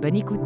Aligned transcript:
Bonne 0.00 0.16
écoute. 0.16 0.40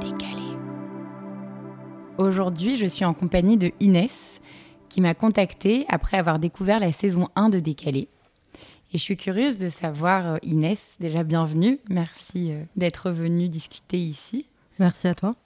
Décalé. 0.00 0.36
Aujourd'hui, 2.18 2.76
je 2.76 2.86
suis 2.86 3.04
en 3.04 3.14
compagnie 3.14 3.56
de 3.56 3.72
Inès, 3.80 4.40
qui 4.88 5.00
m'a 5.00 5.14
contactée 5.14 5.84
après 5.88 6.16
avoir 6.16 6.38
découvert 6.38 6.80
la 6.80 6.92
saison 6.92 7.28
1 7.36 7.50
de 7.50 7.60
Décalé. 7.60 8.08
Et 8.92 8.98
je 8.98 9.02
suis 9.02 9.16
curieuse 9.16 9.56
de 9.56 9.68
savoir, 9.68 10.26
euh, 10.26 10.36
Inès, 10.42 10.96
déjà 10.98 11.22
bienvenue. 11.22 11.78
Merci 11.88 12.52
euh, 12.52 12.64
d'être 12.74 13.12
venue 13.12 13.48
discuter 13.48 13.98
ici. 13.98 14.49
Merci 14.80 15.08
à 15.08 15.14
toi. 15.14 15.36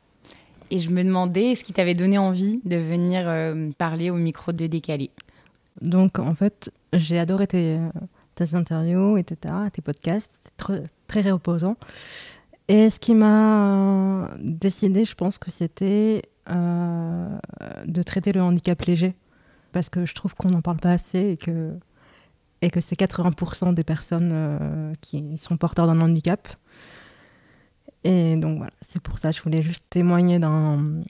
Et 0.71 0.79
je 0.79 0.91
me 0.91 1.03
demandais 1.03 1.55
ce 1.57 1.65
qui 1.65 1.73
t'avait 1.73 1.95
donné 1.95 2.19
envie 2.19 2.61
de 2.65 2.77
venir 2.77 3.29
euh, 3.29 3.71
parler 3.77 4.11
au 4.11 4.15
micro 4.15 4.53
de 4.53 4.67
Décalé. 4.67 5.11
Donc, 5.83 6.21
en 6.21 6.35
fait, 6.35 6.71
j'ai 6.93 7.19
adoré 7.19 7.49
tes, 7.49 7.79
tes, 8.37 8.55
interviews, 8.55 9.19
etc., 9.19 9.55
tes 9.73 9.83
podcasts. 9.83 10.33
C'est 10.41 10.57
très, 10.57 10.85
très 11.09 11.31
reposant. 11.31 11.77
Et 12.69 12.89
ce 12.89 13.01
qui 13.01 13.15
m'a 13.15 14.31
décidé, 14.39 15.05
je 15.05 15.15
pense 15.15 15.37
que 15.39 15.51
c'était 15.51 16.23
euh, 16.49 17.29
de 17.87 18.03
traiter 18.03 18.33
le 18.33 18.41
handicap 18.41 18.81
léger. 18.83 19.15
Parce 19.73 19.89
que 19.89 20.07
je 20.07 20.15
trouve 20.15 20.37
qu'on 20.37 20.51
n'en 20.51 20.63
parle 20.63 20.79
pas 20.79 20.93
assez 20.93 21.31
et 21.31 21.37
que, 21.37 21.73
et 22.63 22.71
que 22.71 22.81
c'est 22.81 22.99
80% 22.99 23.75
des 23.75 23.85
personnes 23.85 24.31
euh, 24.33 24.93
qui 25.01 25.37
sont 25.39 25.57
porteurs 25.57 25.89
d'un 25.89 26.01
handicap. 26.01 26.49
Et 28.05 28.37
donc 28.37 28.59
voilà, 28.59 28.73
c'est 28.81 29.03
pour 29.03 29.19
ça 29.19 29.31
que 29.31 29.37
je 29.37 29.43
voulais 29.43 29.63
juste 29.63 29.85
témoigner 29.91 30.39
d'un 30.39 31.03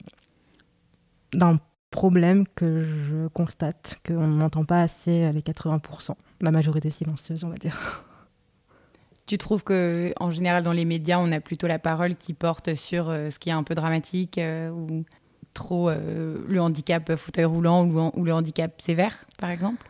problème 1.91 2.45
que 2.55 2.85
je 2.85 3.29
constate, 3.29 4.01
qu'on 4.07 4.27
n'entend 4.27 4.65
pas 4.65 4.81
assez 4.81 5.31
les 5.33 5.41
80%, 5.41 6.13
la 6.41 6.51
majorité 6.51 6.91
silencieuse, 6.91 7.45
on 7.45 7.49
va 7.49 7.57
dire. 7.57 8.05
Tu 9.27 9.39
trouves 9.39 9.65
que 9.65 10.13
en 10.21 10.31
général 10.31 10.63
dans 10.63 10.73
les 10.73 10.85
médias, 10.85 11.19
on 11.19 11.33
a 11.33 11.41
plutôt 11.41 11.67
la 11.67 11.79
parole 11.79 12.15
qui 12.15 12.35
porte 12.35 12.75
sur 12.75 13.09
euh, 13.09 13.31
ce 13.31 13.39
qui 13.39 13.49
est 13.49 13.53
un 13.53 13.63
peu 13.63 13.75
dramatique 13.75 14.37
euh, 14.37 14.69
ou 14.69 15.05
trop 15.55 15.89
euh, 15.89 16.45
le 16.47 16.61
handicap 16.61 17.15
fauteuil 17.17 17.47
roulant 17.47 17.87
ou, 17.87 18.11
ou, 18.15 18.25
le 18.25 18.35
handicap 18.35 18.81
sévère, 18.83 19.25
par 19.39 19.49
exemple? 19.49 19.89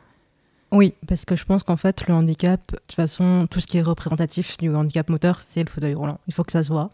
Oui, 0.75 0.95
parce 1.07 1.25
que 1.25 1.37
je 1.37 1.45
pense 1.45 1.63
qu'en 1.63 1.77
fait, 1.77 2.07
le 2.09 2.15
handicap, 2.15 2.61
de 2.73 2.77
toute 2.79 2.93
façon, 2.93 3.47
tout 3.51 3.61
ce 3.61 3.67
qui 3.67 3.79
est 3.79 3.83
représentatif 3.83 4.57
du 4.59 4.75
handicap 4.75 5.09
moteur, 5.09 5.41
c'est 5.41 5.63
le 5.63 5.71
fauteuil 5.71 5.95
roulant. 5.95 6.19
Il 6.27 6.35
faut 6.35 6.43
que 6.43 6.53
ça 6.53 6.63
se 6.63 6.69
voit. 6.69 6.91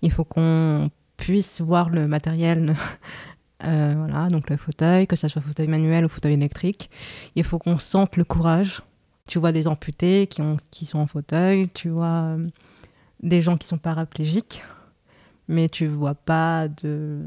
Il 0.00 0.12
faut 0.12 0.24
qu'on 0.24 0.90
puisse 1.16 1.60
voir 1.60 1.90
le 1.90 2.06
matériel 2.06 2.76
Euh, 3.64 3.94
voilà, 3.96 4.28
donc 4.28 4.50
le 4.50 4.56
fauteuil, 4.56 5.06
que 5.06 5.16
ce 5.16 5.28
soit 5.28 5.42
fauteuil 5.42 5.66
manuel 5.66 6.04
ou 6.04 6.08
fauteuil 6.08 6.34
électrique. 6.34 6.90
Il 7.34 7.44
faut 7.44 7.58
qu'on 7.58 7.78
sente 7.78 8.16
le 8.16 8.24
courage. 8.24 8.82
Tu 9.26 9.38
vois 9.38 9.52
des 9.52 9.66
amputés 9.66 10.28
qui 10.70 10.84
sont 10.84 10.98
en 10.98 11.06
fauteuil, 11.06 11.68
tu 11.74 11.88
vois 11.88 12.06
euh, 12.06 12.46
des 13.22 13.42
gens 13.42 13.56
qui 13.56 13.66
sont 13.66 13.78
paraplégiques, 13.78 14.62
mais 15.48 15.68
tu 15.68 15.88
vois 15.88 16.14
pas 16.14 16.68
de, 16.68 17.22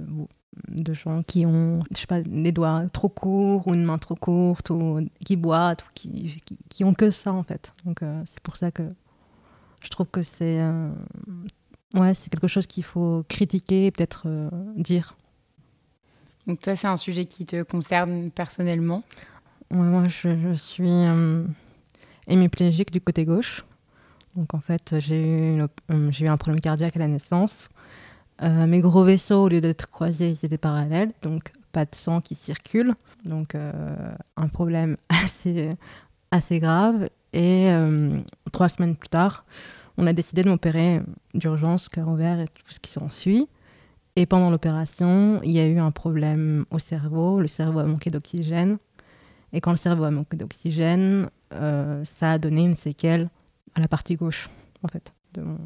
de 0.69 0.93
gens 0.93 1.23
qui 1.23 1.45
ont, 1.45 1.79
je 1.91 2.01
sais 2.01 2.07
pas, 2.07 2.21
des 2.21 2.51
doigts 2.51 2.83
trop 2.91 3.09
courts 3.09 3.67
ou 3.67 3.73
une 3.73 3.83
main 3.83 3.97
trop 3.97 4.15
courte 4.15 4.69
ou 4.69 5.07
qui 5.25 5.35
boitent 5.35 5.83
ou 5.83 5.87
qui, 5.93 6.41
qui, 6.45 6.57
qui 6.69 6.83
ont 6.83 6.93
que 6.93 7.11
ça 7.11 7.33
en 7.33 7.43
fait. 7.43 7.73
Donc 7.85 8.03
euh, 8.03 8.23
c'est 8.25 8.39
pour 8.41 8.57
ça 8.57 8.71
que 8.71 8.83
je 9.81 9.89
trouve 9.89 10.07
que 10.07 10.23
c'est 10.23 10.59
euh, 10.61 10.89
ouais, 11.95 12.13
c'est 12.13 12.29
quelque 12.29 12.47
chose 12.47 12.67
qu'il 12.67 12.83
faut 12.83 13.23
critiquer 13.27 13.87
et 13.87 13.91
peut-être 13.91 14.23
euh, 14.25 14.49
dire. 14.75 15.15
Donc 16.47 16.61
toi, 16.61 16.75
c'est 16.75 16.87
un 16.87 16.97
sujet 16.97 17.25
qui 17.25 17.45
te 17.45 17.61
concerne 17.63 18.31
personnellement? 18.31 19.03
Ouais, 19.71 19.77
Moi, 19.77 20.07
je, 20.07 20.35
je 20.35 20.53
suis 20.53 20.89
hémiplégique 22.27 22.91
du 22.91 23.01
côté 23.01 23.25
gauche. 23.25 23.63
Donc 24.35 24.53
en 24.53 24.59
fait, 24.59 24.95
j'ai 24.97 25.57
eu, 25.57 25.61
eu 25.61 26.27
un 26.27 26.37
problème 26.37 26.59
cardiaque 26.59 26.95
à 26.95 26.99
la 26.99 27.07
naissance. 27.07 27.69
Euh, 28.41 28.67
mes 28.67 28.79
gros 28.79 29.03
vaisseaux, 29.03 29.43
au 29.43 29.49
lieu 29.49 29.61
d'être 29.61 29.89
croisés, 29.89 30.29
ils 30.29 30.45
étaient 30.45 30.57
parallèles, 30.57 31.11
donc 31.21 31.51
pas 31.71 31.85
de 31.85 31.93
sang 31.93 32.21
qui 32.21 32.35
circule. 32.35 32.93
Donc 33.25 33.55
euh, 33.55 34.13
un 34.37 34.47
problème 34.47 34.97
assez, 35.09 35.69
assez 36.31 36.59
grave. 36.59 37.09
Et 37.33 37.71
euh, 37.71 38.17
trois 38.51 38.69
semaines 38.69 38.95
plus 38.95 39.09
tard, 39.09 39.45
on 39.97 40.07
a 40.07 40.13
décidé 40.13 40.43
de 40.43 40.49
m'opérer 40.49 41.01
d'urgence, 41.33 41.89
cœur 41.89 42.07
ouvert 42.07 42.39
et 42.39 42.47
tout 42.47 42.71
ce 42.71 42.79
qui 42.79 42.91
s'ensuit. 42.91 43.47
Et 44.15 44.25
pendant 44.25 44.49
l'opération, 44.49 45.39
il 45.43 45.51
y 45.51 45.59
a 45.59 45.67
eu 45.67 45.79
un 45.79 45.91
problème 45.91 46.65
au 46.71 46.79
cerveau. 46.79 47.39
Le 47.39 47.47
cerveau 47.47 47.79
a 47.79 47.83
manqué 47.83 48.09
d'oxygène. 48.09 48.77
Et 49.53 49.61
quand 49.61 49.71
le 49.71 49.77
cerveau 49.77 50.03
a 50.03 50.11
manqué 50.11 50.35
d'oxygène, 50.35 51.29
ça 51.51 52.31
a 52.31 52.37
donné 52.37 52.61
une 52.61 52.75
séquelle 52.75 53.29
à 53.75 53.81
la 53.81 53.87
partie 53.87 54.15
gauche, 54.15 54.49
en 54.83 54.87
fait, 54.87 55.13
de 55.33 55.41
mon, 55.41 55.57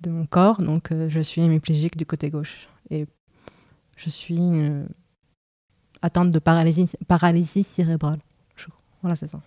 de 0.00 0.10
mon 0.10 0.26
corps. 0.26 0.60
Donc, 0.60 0.92
euh, 0.92 1.08
je 1.08 1.20
suis 1.20 1.42
hémiplégique 1.42 1.96
du 1.96 2.06
côté 2.06 2.30
gauche. 2.30 2.68
Et 2.90 3.06
je 3.96 4.10
suis 4.10 4.38
euh, 4.40 4.84
atteinte 6.02 6.30
de 6.30 6.38
paralysie, 6.38 6.90
paralysie 7.08 7.64
cérébrale. 7.64 8.18
Je, 8.56 8.66
voilà, 9.02 9.16
c'est 9.16 9.28
ça. 9.28 9.40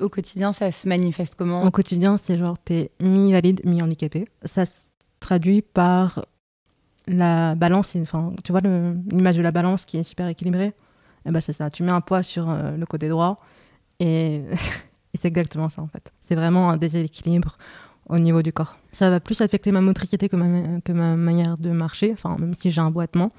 Au 0.00 0.08
quotidien, 0.08 0.52
ça 0.52 0.70
se 0.72 0.88
manifeste 0.88 1.36
comment? 1.36 1.62
Au 1.62 1.70
quotidien, 1.70 2.16
c'est 2.16 2.36
genre, 2.36 2.58
t'es 2.58 2.90
mi-valide, 3.00 3.60
mi-handicapé. 3.64 4.28
Ça 4.44 4.64
se 4.64 4.80
traduit 5.20 5.62
par 5.62 6.26
la 7.06 7.54
balance, 7.54 7.96
enfin, 7.96 8.32
tu 8.42 8.52
vois 8.52 8.62
l'image 8.62 9.36
de 9.36 9.42
la 9.42 9.50
balance 9.50 9.84
qui 9.84 9.98
est 9.98 10.02
super 10.02 10.26
équilibrée 10.26 10.74
eh 11.26 11.30
ben 11.30 11.40
c'est 11.40 11.52
ça, 11.52 11.70
tu 11.70 11.82
mets 11.82 11.92
un 11.92 12.00
poids 12.00 12.22
sur 12.22 12.50
euh, 12.50 12.76
le 12.76 12.86
côté 12.86 13.08
droit 13.08 13.40
et, 13.98 14.36
et 14.36 14.44
c'est 15.14 15.28
exactement 15.28 15.68
ça 15.68 15.82
en 15.82 15.86
fait. 15.86 16.12
C'est 16.20 16.34
vraiment 16.34 16.70
un 16.70 16.76
déséquilibre 16.76 17.56
au 18.08 18.18
niveau 18.18 18.42
du 18.42 18.52
corps. 18.52 18.78
Ça 18.92 19.10
va 19.10 19.20
plus 19.20 19.40
affecter 19.40 19.72
ma 19.72 19.80
motricité 19.80 20.28
que 20.28 20.36
ma, 20.36 20.80
que 20.80 20.92
ma 20.92 21.16
manière 21.16 21.58
de 21.58 21.70
marcher, 21.70 22.12
enfin 22.12 22.36
même 22.38 22.54
si 22.54 22.70
j'ai 22.70 22.80
un 22.80 22.90
boitement, 22.90 23.32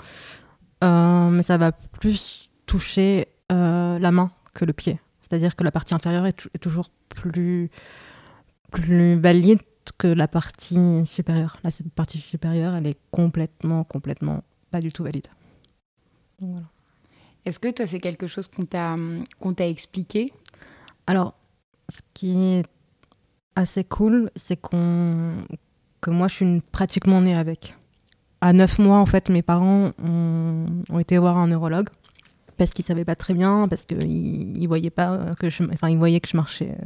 euh, 0.83 1.29
mais 1.29 1.43
ça 1.43 1.57
va 1.57 1.71
plus 1.71 2.49
toucher 2.65 3.27
euh, 3.51 3.99
la 3.99 4.11
main 4.11 4.31
que 4.53 4.65
le 4.65 4.73
pied. 4.73 4.99
C'est-à-dire 5.21 5.55
que 5.55 5.63
la 5.63 5.71
partie 5.71 5.93
inférieure 5.93 6.25
est, 6.25 6.47
est 6.53 6.59
toujours 6.59 6.89
plus, 7.09 7.69
plus 8.71 9.19
valide 9.19 9.59
que 9.97 10.07
la 10.07 10.27
partie 10.27 11.05
supérieure. 11.05 11.57
La 11.63 11.69
partie 11.95 12.17
supérieure, 12.17 12.75
elle 12.75 12.87
est 12.87 12.97
complètement, 13.11 13.83
complètement 13.83 14.43
pas 14.71 14.81
du 14.81 14.91
tout 14.91 15.03
valide. 15.03 15.27
Donc, 16.39 16.51
voilà. 16.51 16.67
Est-ce 17.45 17.59
que 17.59 17.69
toi, 17.69 17.85
c'est 17.85 17.99
quelque 17.99 18.27
chose 18.27 18.47
qu'on 18.47 18.65
t'a 18.65 18.95
qu'on 19.39 19.53
t'a 19.53 19.67
expliqué? 19.67 20.33
Alors, 21.05 21.35
ce 21.89 22.01
qui 22.13 22.31
est 22.31 22.65
assez 23.55 23.83
cool, 23.83 24.29
c'est 24.35 24.59
qu'on 24.59 25.33
que 26.01 26.11
moi, 26.11 26.27
je 26.27 26.35
suis 26.35 26.61
pratiquement 26.71 27.21
née 27.21 27.35
avec. 27.35 27.75
À 28.41 28.53
9 28.53 28.79
mois, 28.79 28.97
en 28.97 29.05
fait, 29.05 29.29
mes 29.29 29.41
parents 29.41 29.91
ont, 30.03 30.99
été 30.99 31.17
voir 31.17 31.37
un 31.37 31.47
neurologue 31.47 31.89
parce 32.57 32.71
qu'ils 32.71 32.85
savaient 32.85 33.05
pas 33.05 33.15
très 33.15 33.33
bien, 33.33 33.67
parce 33.67 33.85
qu'ils 33.85 34.55
ils 34.57 34.67
voyaient 34.67 34.89
pas 34.89 35.33
que 35.39 35.49
je, 35.49 35.63
enfin, 35.73 35.89
ils 35.89 35.97
voyaient 35.97 36.19
que 36.19 36.29
je 36.29 36.37
marchais 36.37 36.77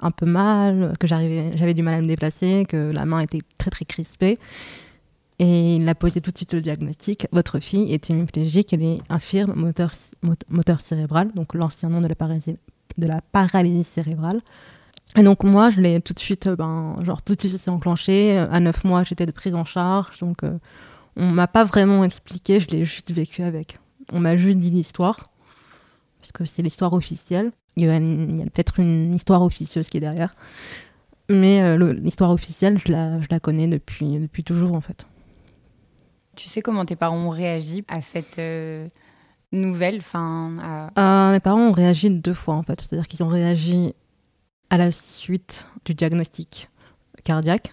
un 0.00 0.10
peu 0.10 0.26
mal, 0.26 0.92
que 1.00 1.06
j'arrivais, 1.06 1.56
j'avais 1.56 1.74
du 1.74 1.82
mal 1.82 1.94
à 1.94 2.00
me 2.00 2.06
déplacer, 2.06 2.66
que 2.68 2.90
la 2.92 3.04
main 3.04 3.20
était 3.20 3.40
très 3.58 3.70
très 3.70 3.84
crispée. 3.84 4.38
Et 5.38 5.76
il 5.76 5.88
a 5.88 5.94
posé 5.94 6.20
tout 6.20 6.30
de 6.30 6.36
suite 6.36 6.52
le 6.52 6.60
diagnostic. 6.60 7.26
Votre 7.32 7.58
fille 7.58 7.92
est 7.92 8.10
hémiplégique, 8.10 8.72
elle 8.72 8.82
est 8.82 8.98
infirme 9.08 9.54
moteur, 9.54 9.92
moteur 10.48 10.80
cérébral, 10.80 11.32
donc 11.32 11.54
l'ancien 11.54 11.88
nom 11.88 12.00
de 12.00 12.06
la, 12.06 12.14
paralysie, 12.14 12.58
de 12.98 13.06
la 13.06 13.20
paralysie 13.32 13.82
cérébrale. 13.82 14.40
Et 15.16 15.22
donc 15.22 15.44
moi, 15.44 15.70
je 15.70 15.80
l'ai 15.80 16.00
tout 16.00 16.14
de 16.14 16.18
suite, 16.18 16.48
ben, 16.48 16.96
genre 17.02 17.22
tout 17.22 17.34
de 17.34 17.40
suite, 17.40 17.58
c'est 17.58 17.70
enclenché. 17.70 18.38
À 18.38 18.60
neuf 18.60 18.84
mois, 18.84 19.02
j'étais 19.02 19.26
de 19.26 19.32
prise 19.32 19.54
en 19.54 19.64
charge, 19.64 20.18
donc 20.20 20.40
on 21.16 21.26
m'a 21.30 21.46
pas 21.46 21.64
vraiment 21.64 22.04
expliqué, 22.04 22.60
je 22.60 22.68
l'ai 22.68 22.84
juste 22.84 23.12
vécu 23.12 23.42
avec. 23.42 23.78
On 24.12 24.20
m'a 24.20 24.36
juste 24.36 24.58
dit 24.58 24.70
l'histoire, 24.70 25.30
parce 26.20 26.32
que 26.32 26.44
c'est 26.44 26.62
l'histoire 26.62 26.92
officielle. 26.92 27.52
Il 27.76 27.84
y 27.84 27.88
a, 27.88 27.98
peut-être 28.50 28.80
une 28.80 29.14
histoire 29.14 29.42
officieuse 29.42 29.88
qui 29.88 29.96
est 29.96 30.00
derrière. 30.00 30.36
Mais 31.28 31.62
euh, 31.62 31.92
l'histoire 31.94 32.30
officielle, 32.30 32.78
je 32.84 32.92
la, 32.92 33.20
je 33.20 33.28
la 33.30 33.40
connais 33.40 33.66
depuis, 33.66 34.18
depuis 34.18 34.44
toujours, 34.44 34.74
en 34.74 34.80
fait. 34.80 35.06
Tu 36.36 36.48
sais 36.48 36.62
comment 36.62 36.84
tes 36.84 36.96
parents 36.96 37.16
ont 37.16 37.30
réagi 37.30 37.84
à 37.88 38.02
cette 38.02 38.38
euh, 38.38 38.88
nouvelle 39.52 40.02
fin, 40.02 40.90
euh, 40.98 41.32
Mes 41.32 41.40
parents 41.40 41.68
ont 41.68 41.72
réagi 41.72 42.10
deux 42.10 42.34
fois, 42.34 42.54
en 42.54 42.62
fait. 42.62 42.80
C'est-à-dire 42.80 43.06
qu'ils 43.06 43.22
ont 43.22 43.28
réagi 43.28 43.94
à 44.70 44.78
la 44.78 44.92
suite 44.92 45.66
du 45.84 45.94
diagnostic 45.94 46.70
cardiaque. 47.24 47.72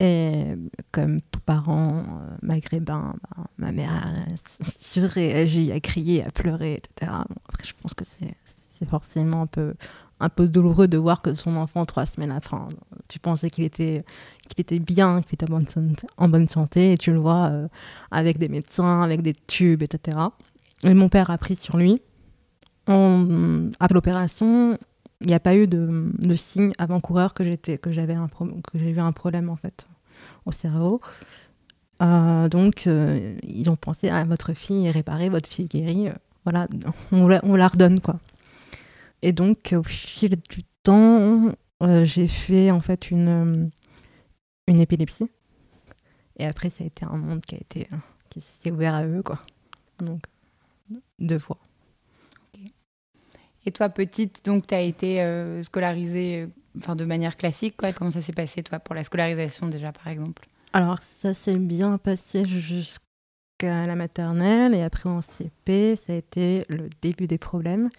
Et 0.00 0.54
comme 0.90 1.20
tout 1.20 1.40
parent 1.40 1.98
euh, 1.98 2.36
maghrébin, 2.42 3.14
ben, 3.36 3.44
ma 3.58 3.72
mère 3.72 3.92
a 3.92 4.36
surréagi, 4.36 5.70
a 5.70 5.80
crié, 5.80 6.24
a 6.24 6.30
pleuré, 6.30 6.74
etc. 6.74 7.12
après, 7.48 7.64
je 7.64 7.74
pense 7.80 7.94
que 7.94 8.04
c'est 8.04 8.88
forcément 8.88 9.42
un 9.42 9.46
peu, 9.46 9.74
un 10.20 10.28
peu 10.28 10.48
douloureux 10.48 10.88
de 10.88 10.98
voir 10.98 11.22
que 11.22 11.34
son 11.34 11.56
enfant, 11.56 11.84
trois 11.84 12.06
semaines 12.06 12.32
après, 12.32 12.56
tu 13.08 13.18
pensais 13.18 13.50
qu'il 13.50 13.64
était, 13.64 14.04
était 14.56 14.78
bien, 14.78 15.20
qu'il 15.22 15.34
était 15.34 15.50
en 15.50 15.56
bonne, 15.56 15.68
santé, 15.68 16.06
en 16.16 16.28
bonne 16.28 16.48
santé, 16.48 16.92
et 16.92 16.98
tu 16.98 17.12
le 17.12 17.18
vois 17.18 17.46
euh, 17.46 17.68
avec 18.10 18.38
des 18.38 18.48
médecins, 18.48 19.02
avec 19.02 19.22
des 19.22 19.34
tubes, 19.34 19.82
etc. 19.82 20.18
Et 20.82 20.94
mon 20.94 21.08
père 21.08 21.30
a 21.30 21.38
pris 21.38 21.56
sur 21.56 21.76
lui. 21.76 22.02
On, 22.86 23.70
après 23.80 23.94
l'opération, 23.94 24.78
il 25.20 25.28
n'y 25.28 25.34
a 25.34 25.40
pas 25.40 25.56
eu 25.56 25.66
de, 25.66 26.12
signe 26.34 26.72
avant-coureur 26.78 27.34
que 27.34 27.44
j'avais 27.86 28.14
un 28.14 28.28
j'ai 28.74 28.90
eu 28.90 29.00
un 29.00 29.12
problème 29.12 29.48
en 29.48 29.56
fait 29.56 29.86
au 30.46 30.52
cerveau. 30.52 31.00
Euh, 32.02 32.48
donc, 32.48 32.86
euh, 32.86 33.36
ils 33.42 33.70
ont 33.70 33.76
pensé 33.76 34.08
à 34.08 34.24
votre 34.24 34.52
fille 34.52 34.86
est 34.86 34.90
réparée, 34.90 35.28
votre 35.28 35.48
fille 35.48 35.66
est 35.66 35.68
guérie. 35.68 36.08
Euh, 36.08 36.14
voilà, 36.44 36.68
on 37.12 37.28
la, 37.28 37.40
on 37.44 37.52
redonne, 37.52 38.00
quoi. 38.00 38.18
Et 39.22 39.32
donc, 39.32 39.74
au 39.76 39.82
fil 39.82 40.36
du 40.50 40.62
temps, 40.82 41.54
j'ai 42.02 42.26
fait 42.26 42.70
en 42.70 42.80
fait 42.80 43.10
une, 43.10 43.70
une 44.66 44.80
épilepsie. 44.80 45.30
Et 46.38 46.46
après, 46.46 46.68
ça 46.68 46.84
a 46.84 46.86
été 46.86 47.04
un 47.04 47.16
monde 47.16 47.40
qui 47.40 47.54
a 47.54 47.58
été 47.58 47.88
qui 48.28 48.40
s'est 48.40 48.70
ouvert 48.70 48.94
à 48.94 49.06
eux, 49.06 49.22
quoi. 49.22 49.40
Donc, 50.00 50.24
deux 51.18 51.38
fois. 51.38 51.58
Et 53.66 53.72
toi, 53.72 53.88
petite, 53.88 54.44
donc, 54.44 54.66
tu 54.66 54.74
as 54.74 54.82
été 54.82 55.62
scolarisée 55.62 56.48
enfin, 56.78 56.96
de 56.96 57.04
manière 57.04 57.36
classique, 57.36 57.76
quoi. 57.76 57.92
Comment 57.92 58.10
ça 58.10 58.22
s'est 58.22 58.32
passé, 58.32 58.62
toi, 58.62 58.78
pour 58.78 58.94
la 58.94 59.04
scolarisation 59.04 59.68
déjà, 59.68 59.92
par 59.92 60.08
exemple? 60.08 60.46
Alors, 60.72 60.98
ça 60.98 61.34
s'est 61.34 61.56
bien 61.56 61.98
passé 61.98 62.44
jusqu'à 62.44 63.86
la 63.86 63.94
maternelle 63.94 64.74
et 64.74 64.82
après 64.82 65.08
en 65.08 65.22
CP, 65.22 65.96
ça 65.96 66.12
a 66.12 66.16
été 66.16 66.64
le 66.68 66.90
début 67.00 67.26
des 67.26 67.38
problèmes 67.38 67.90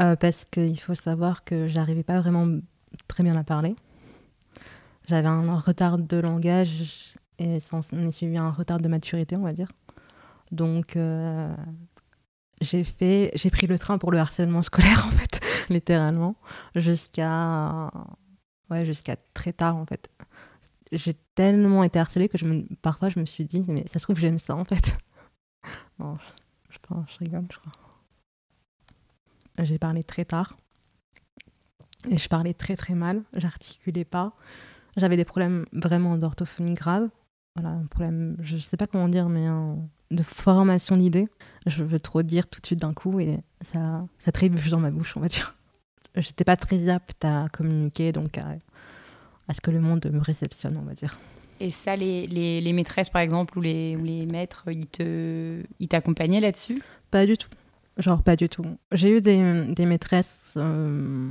euh, 0.00 0.14
parce 0.14 0.44
qu'il 0.44 0.78
faut 0.78 0.94
savoir 0.94 1.44
que 1.44 1.66
j'arrivais 1.66 2.04
pas 2.04 2.20
vraiment 2.20 2.46
très 3.08 3.24
bien 3.24 3.34
à 3.34 3.42
parler. 3.42 3.74
J'avais 5.08 5.26
un 5.26 5.56
retard 5.56 5.98
de 5.98 6.16
langage 6.18 7.16
et 7.38 7.60
ça 7.60 7.78
en 7.78 8.10
suivi 8.10 8.38
un 8.38 8.50
retard 8.50 8.78
de 8.78 8.88
maturité, 8.88 9.36
on 9.36 9.42
va 9.42 9.52
dire. 9.52 9.72
Donc, 10.52 10.96
euh, 10.96 11.52
j'ai 12.60 12.84
fait, 12.84 13.30
j'ai 13.34 13.50
pris 13.50 13.66
le 13.66 13.78
train 13.78 13.98
pour 13.98 14.10
le 14.10 14.18
harcèlement 14.18 14.62
scolaire 14.62 15.06
en 15.08 15.10
fait, 15.10 15.40
littéralement, 15.70 16.34
jusqu'à, 16.74 17.90
ouais, 18.70 18.84
jusqu'à 18.86 19.16
très 19.34 19.52
tard 19.52 19.76
en 19.76 19.86
fait. 19.86 20.10
J'ai 20.90 21.14
tellement 21.34 21.84
été 21.84 21.98
harcelée 21.98 22.28
que 22.28 22.38
je 22.38 22.46
parfois 22.80 23.10
je 23.10 23.20
me 23.20 23.26
suis 23.26 23.44
dit, 23.44 23.64
mais 23.68 23.86
ça 23.86 23.98
se 23.98 24.04
trouve 24.04 24.18
j'aime 24.18 24.38
ça 24.38 24.56
en 24.56 24.64
fait. 24.64 24.96
non, 25.98 26.16
je, 26.70 26.78
je 27.08 27.18
rigole, 27.18 27.46
je 27.52 27.58
crois. 27.58 27.72
J'ai 29.62 29.78
parlé 29.78 30.02
très 30.04 30.24
tard 30.24 30.56
et 32.08 32.16
je 32.16 32.28
parlais 32.28 32.54
très 32.54 32.76
très 32.76 32.94
mal, 32.94 33.22
j'articulais 33.34 34.04
pas, 34.04 34.32
j'avais 34.96 35.16
des 35.16 35.24
problèmes 35.24 35.64
vraiment 35.72 36.16
d'orthophonie 36.16 36.74
grave. 36.74 37.08
Voilà, 37.56 37.70
un 37.70 37.86
problème, 37.86 38.36
je 38.40 38.56
sais 38.56 38.76
pas 38.76 38.86
comment 38.86 39.08
dire, 39.08 39.28
mais 39.28 39.46
un, 39.46 39.78
de 40.10 40.22
formation 40.22 40.96
d'idées. 40.96 41.28
Je 41.66 41.84
veux 41.84 42.00
trop 42.00 42.22
dire 42.22 42.46
tout 42.46 42.60
de 42.60 42.66
suite 42.66 42.80
d'un 42.80 42.94
coup 42.94 43.20
et 43.20 43.38
ça, 43.60 44.06
ça 44.18 44.32
trébuche 44.32 44.70
dans 44.70 44.80
ma 44.80 44.90
bouche, 44.90 45.16
on 45.16 45.20
va 45.20 45.28
dire. 45.28 45.54
J'étais 46.14 46.44
pas 46.44 46.56
très 46.56 46.88
apte 46.88 47.24
à 47.24 47.46
communiquer, 47.52 48.12
donc 48.12 48.38
à, 48.38 48.56
ce 49.52 49.60
que 49.60 49.70
le 49.70 49.80
monde 49.80 50.04
me 50.12 50.20
réceptionne, 50.20 50.76
on 50.76 50.82
va 50.82 50.94
dire. 50.94 51.18
Et 51.60 51.70
ça, 51.70 51.96
les, 51.96 52.26
les, 52.26 52.60
les 52.60 52.72
maîtresses, 52.72 53.10
par 53.10 53.20
exemple, 53.20 53.58
ou 53.58 53.60
les, 53.60 53.96
ou 53.96 54.04
les 54.04 54.26
maîtres, 54.26 54.64
ils, 54.70 54.86
te, 54.86 55.62
ils 55.80 55.88
t'accompagnaient 55.88 56.40
là-dessus? 56.40 56.82
Pas 57.10 57.26
du 57.26 57.36
tout. 57.36 57.50
Genre, 57.98 58.22
pas 58.22 58.36
du 58.36 58.48
tout. 58.48 58.64
J'ai 58.92 59.16
eu 59.16 59.20
des, 59.20 59.64
des 59.74 59.84
maîtresses 59.84 60.54
euh, 60.56 61.30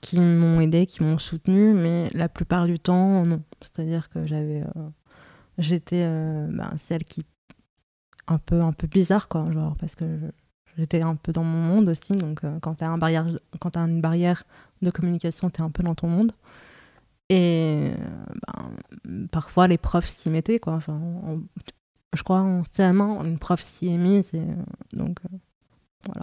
qui 0.00 0.18
m'ont 0.18 0.60
aidé, 0.60 0.86
qui 0.86 1.02
m'ont 1.02 1.18
soutenu, 1.18 1.74
mais 1.74 2.08
la 2.14 2.28
plupart 2.28 2.66
du 2.66 2.78
temps, 2.78 3.24
non. 3.24 3.42
C'est-à-dire 3.60 4.08
que 4.08 4.26
j'avais. 4.26 4.62
Euh, 4.62 4.88
j'étais 5.58 6.04
euh, 6.06 6.46
ben, 6.50 6.72
celle 6.78 7.04
qui 7.04 7.24
un 8.28 8.38
peu 8.38 8.60
un 8.60 8.72
peu 8.72 8.86
bizarre 8.86 9.28
quoi 9.28 9.50
genre 9.50 9.76
parce 9.76 9.94
que 9.94 10.04
j'étais 10.76 11.02
un 11.02 11.16
peu 11.16 11.32
dans 11.32 11.44
mon 11.44 11.60
monde 11.60 11.88
aussi 11.88 12.14
donc 12.14 12.44
euh, 12.44 12.58
quand 12.60 12.76
tu 12.76 12.84
as 12.84 12.90
un 12.90 12.98
barrière 12.98 13.26
quand 13.58 13.76
as 13.76 13.80
une 13.80 14.00
barrière 14.00 14.44
de 14.82 14.90
communication 14.90 15.50
tu 15.50 15.60
es 15.60 15.64
un 15.64 15.70
peu 15.70 15.82
dans 15.82 15.94
ton 15.94 16.08
monde. 16.08 16.32
Et 17.30 17.90
ben, 19.04 19.26
parfois 19.30 19.68
les 19.68 19.76
profs 19.76 20.06
s'y 20.06 20.30
mettaient 20.30 20.58
quoi 20.58 20.74
enfin 20.74 20.98
je 22.14 22.22
crois 22.22 22.40
en 22.40 22.62
CM1 22.62 23.26
une 23.26 23.38
prof 23.38 23.60
s'y 23.60 23.88
est 23.88 23.98
mise 23.98 24.32
et, 24.34 24.42
donc 24.92 25.18
euh, 25.24 25.36
voilà. 26.06 26.22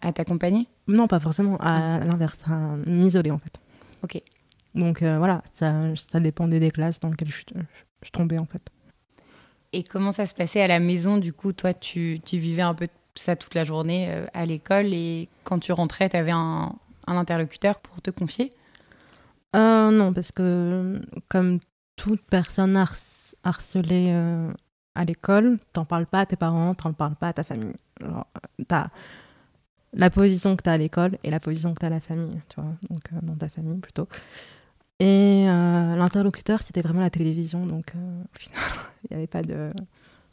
À 0.00 0.12
t'accompagner? 0.14 0.66
Non 0.88 1.08
pas 1.08 1.20
forcément 1.20 1.58
à, 1.58 1.96
ah. 1.96 2.04
l'inverse 2.04 2.44
à 2.48 2.76
m'isoler 2.86 3.30
en 3.30 3.38
fait. 3.38 3.60
Ok. 4.02 4.22
Donc 4.74 5.02
euh, 5.02 5.18
voilà 5.18 5.42
ça 5.44 5.94
ça 5.94 6.20
dépendait 6.20 6.60
des 6.60 6.70
classes 6.70 7.00
dans 7.00 7.10
lesquelles 7.10 7.30
je, 7.30 7.44
je 8.02 8.10
tombais 8.10 8.40
en 8.40 8.46
fait 8.46 8.70
et 9.72 9.84
comment 9.84 10.12
ça 10.12 10.26
se 10.26 10.34
passait 10.34 10.60
à 10.60 10.66
la 10.66 10.80
maison 10.80 11.18
Du 11.18 11.32
coup, 11.32 11.52
toi, 11.52 11.72
tu, 11.74 12.20
vivais 12.26 12.62
un 12.62 12.74
peu 12.74 12.88
ça 13.14 13.36
toute 13.36 13.54
la 13.54 13.64
journée 13.64 14.08
euh, 14.10 14.26
à 14.32 14.46
l'école 14.46 14.86
et 14.86 15.28
quand 15.44 15.58
tu 15.58 15.72
rentrais, 15.72 16.08
tu 16.08 16.16
avais 16.16 16.32
un, 16.32 16.74
interlocuteur 17.06 17.80
pour 17.80 18.00
te 18.00 18.10
confier? 18.10 18.52
Euh, 19.56 19.90
Non, 19.90 20.12
parce 20.12 20.32
que 20.32 21.00
comme 21.28 21.58
toute 21.96 22.22
personne 22.22 22.76
harcelée 23.42 24.10
euh, 24.12 24.52
à 24.94 25.04
l'école, 25.04 25.58
t'en 25.72 25.84
parles 25.84 26.06
pas 26.06 26.20
à 26.20 26.26
tes 26.26 26.36
parents, 26.36 26.74
t'en 26.74 26.92
parles 26.92 27.16
pas 27.16 27.28
à 27.28 27.32
ta 27.32 27.44
famille. 27.44 27.74
t'as 28.68 28.88
la 29.92 30.08
position 30.08 30.54
que 30.56 30.62
tu 30.62 30.70
as 30.70 30.74
à 30.74 30.78
l'école 30.78 31.18
et 31.24 31.30
la 31.30 31.40
position 31.40 31.74
que 31.74 31.80
tu 31.80 31.84
as 31.84 31.88
à 31.88 31.90
la 31.90 32.00
famille, 32.00 32.40
tu 32.48 32.60
vois, 32.60 32.72
donc 32.88 33.24
dans 33.24 33.34
ta 33.34 33.48
famille 33.48 33.78
plutôt. 33.78 34.06
Et 35.00 35.46
euh, 35.48 35.96
l'interlocuteur, 35.96 36.60
c'était 36.60 36.82
vraiment 36.82 37.00
la 37.00 37.08
télévision. 37.08 37.66
Donc, 37.66 37.94
euh, 37.96 38.22
au 38.22 38.38
final, 38.38 38.62
il 39.04 39.08
n'y 39.10 39.16
avait 39.16 39.26
pas 39.26 39.42
de. 39.42 39.70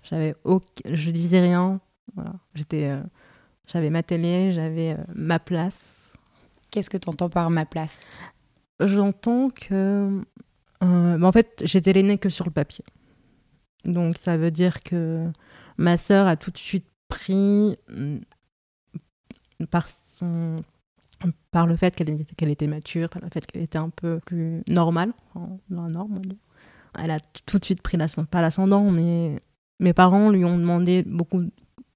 J'avais 0.04 0.36
Je 0.86 1.12
disais 1.12 1.40
rien. 1.40 1.80
Voilà. 2.16 2.34
J'étais. 2.54 2.86
Euh, 2.90 3.02
j'avais 3.66 3.90
ma 3.90 4.04
télé, 4.04 4.52
j'avais 4.52 4.98
ma 5.16 5.40
place. 5.40 6.18
Qu'est-ce 6.70 6.90
que 6.90 6.98
tu 6.98 7.10
entends 7.10 7.30
par 7.30 7.50
ma 7.50 7.66
place? 7.66 8.02
J'entends 8.82 9.50
que. 9.50 10.22
Bah, 10.82 11.18
en 11.22 11.32
fait, 11.32 11.62
j'étais 11.64 11.94
l'aînée 11.94 12.18
que 12.18 12.30
sur 12.30 12.46
le 12.46 12.52
papier. 12.52 12.84
Donc, 13.86 14.18
ça 14.18 14.36
veut 14.36 14.52
dire 14.52 14.84
que 14.84 15.26
ma 15.78 15.96
sœur 15.96 16.28
a 16.28 16.36
tout 16.36 16.52
de 16.52 16.58
suite 16.58 16.88
pris 17.08 17.78
mm, 17.90 18.18
par 19.70 19.88
son 19.88 20.62
par 21.52 21.68
le 21.68 21.76
fait 21.76 21.96
qu'elle 21.96 22.50
était 22.50 22.68
mature, 22.68 23.10
par 23.10 23.22
le 23.22 23.30
fait 23.30 23.46
qu'elle 23.46 23.64
était 23.64 23.78
un 23.78 23.90
peu 23.90 24.20
plus 24.26 24.64
normale, 24.68 25.14
dans 25.70 25.84
la 25.84 25.90
norme. 25.90 26.22
Elle 26.98 27.12
a 27.12 27.20
tout 27.46 27.60
de 27.60 27.66
suite 27.66 27.82
pris 27.82 27.98
pas 28.30 28.42
l'ascendant, 28.42 28.92
mais 28.92 29.42
mes 29.80 29.94
parents 29.94 30.30
lui 30.30 30.46
ont 30.46 30.58
demandé 30.58 31.04
beaucoup, 31.04 31.44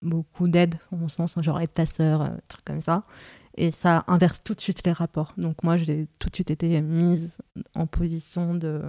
beaucoup 0.01 0.47
d'aide, 0.47 0.75
en 0.91 1.07
sens, 1.07 1.35
genre 1.41 1.59
aide 1.59 1.73
ta 1.73 1.85
sœur, 1.85 2.21
un 2.21 2.37
truc 2.47 2.63
comme 2.65 2.81
ça. 2.81 3.03
Et 3.55 3.71
ça 3.71 4.05
inverse 4.07 4.41
tout 4.43 4.53
de 4.53 4.61
suite 4.61 4.85
les 4.85 4.93
rapports. 4.93 5.33
Donc 5.37 5.63
moi, 5.63 5.75
j'ai 5.75 6.07
tout 6.19 6.29
de 6.29 6.35
suite 6.35 6.51
été 6.51 6.79
mise 6.81 7.37
en 7.75 7.85
position 7.85 8.55
de, 8.55 8.81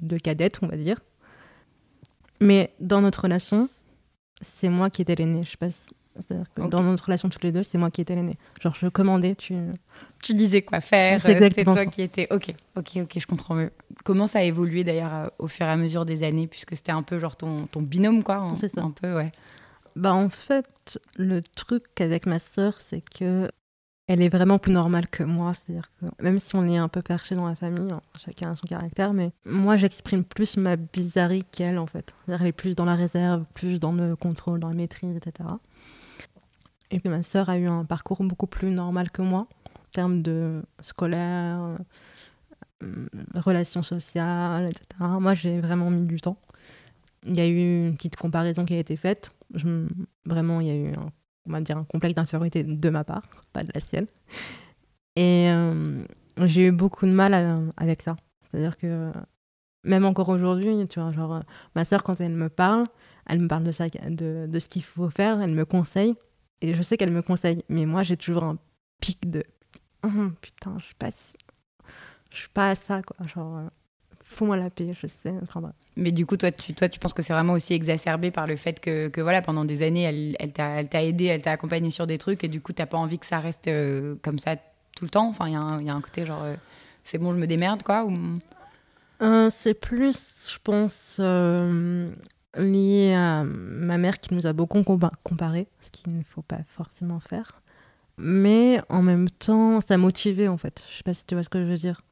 de 0.00 0.18
cadette, 0.18 0.58
on 0.62 0.66
va 0.66 0.76
dire. 0.76 1.00
Mais 2.40 2.74
dans 2.80 3.00
notre 3.00 3.22
relation, 3.22 3.68
c'est 4.40 4.68
moi 4.68 4.90
qui 4.90 5.02
étais 5.02 5.14
l'aînée. 5.14 5.42
Je 5.42 5.50
sais 5.50 5.56
pas 5.56 5.68
c'est-à-dire 6.16 6.46
que 6.54 6.62
dans 6.62 6.82
notre 6.82 7.04
relation 7.04 7.28
toutes 7.28 7.44
les 7.44 7.52
deux, 7.52 7.62
c'est 7.62 7.78
moi 7.78 7.90
qui 7.90 8.00
étais 8.00 8.14
l'aîné. 8.14 8.38
Genre, 8.60 8.74
je 8.74 8.86
commandais, 8.88 9.34
tu... 9.34 9.56
Tu 10.22 10.34
disais 10.34 10.62
quoi 10.62 10.80
faire, 10.80 11.20
c'est 11.20 11.64
toi 11.64 11.86
qui 11.86 12.02
étais... 12.02 12.26
Ok, 12.30 12.54
ok, 12.76 12.90
ok, 13.02 13.18
je 13.18 13.26
comprends 13.26 13.54
mieux. 13.54 13.70
Comment 14.04 14.26
ça 14.26 14.38
a 14.38 14.42
évolué 14.42 14.84
d'ailleurs 14.84 15.14
euh, 15.14 15.26
au 15.38 15.48
fur 15.48 15.66
et 15.66 15.70
à 15.70 15.76
mesure 15.76 16.04
des 16.04 16.22
années, 16.22 16.46
puisque 16.46 16.76
c'était 16.76 16.92
un 16.92 17.02
peu 17.02 17.18
genre 17.18 17.36
ton, 17.36 17.66
ton 17.66 17.82
binôme, 17.82 18.22
quoi 18.22 18.52
C'est 18.56 18.68
ça. 18.68 18.82
Un 18.82 18.90
peu, 18.90 19.14
ouais. 19.14 19.32
Bah 19.96 20.14
en 20.14 20.28
fait, 20.28 20.98
le 21.16 21.42
truc 21.42 21.84
avec 22.00 22.26
ma 22.26 22.38
sœur, 22.38 22.80
c'est 22.80 23.02
que 23.02 23.50
elle 24.06 24.20
est 24.20 24.28
vraiment 24.28 24.58
plus 24.58 24.72
normale 24.72 25.08
que 25.08 25.22
moi. 25.22 25.54
C'est-à-dire 25.54 25.90
que 26.00 26.22
même 26.22 26.38
si 26.38 26.54
on 26.56 26.66
est 26.68 26.76
un 26.76 26.88
peu 26.88 27.00
perché 27.00 27.34
dans 27.34 27.46
la 27.46 27.54
famille, 27.54 27.90
hein, 27.90 28.02
chacun 28.22 28.50
a 28.50 28.54
son 28.54 28.66
caractère, 28.66 29.14
mais 29.14 29.32
moi 29.44 29.76
j'exprime 29.76 30.24
plus 30.24 30.56
ma 30.56 30.76
bizarrerie 30.76 31.44
qu'elle 31.50 31.78
en 31.78 31.86
fait. 31.86 32.12
C'est-à-dire 32.24 32.42
elle 32.42 32.48
est 32.48 32.52
plus 32.52 32.74
dans 32.74 32.84
la 32.84 32.96
réserve, 32.96 33.44
plus 33.54 33.80
dans 33.80 33.92
le 33.92 34.16
contrôle, 34.16 34.60
dans 34.60 34.68
la 34.68 34.74
maîtrise, 34.74 35.16
etc. 35.16 35.48
Et 36.94 37.00
puis 37.00 37.08
ma 37.08 37.24
sœur 37.24 37.48
a 37.48 37.58
eu 37.58 37.66
un 37.66 37.84
parcours 37.84 38.22
beaucoup 38.22 38.46
plus 38.46 38.70
normal 38.70 39.10
que 39.10 39.20
moi 39.20 39.48
en 39.74 39.90
termes 39.90 40.22
de 40.22 40.62
scolaire, 40.80 41.76
euh, 42.84 43.06
relations 43.34 43.82
sociales, 43.82 44.70
etc. 44.70 44.86
Moi 45.18 45.34
j'ai 45.34 45.60
vraiment 45.60 45.90
mis 45.90 46.06
du 46.06 46.20
temps. 46.20 46.38
Il 47.26 47.36
y 47.36 47.40
a 47.40 47.48
eu 47.48 47.88
une 47.88 47.96
petite 47.96 48.14
comparaison 48.14 48.64
qui 48.64 48.74
a 48.74 48.78
été 48.78 48.94
faite. 48.94 49.32
Vraiment, 50.24 50.60
il 50.60 50.66
y 50.68 50.70
a 50.70 50.76
eu 50.76 50.92
un 51.50 51.60
dire, 51.62 51.78
un 51.78 51.84
complexe 51.84 52.14
d'infériorité 52.14 52.62
de 52.62 52.90
ma 52.90 53.02
part, 53.02 53.24
pas 53.52 53.64
de 53.64 53.70
la 53.74 53.80
sienne. 53.80 54.06
Et 55.16 55.50
euh, 55.50 56.04
j'ai 56.42 56.66
eu 56.66 56.70
beaucoup 56.70 57.06
de 57.06 57.12
mal 57.12 57.72
avec 57.76 58.02
ça. 58.02 58.14
C'est-à-dire 58.50 58.76
que 58.76 59.10
même 59.82 60.04
encore 60.04 60.28
aujourd'hui, 60.28 60.86
tu 60.86 61.00
vois, 61.00 61.10
genre, 61.10 61.42
ma 61.74 61.84
soeur, 61.84 62.04
quand 62.04 62.20
elle 62.20 62.34
me 62.34 62.48
parle, 62.48 62.84
elle 63.26 63.40
me 63.40 63.48
parle 63.48 63.64
de, 63.64 63.72
ça, 63.72 63.86
de 63.88 64.58
ce 64.58 64.68
qu'il 64.68 64.84
faut 64.84 65.10
faire, 65.10 65.40
elle 65.40 65.52
me 65.52 65.64
conseille. 65.64 66.14
Et 66.64 66.74
je 66.74 66.80
sais 66.80 66.96
qu'elle 66.96 67.12
me 67.12 67.20
conseille, 67.20 67.62
mais 67.68 67.84
moi, 67.84 68.02
j'ai 68.02 68.16
toujours 68.16 68.44
un 68.44 68.56
pic 68.98 69.30
de 69.30 69.44
hum, 70.02 70.34
putain, 70.40 70.74
je 70.78 70.86
suis 70.86 70.94
pas 70.94 71.10
si... 71.10 71.34
Je 72.30 72.38
suis 72.38 72.48
pas 72.48 72.70
à 72.70 72.74
ça, 72.74 73.02
quoi. 73.02 73.26
Genre, 73.26 73.58
euh, 73.58 73.68
fous-moi 74.24 74.56
la 74.56 74.70
paix, 74.70 74.88
je 74.98 75.06
sais. 75.06 75.34
Enfin, 75.42 75.60
Mais 75.96 76.10
du 76.10 76.24
coup, 76.24 76.38
toi 76.38 76.50
tu, 76.50 76.72
toi, 76.72 76.88
tu 76.88 76.98
penses 76.98 77.12
que 77.12 77.20
c'est 77.22 77.34
vraiment 77.34 77.52
aussi 77.52 77.74
exacerbé 77.74 78.30
par 78.30 78.46
le 78.46 78.56
fait 78.56 78.80
que, 78.80 79.08
que 79.08 79.20
voilà, 79.20 79.42
pendant 79.42 79.66
des 79.66 79.82
années, 79.82 80.02
elle, 80.02 80.36
elle 80.40 80.52
t'a 80.54 81.04
aidé, 81.04 81.26
elle 81.26 81.42
t'a 81.42 81.52
accompagné 81.52 81.90
sur 81.90 82.06
des 82.06 82.16
trucs, 82.16 82.42
et 82.44 82.48
du 82.48 82.62
coup, 82.62 82.72
t'as 82.72 82.86
pas 82.86 82.96
envie 82.96 83.18
que 83.18 83.26
ça 83.26 83.40
reste 83.40 83.68
euh, 83.68 84.16
comme 84.22 84.38
ça 84.38 84.56
tout 84.96 85.04
le 85.04 85.10
temps? 85.10 85.28
Enfin, 85.28 85.48
il 85.48 85.50
y, 85.50 85.84
y, 85.86 85.90
a 85.90 85.94
un 85.94 86.00
côté 86.00 86.24
genre, 86.24 86.42
euh, 86.42 86.56
c'est 87.04 87.18
bon, 87.18 87.32
je 87.32 87.38
me 87.38 87.46
démerde, 87.46 87.82
quoi 87.82 88.04
ou... 88.04 88.40
Euh, 89.22 89.48
c'est 89.50 89.74
plus, 89.74 90.48
je 90.50 90.58
pense, 90.64 91.20
lié 92.56 93.14
à 93.14 93.44
ma 93.44 93.98
mère 93.98 94.20
qui 94.20 94.34
nous 94.34 94.46
a 94.46 94.52
beaucoup 94.52 94.82
comparé, 94.82 95.68
ce 95.80 95.90
qu'il 95.90 96.16
ne 96.16 96.22
faut 96.22 96.42
pas 96.42 96.60
forcément 96.66 97.20
faire. 97.20 97.60
Mais 98.16 98.80
en 98.88 99.02
même 99.02 99.28
temps, 99.28 99.80
ça 99.80 99.96
motivait 99.96 100.48
en 100.48 100.56
fait. 100.56 100.82
Je 100.90 100.96
sais 100.98 101.02
pas 101.02 101.14
si 101.14 101.24
tu 101.26 101.34
vois 101.34 101.42
ce 101.42 101.48
que 101.48 101.60
je 101.60 101.64
veux 101.68 101.76
dire. 101.76 102.02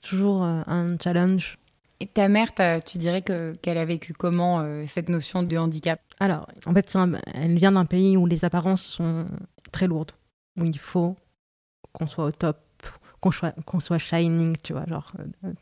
Toujours 0.00 0.42
un 0.42 0.96
challenge 1.02 1.58
et 2.02 2.08
ta 2.08 2.28
mère, 2.28 2.48
tu 2.84 2.98
dirais 2.98 3.22
qu'elle 3.22 3.78
a 3.78 3.84
vécu 3.84 4.12
comment 4.12 4.58
euh, 4.58 4.82
cette 4.88 5.08
notion 5.08 5.44
de 5.44 5.56
handicap? 5.56 6.00
Alors, 6.18 6.48
en 6.66 6.74
fait, 6.74 6.98
elle 7.32 7.56
vient 7.56 7.70
d'un 7.70 7.84
pays 7.84 8.16
où 8.16 8.26
les 8.26 8.44
apparences 8.44 8.82
sont 8.82 9.26
très 9.70 9.86
lourdes, 9.86 10.10
où 10.58 10.64
il 10.64 10.80
faut 10.80 11.14
qu'on 11.92 12.08
soit 12.08 12.24
au 12.24 12.32
top, 12.32 12.58
qu'on 13.20 13.30
soit, 13.30 13.54
soit, 13.78 13.98
shining, 13.98 14.56
tu 14.64 14.72
vois, 14.72 14.84
genre. 14.86 15.12
Euh, 15.44 15.52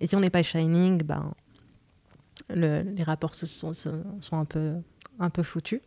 et 0.00 0.08
si 0.08 0.16
on 0.16 0.20
n'est 0.20 0.30
pas 0.30 0.42
shining, 0.42 1.00
ben, 1.04 1.32
les 2.50 3.02
rapports 3.02 3.34
sont, 3.34 3.72
sont 3.72 4.02
un, 4.32 4.44
peu, 4.44 4.74
un 5.18 5.30
peu 5.30 5.42
foutus. 5.42 5.80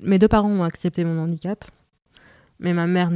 Mes 0.00 0.18
deux 0.18 0.28
parents 0.28 0.50
ont 0.50 0.64
accepté 0.64 1.04
mon 1.04 1.18
handicap, 1.18 1.64
mais 2.58 2.72
ma 2.72 2.86
mère 2.86 3.10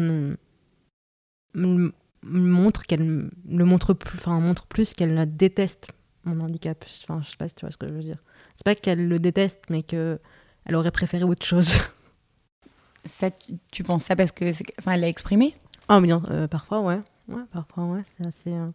montre 2.23 2.87
qu'elle 2.87 3.31
le 3.49 3.65
montre 3.65 3.95
plus, 3.95 4.19
enfin 4.19 4.41
montre 4.41 4.67
plus 4.67 4.95
qu'elle 4.95 5.37
déteste 5.37 5.89
mon 6.25 6.45
handicap. 6.45 6.85
Enfin, 7.05 7.23
je 7.23 7.31
sais 7.31 7.37
pas 7.37 7.49
si 7.49 7.55
tu 7.55 7.65
vois 7.65 7.71
ce 7.71 7.77
que 7.77 7.89
je 7.89 7.93
veux 7.93 8.03
dire. 8.03 8.19
C'est 8.57 8.65
pas 8.65 8.75
qu'elle 8.75 9.09
le 9.09 9.19
déteste, 9.19 9.65
mais 9.71 9.83
que 9.83 10.19
elle 10.65 10.77
aurait 10.77 10.91
préféré 10.91 11.25
autre 11.25 11.47
chose. 11.47 11.79
Ça, 13.05 13.31
tu, 13.71 13.85
penses 13.85 14.03
ça 14.03 14.17
parce 14.17 14.33
que, 14.33 14.51
enfin, 14.81 14.93
elle 14.93 15.03
l'a 15.03 15.09
exprimé? 15.09 15.55
Ah, 15.89 16.01
bien, 16.01 16.23
euh, 16.31 16.49
parfois, 16.49 16.81
ouais, 16.81 17.01
ouais, 17.29 17.43
parfois, 17.53 17.85
ouais, 17.85 18.03
c'est 18.05 18.27
assez, 18.27 18.53
euh, 18.53 18.67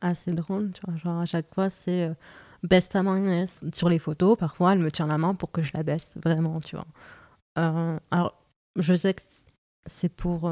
assez 0.00 0.32
drôle. 0.32 0.72
Tu 0.72 0.80
vois, 0.86 0.96
genre 0.96 1.20
à 1.20 1.26
chaque 1.26 1.52
fois, 1.52 1.68
c'est 1.68 2.04
euh, 2.04 2.14
baisse 2.62 2.88
ta 2.88 3.02
main, 3.02 3.44
Sur 3.74 3.88
les 3.88 3.98
photos, 3.98 4.36
parfois, 4.38 4.72
elle 4.72 4.80
me 4.80 4.90
tient 4.90 5.06
la 5.06 5.18
main 5.18 5.34
pour 5.34 5.50
que 5.50 5.62
je 5.62 5.72
la 5.74 5.82
baisse, 5.82 6.12
vraiment, 6.16 6.60
tu 6.60 6.76
vois. 6.76 6.86
alors, 8.10 8.34
je 8.76 8.94
sais 8.94 9.14
que 9.14 9.22
c'est 9.86 10.08
pour 10.08 10.50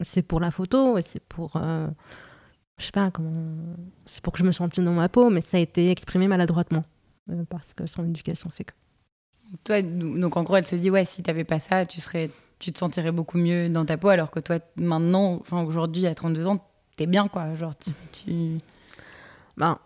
c'est 0.00 0.22
pour 0.22 0.40
la 0.40 0.50
photo 0.50 0.98
et 0.98 1.02
c'est 1.02 1.22
pour 1.22 1.56
euh, 1.56 1.88
je 2.78 2.84
sais 2.84 2.92
pas 2.92 3.10
comment 3.10 3.76
c'est 4.04 4.22
pour 4.22 4.32
que 4.32 4.38
je 4.38 4.44
me 4.44 4.52
sente 4.52 4.72
bien 4.72 4.84
dans 4.84 4.92
ma 4.92 5.08
peau 5.08 5.30
mais 5.30 5.40
ça 5.40 5.56
a 5.56 5.60
été 5.60 5.90
exprimé 5.90 6.28
maladroitement 6.28 6.84
euh, 7.30 7.44
parce 7.48 7.74
que 7.74 7.86
son 7.86 8.04
éducation 8.04 8.50
fait 8.50 8.64
que 8.64 8.72
toi 9.64 9.82
donc 9.82 10.36
en 10.36 10.42
gros 10.42 10.56
elle 10.56 10.66
se 10.66 10.76
dit 10.76 10.90
ouais 10.90 11.04
si 11.04 11.22
t'avais 11.22 11.44
pas 11.44 11.58
ça 11.58 11.86
tu 11.86 12.00
serais 12.00 12.30
tu 12.58 12.72
te 12.72 12.78
sentirais 12.78 13.12
beaucoup 13.12 13.38
mieux 13.38 13.68
dans 13.68 13.84
ta 13.84 13.96
peau 13.96 14.08
alors 14.08 14.30
que 14.30 14.40
toi 14.40 14.58
maintenant 14.76 15.38
enfin 15.40 15.62
aujourd'hui 15.62 16.06
à 16.06 16.14
32 16.14 16.46
ans 16.46 16.64
t'es 16.96 17.06
bien 17.06 17.28
quoi 17.28 17.54
genre 17.54 17.76
tu, 17.76 17.90
tu... 18.12 18.58
ben 19.56 19.78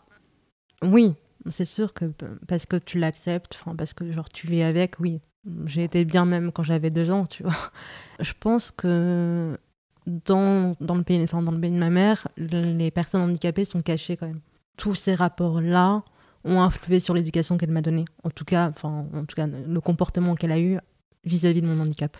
oui 0.82 1.14
c'est 1.50 1.64
sûr 1.64 1.92
que 1.92 2.12
parce 2.46 2.66
que 2.66 2.76
tu 2.76 2.98
l'acceptes 2.98 3.62
parce 3.76 3.92
que 3.94 4.10
genre 4.12 4.28
tu 4.28 4.46
vis 4.46 4.62
avec 4.62 5.00
oui 5.00 5.20
j'ai 5.66 5.84
été 5.84 6.04
bien 6.04 6.24
même 6.24 6.52
quand 6.52 6.62
j'avais 6.62 6.90
deux 6.90 7.10
ans 7.10 7.26
tu 7.26 7.42
vois 7.42 7.72
je 8.20 8.32
pense 8.38 8.70
que 8.70 9.58
dans, 10.06 10.72
dans, 10.80 10.94
le 10.94 11.02
pays, 11.02 11.22
enfin, 11.22 11.42
dans 11.42 11.52
le 11.52 11.60
pays 11.60 11.70
de 11.70 11.78
ma 11.78 11.90
mère, 11.90 12.26
les 12.36 12.90
personnes 12.90 13.20
handicapées 13.20 13.64
sont 13.64 13.82
cachées 13.82 14.16
quand 14.16 14.26
même. 14.26 14.40
Tous 14.76 14.94
ces 14.94 15.14
rapports-là 15.14 16.02
ont 16.44 16.60
influé 16.60 16.98
sur 16.98 17.14
l'éducation 17.14 17.56
qu'elle 17.56 17.70
m'a 17.70 17.82
donnée. 17.82 18.04
En 18.24 18.30
tout 18.30 18.44
cas, 18.44 18.68
enfin, 18.68 19.06
en 19.14 19.24
tout 19.24 19.36
cas, 19.36 19.46
le 19.46 19.80
comportement 19.80 20.34
qu'elle 20.34 20.52
a 20.52 20.58
eu 20.58 20.78
vis-à-vis 21.24 21.62
de 21.62 21.66
mon 21.66 21.80
handicap. 21.80 22.16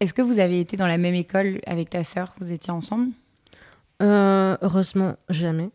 Est-ce 0.00 0.12
que 0.12 0.22
vous 0.22 0.38
avez 0.38 0.60
été 0.60 0.76
dans 0.76 0.86
la 0.86 0.98
même 0.98 1.14
école 1.14 1.60
avec 1.66 1.90
ta 1.90 2.04
sœur 2.04 2.34
Vous 2.40 2.52
étiez 2.52 2.72
ensemble? 2.72 3.10
Euh, 4.02 4.56
Heureusement, 4.62 5.16
jamais. 5.28 5.70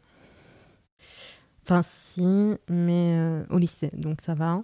Enfin, 1.65 1.81
si, 1.83 2.53
mais 2.69 3.17
euh, 3.17 3.43
au 3.49 3.57
lycée, 3.57 3.89
donc 3.93 4.21
ça 4.21 4.35
va. 4.35 4.61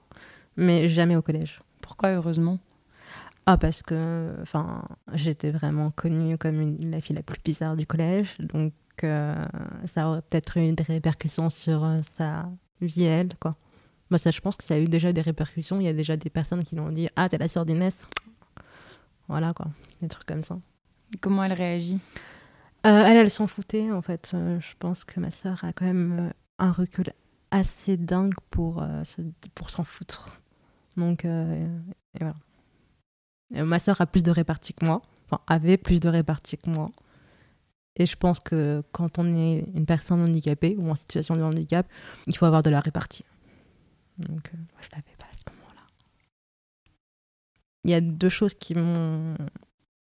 Mais 0.56 0.88
jamais 0.88 1.16
au 1.16 1.24
collège. 1.24 1.60
Pourquoi 1.82 2.10
heureusement? 2.10 2.60
Ah, 3.48 3.58
parce 3.58 3.82
que 3.82 4.36
enfin, 4.42 4.84
j'étais 5.14 5.50
vraiment 5.50 5.90
connue 5.90 6.38
comme 6.38 6.78
la 6.80 7.02
fille 7.02 7.16
la 7.16 7.24
plus 7.24 7.42
bizarre 7.44 7.76
du 7.76 7.88
collège, 7.88 8.38
donc 8.40 8.74
euh, 9.04 9.42
ça 9.86 10.08
aurait 10.10 10.22
peut-être 10.22 10.58
eu 10.60 10.72
des 10.74 10.84
répercussions 10.84 11.50
sur 11.50 11.84
euh, 11.84 11.98
sa 12.04 12.48
vie, 12.82 13.04
elle, 13.04 13.30
quoi. 13.40 13.56
Moi, 14.12 14.20
ça, 14.20 14.30
je 14.30 14.40
pense 14.42 14.56
que 14.56 14.64
ça 14.64 14.76
a 14.76 14.78
eu 14.78 14.86
déjà 14.86 15.12
des 15.12 15.22
répercussions. 15.22 15.80
Il 15.80 15.86
y 15.86 15.90
a 15.90 15.94
déjà 15.94 16.18
des 16.18 16.30
personnes 16.30 16.64
qui 16.64 16.76
l'ont 16.76 16.92
dit 16.92 17.08
Ah, 17.16 17.30
t'es 17.30 17.38
la 17.40 17.48
sœur 17.48 17.66
d'Inès. 17.66 18.06
Voilà, 19.28 19.54
quoi. 19.54 19.68
Des 20.02 20.08
trucs 20.10 20.28
comme 20.28 20.44
ça. 20.44 20.60
comment 21.20 21.44
elle 21.44 21.54
réagit? 21.54 22.00
Euh, 22.86 23.06
Elle, 23.06 23.18
elle 23.18 23.32
s'en 23.32 23.48
foutait, 23.48 23.90
en 23.92 24.02
fait. 24.02 24.34
je 24.34 24.74
pense 24.78 25.04
que 25.06 25.20
ma 25.20 25.32
sœur 25.32 25.64
a 25.64 25.72
quand 25.72 25.86
même 25.86 26.32
un 26.62 26.72
recul 26.72 27.14
assez 27.52 27.98
dingue 27.98 28.36
pour, 28.50 28.86
pour 29.56 29.70
s'en 29.70 29.84
foutre. 29.84 30.42
Donc, 30.96 31.26
et 31.26 32.20
voilà. 32.20 32.36
Euh, 33.56 33.66
ma 33.66 33.80
sœur 33.80 34.00
a 34.02 34.06
plus 34.06 34.24
de 34.24 34.32
réparties 34.32 34.74
que 34.74 34.86
moi, 34.86 35.02
enfin 35.26 35.42
avait 35.48 35.78
plus 35.78 36.00
de 36.00 36.10
réparties 36.10 36.58
que 36.58 36.70
moi. 36.70 36.92
Et 37.98 38.06
je 38.06 38.16
pense 38.16 38.40
que 38.40 38.84
quand 38.92 39.20
on 39.20 39.36
est 39.36 39.66
une 39.74 39.86
personne 39.86 40.22
handicapée 40.22 40.76
ou 40.78 40.90
en 40.90 40.96
situation 40.96 41.36
de 41.36 41.42
handicap, 41.42 41.86
il 42.28 42.36
faut 42.38 42.46
avoir 42.46 42.64
de 42.64 42.70
la 42.70 42.80
répartie. 42.80 43.26
Donc, 44.18 44.52
euh, 44.54 44.58
moi, 44.58 44.82
je 44.82 44.88
l'avais 44.92 45.16
pas 45.18 45.26
à 45.26 45.34
ce 45.34 45.44
moment-là. 45.52 45.82
Il 47.84 47.92
y 47.92 47.94
a 47.94 48.02
deux 48.02 48.30
choses 48.30 48.54
qui 48.54 48.76
m'ont, 48.76 49.36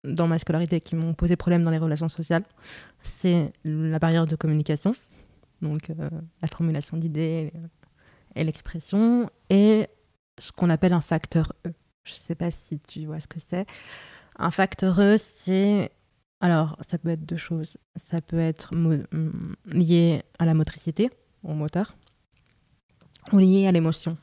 dans 0.04 0.28
ma 0.28 0.38
scolarité, 0.38 0.80
qui 0.80 0.96
m'ont 0.96 1.16
posé 1.16 1.36
problème 1.36 1.64
dans 1.64 1.72
les 1.72 1.80
relations 1.80 2.10
sociales. 2.10 2.44
C'est 3.02 3.54
la 3.64 3.98
barrière 3.98 4.28
de 4.28 4.36
communication, 4.36 4.94
donc 5.62 5.90
euh, 5.90 6.10
la 6.42 6.48
formulation 6.48 6.98
d'idées 6.98 7.52
et 8.36 8.44
l'expression, 8.44 9.30
et 9.50 9.88
ce 10.38 10.52
qu'on 10.52 10.70
appelle 10.70 10.94
un 10.94 11.02
facteur 11.02 11.54
E. 11.68 11.72
Je 12.04 12.14
ne 12.14 12.20
sais 12.20 12.36
pas 12.36 12.52
si 12.52 12.80
tu 12.80 13.06
vois 13.06 13.20
ce 13.20 13.28
que 13.28 13.40
c'est. 13.40 13.66
Un 14.38 14.52
facteur 14.52 15.00
E, 15.00 15.18
c'est. 15.18 15.92
Alors, 16.42 16.78
ça 16.88 16.98
peut 16.98 17.10
être 17.10 17.26
deux 17.26 17.38
choses. 17.38 17.78
Ça 17.96 18.22
peut 18.22 18.40
être 18.40 18.74
mm, 18.74 19.56
lié 19.74 20.24
à 20.40 20.46
la 20.46 20.54
motricité, 20.54 21.10
au 21.44 21.54
moteur, 21.54 21.96
ou 23.34 23.38
lié 23.38 23.68
à 23.68 23.72
l'émotion. 23.72 24.18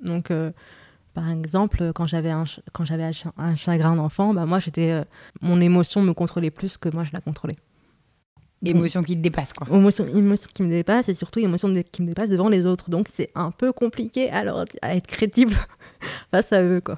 Donc, 0.00 0.30
euh, 0.30 0.52
par 1.14 1.30
exemple, 1.30 1.92
quand 1.94 2.06
j'avais 2.06 2.30
un, 2.30 2.44
chagrin 3.56 3.96
d'enfant, 3.96 4.34
bah 4.34 4.46
moi, 4.46 4.58
j'étais, 4.58 4.90
euh, 4.90 5.04
mon 5.40 5.60
émotion 5.60 6.02
me 6.02 6.12
contrôlait 6.12 6.50
plus 6.50 6.76
que 6.76 6.88
moi, 6.88 7.04
je 7.04 7.12
la 7.12 7.20
contrôlais. 7.20 7.56
Émotion 8.64 9.02
qui 9.02 9.16
te 9.16 9.20
dépasse, 9.20 9.52
quoi. 9.52 9.66
Émotion, 9.74 10.06
émotion 10.06 10.48
qui 10.54 10.62
me 10.62 10.68
dépasse 10.68 11.08
et 11.08 11.14
surtout 11.14 11.40
émotion 11.40 11.72
qui 11.90 12.02
me 12.02 12.08
dépasse 12.08 12.30
devant 12.30 12.48
les 12.48 12.66
autres. 12.66 12.90
Donc, 12.90 13.08
c'est 13.08 13.30
un 13.34 13.50
peu 13.50 13.72
compliqué 13.72 14.30
alors 14.30 14.64
à 14.82 14.94
être 14.94 15.06
crédible 15.06 15.54
face 16.30 16.52
à 16.52 16.62
eux, 16.62 16.80
quoi. 16.80 16.96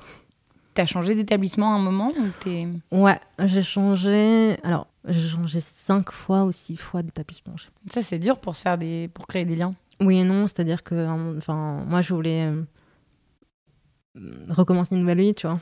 T'as 0.74 0.86
changé 0.86 1.14
d'établissement 1.14 1.72
à 1.72 1.76
un 1.76 1.78
moment 1.78 2.10
ou 2.10 2.48
es... 2.48 2.68
Ouais, 2.90 3.18
j'ai 3.44 3.62
changé. 3.62 4.56
Alors, 4.64 4.88
j'ai 5.06 5.28
changé 5.28 5.60
cinq 5.60 6.10
fois 6.10 6.44
ou 6.44 6.52
six 6.52 6.76
fois 6.76 7.02
d'établissement. 7.02 7.54
Ça, 7.90 8.02
c'est 8.02 8.18
dur 8.18 8.38
pour 8.38 8.56
se 8.56 8.62
faire 8.62 8.76
des, 8.76 9.08
pour 9.14 9.26
créer 9.26 9.44
des 9.44 9.56
liens. 9.56 9.74
Oui 10.00 10.18
et 10.18 10.24
non, 10.24 10.48
c'est-à-dire 10.48 10.82
que, 10.82 11.36
enfin, 11.38 11.84
moi, 11.86 12.02
je 12.02 12.12
voulais 12.12 12.46
euh, 12.46 12.64
recommencer 14.48 14.96
une 14.96 15.02
nouvelle 15.02 15.20
vie, 15.20 15.34
tu 15.34 15.46
vois. 15.46 15.60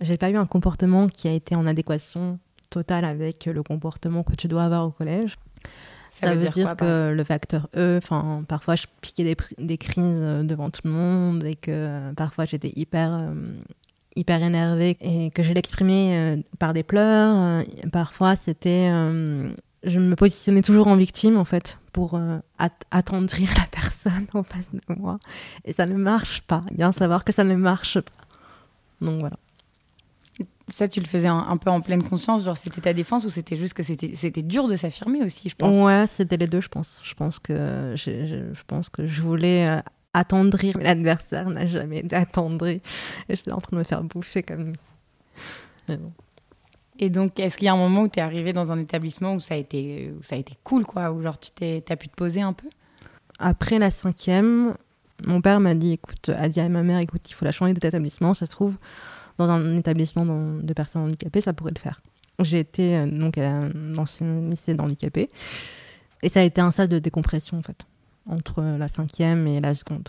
j'ai 0.00 0.16
pas 0.16 0.30
eu 0.30 0.36
un 0.36 0.46
comportement 0.46 1.06
qui 1.06 1.28
a 1.28 1.32
été 1.32 1.54
en 1.54 1.66
adéquation 1.66 2.40
totale 2.72 3.04
avec 3.04 3.46
le 3.46 3.62
comportement 3.62 4.22
que 4.22 4.34
tu 4.34 4.48
dois 4.48 4.64
avoir 4.64 4.86
au 4.86 4.90
collège. 4.90 5.36
Ça, 6.14 6.34
veut, 6.34 6.48
dire, 6.48 6.76
que 6.76 7.12
le 7.14 7.24
facteur 7.24 7.68
E, 7.74 7.96
enfin, 7.96 8.44
parfois 8.46 8.74
je 8.74 8.84
piquais 9.00 9.24
des, 9.24 9.36
des, 9.56 9.78
crises 9.78 10.20
devant 10.20 10.68
tout 10.68 10.82
le 10.84 10.90
monde 10.90 11.42
et 11.42 11.54
que 11.54 12.12
parfois 12.12 12.44
j'étais 12.44 12.70
hyper, 12.76 13.32
hyper 14.14 14.42
énervée 14.42 14.98
et 15.00 15.30
que 15.30 15.42
je 15.42 15.54
l'exprimais 15.54 16.44
par 16.58 16.74
des 16.74 16.82
pleurs. 16.82 17.64
parfois 17.90 18.36
c'était 18.36 18.90
je 19.84 19.98
me 19.98 20.14
positionnais 20.14 20.62
toujours 20.62 20.86
en 20.86 20.96
victime 20.96 21.36
en 21.36 21.44
fait 21.44 21.78
pour 21.92 22.14
euh, 22.14 22.38
attendrir 22.90 23.48
la 23.56 23.66
personne 23.70 24.26
en 24.34 24.42
face 24.42 24.70
de 24.72 24.80
moi 24.94 25.18
et 25.64 25.72
ça 25.72 25.86
ne 25.86 25.94
marche 25.94 26.42
pas 26.42 26.64
bien 26.72 26.92
savoir 26.92 27.24
que 27.24 27.32
ça 27.32 27.44
ne 27.44 27.54
marche 27.54 28.00
pas 28.00 28.12
donc 29.00 29.20
voilà 29.20 29.36
ça 30.72 30.88
tu 30.88 31.00
le 31.00 31.06
faisais 31.06 31.28
un, 31.28 31.56
peu 31.56 31.70
en 31.70 31.80
pleine 31.80 32.02
conscience 32.02 32.44
genre 32.44 32.56
c'était 32.56 32.80
ta 32.80 32.92
défense 32.92 33.24
ou 33.24 33.30
c'était 33.30 33.56
juste 33.56 33.74
que 33.74 33.82
c'était 33.82 34.42
dur 34.42 34.66
de 34.66 34.76
s'affirmer 34.76 35.22
aussi 35.22 35.48
je 35.48 35.54
pense? 35.54 35.76
Ouais 35.76 36.06
c'était 36.06 36.36
les 36.36 36.46
deux 36.46 36.60
je 36.60 36.68
pense. 36.68 37.00
Je 37.04 37.14
pense 37.14 37.38
que 37.38 37.94
je, 37.96 38.26
je, 38.26 38.62
pense 38.66 38.88
que 38.88 39.06
je 39.06 39.22
voulais 39.22 39.68
euh, 39.68 39.80
attendrir. 40.14 40.76
Mais 40.78 40.84
l'adversaire 40.84 41.48
n'a 41.50 41.66
jamais 41.66 41.98
été 41.98 42.16
attendri. 42.16 42.80
Et 43.28 43.36
j'étais 43.36 43.52
en 43.52 43.58
train 43.58 43.76
de 43.76 43.78
me 43.78 43.84
faire 43.84 44.02
bouffer 44.02 44.42
comme 44.42 44.74
et 46.98 47.10
donc, 47.10 47.40
est-ce 47.40 47.56
qu'il 47.56 47.66
y 47.66 47.68
a 47.68 47.72
un 47.72 47.76
moment 47.76 48.02
où 48.02 48.08
tu 48.08 48.20
es 48.20 48.22
arrivé 48.22 48.52
dans 48.52 48.70
un 48.70 48.78
établissement 48.78 49.34
où 49.34 49.40
ça 49.40 49.54
a 49.54 49.56
été, 49.56 50.12
où 50.16 50.22
ça 50.22 50.36
a 50.36 50.38
été 50.38 50.54
cool, 50.62 50.84
quoi, 50.84 51.10
où 51.10 51.22
genre 51.22 51.38
tu 51.38 51.50
t'es, 51.50 51.82
as 51.88 51.96
pu 51.96 52.08
te 52.08 52.14
poser 52.14 52.42
un 52.42 52.52
peu? 52.52 52.68
Après 53.38 53.78
la 53.78 53.90
cinquième, 53.90 54.74
mon 55.24 55.40
père 55.40 55.58
m'a 55.58 55.74
dit, 55.74 55.92
écoute, 55.92 56.28
a 56.28 56.48
dit 56.48 56.60
à 56.60 56.68
ma 56.68 56.82
mère, 56.82 56.98
écoute, 56.98 57.28
il 57.28 57.32
faut 57.32 57.44
la 57.44 57.52
changer 57.52 57.72
d'établissement, 57.72 58.34
ça 58.34 58.46
se 58.46 58.50
trouve, 58.50 58.74
dans 59.46 59.54
un 59.54 59.76
établissement 59.76 60.24
de 60.24 60.72
personnes 60.72 61.02
handicapées, 61.02 61.40
ça 61.40 61.52
pourrait 61.52 61.72
le 61.74 61.80
faire. 61.80 62.00
J'ai 62.40 62.60
été 62.60 62.96
euh, 62.96 63.06
donc 63.06 63.36
dans 63.36 64.04
un 64.20 64.50
lycée 64.50 64.74
d'handicapés, 64.74 65.30
et 66.22 66.28
ça 66.28 66.40
a 66.40 66.42
été 66.42 66.60
un 66.60 66.70
sas 66.70 66.88
de 66.88 66.98
décompression, 66.98 67.58
en 67.58 67.62
fait, 67.62 67.84
entre 68.26 68.62
la 68.62 68.88
cinquième 68.88 69.46
et 69.46 69.60
la 69.60 69.74
seconde. 69.74 70.08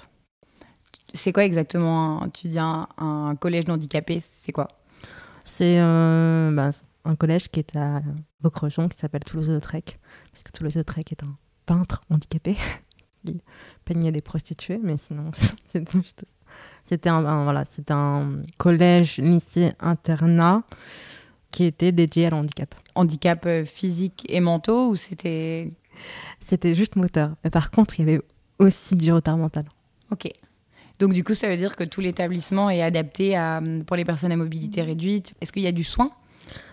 C'est 1.14 1.32
quoi 1.32 1.46
exactement, 1.46 2.28
tu 2.30 2.48
dis 2.48 2.60
un, 2.60 2.88
un 2.98 3.36
collège 3.36 3.66
d'handicapés, 3.66 4.20
c'est 4.22 4.52
quoi? 4.52 4.68
C'est 5.44 5.80
euh, 5.80 6.52
bah, 6.54 6.72
un 7.06 7.16
collège 7.16 7.50
qui 7.50 7.60
est 7.60 7.76
à 7.76 8.02
Vaucrejon, 8.42 8.88
qui 8.88 8.98
s'appelle 8.98 9.24
Toulouse-Lautrec, 9.24 10.00
puisque 10.32 10.52
Toulouse-Lautrec 10.52 11.12
est 11.12 11.24
un 11.24 11.36
peintre 11.66 12.02
handicapé 12.10 12.56
qui 13.26 13.42
peignait 13.86 14.12
des 14.12 14.22
prostituées, 14.22 14.80
mais 14.82 14.98
sinon, 14.98 15.32
c'était 16.84 17.10
un, 17.10 17.44
voilà, 17.44 17.64
un 17.90 18.42
collège, 18.58 19.18
lycée, 19.18 19.74
internat 19.80 20.64
qui 21.52 21.66
était 21.66 21.92
dédié 21.92 22.28
à 22.28 22.30
l'handicap. 22.32 22.74
Handicap 22.96 23.46
euh, 23.46 23.64
physique 23.64 24.26
et 24.28 24.40
mentaux 24.40 24.90
ou 24.90 24.96
c'était 24.96 25.72
C'était 26.40 26.74
juste 26.74 26.96
moteur. 26.96 27.36
Mais 27.44 27.50
par 27.50 27.72
contre, 27.72 28.00
il 28.00 28.08
y 28.08 28.12
avait 28.12 28.22
aussi 28.60 28.96
du 28.96 29.12
retard 29.14 29.38
mental. 29.38 29.66
Ok. 30.12 30.32
Donc 31.00 31.14
du 31.14 31.24
coup, 31.24 31.34
ça 31.34 31.50
veut 31.50 31.58
dire 31.58 31.76
que 31.76 31.84
tout 31.84 32.02
l'établissement 32.02 32.70
est 32.70 32.82
adapté 32.82 33.36
à, 33.36 33.62
pour 33.86 33.96
les 33.96 34.06
personnes 34.06 34.32
à 34.32 34.36
mobilité 34.36 34.82
réduite. 34.82 35.34
Est-ce 35.42 35.52
qu'il 35.52 35.64
y 35.64 35.68
a 35.68 35.72
du 35.72 35.84
soin? 35.84 36.12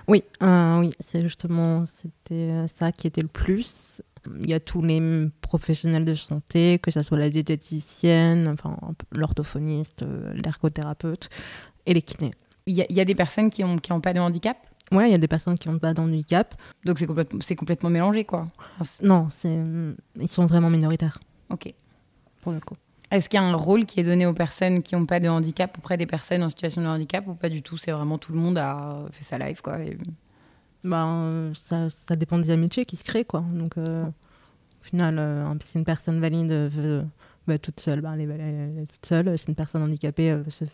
Oui, 0.08 0.24
euh, 0.42 0.78
oui, 0.80 0.90
c'est 0.98 1.22
justement 1.22 1.86
c'était 1.86 2.64
ça 2.66 2.90
qui 2.92 3.06
était 3.06 3.22
le 3.22 3.28
plus. 3.28 4.02
Il 4.42 4.50
y 4.50 4.54
a 4.54 4.60
tous 4.60 4.82
les 4.82 5.28
professionnels 5.40 6.04
de 6.04 6.14
santé, 6.14 6.78
que 6.78 6.90
ce 6.90 7.02
soit 7.02 7.18
la 7.18 7.30
diététicienne, 7.30 8.48
enfin 8.48 8.76
l'orthophoniste, 9.12 10.02
euh, 10.02 10.32
l'ergothérapeute 10.34 11.28
et 11.86 11.94
les 11.94 12.02
kinés. 12.02 12.32
Il 12.66 12.74
y, 12.74 12.82
a, 12.82 12.86
il 12.90 12.96
y 12.96 13.00
a 13.00 13.04
des 13.04 13.14
personnes 13.14 13.50
qui 13.50 13.64
n'ont 13.64 13.76
qui 13.76 13.92
ont 13.92 14.00
pas 14.00 14.12
de 14.12 14.20
handicap? 14.20 14.58
Ouais, 14.92 15.08
il 15.08 15.12
y 15.12 15.14
a 15.14 15.18
des 15.18 15.28
personnes 15.28 15.56
qui 15.56 15.68
n'ont 15.68 15.78
pas 15.78 15.94
de 15.94 16.00
handicap. 16.00 16.54
Donc 16.84 16.98
c'est 16.98 17.06
complètement, 17.06 17.40
complètement 17.56 17.90
mélangé, 17.90 18.24
quoi. 18.24 18.48
non, 19.02 19.28
ils 19.44 20.28
sont 20.28 20.46
vraiment 20.46 20.70
minoritaires. 20.70 21.18
Ok. 21.48 21.72
Pour 22.42 22.52
le 22.52 22.60
coup. 22.60 22.76
Est-ce 23.10 23.28
qu'il 23.28 23.40
y 23.40 23.42
a 23.42 23.46
un 23.46 23.54
rôle 23.54 23.86
qui 23.86 24.00
est 24.00 24.04
donné 24.04 24.24
aux 24.26 24.32
personnes 24.32 24.82
qui 24.82 24.94
n'ont 24.94 25.06
pas 25.06 25.18
de 25.18 25.28
handicap 25.28 25.76
auprès 25.78 25.96
des 25.96 26.06
personnes 26.06 26.42
en 26.42 26.48
situation 26.48 26.82
de 26.82 26.86
handicap 26.86 27.26
ou 27.26 27.34
pas 27.34 27.48
du 27.48 27.62
tout? 27.62 27.76
C'est 27.76 27.90
vraiment 27.90 28.18
tout 28.18 28.32
le 28.32 28.38
monde 28.38 28.58
a 28.58 29.04
fait 29.10 29.24
sa 29.24 29.38
live 29.38 29.60
quoi. 29.62 29.78
Ben, 30.84 31.52
ça, 31.54 31.90
ça, 31.90 32.16
dépend 32.16 32.38
des 32.38 32.50
amitiés 32.50 32.84
qui 32.84 32.96
se 32.96 33.04
créent 33.04 33.24
quoi. 33.24 33.44
Donc 33.52 33.76
euh, 33.76 34.04
au 34.04 34.84
final, 34.84 35.18
euh, 35.18 35.54
si 35.64 35.78
une 35.78 35.84
personne 35.84 36.20
valide 36.20 36.50
veut 36.50 37.04
bah, 37.46 37.58
toute 37.58 37.80
seule, 37.80 38.00
bah, 38.00 38.12
elle, 38.14 38.30
est, 38.30 38.86
toute 38.86 39.04
seule. 39.04 39.36
Si 39.38 39.48
une 39.48 39.54
personne 39.54 39.82
handicapée 39.82 40.30
euh, 40.30 40.42
se, 40.48 40.64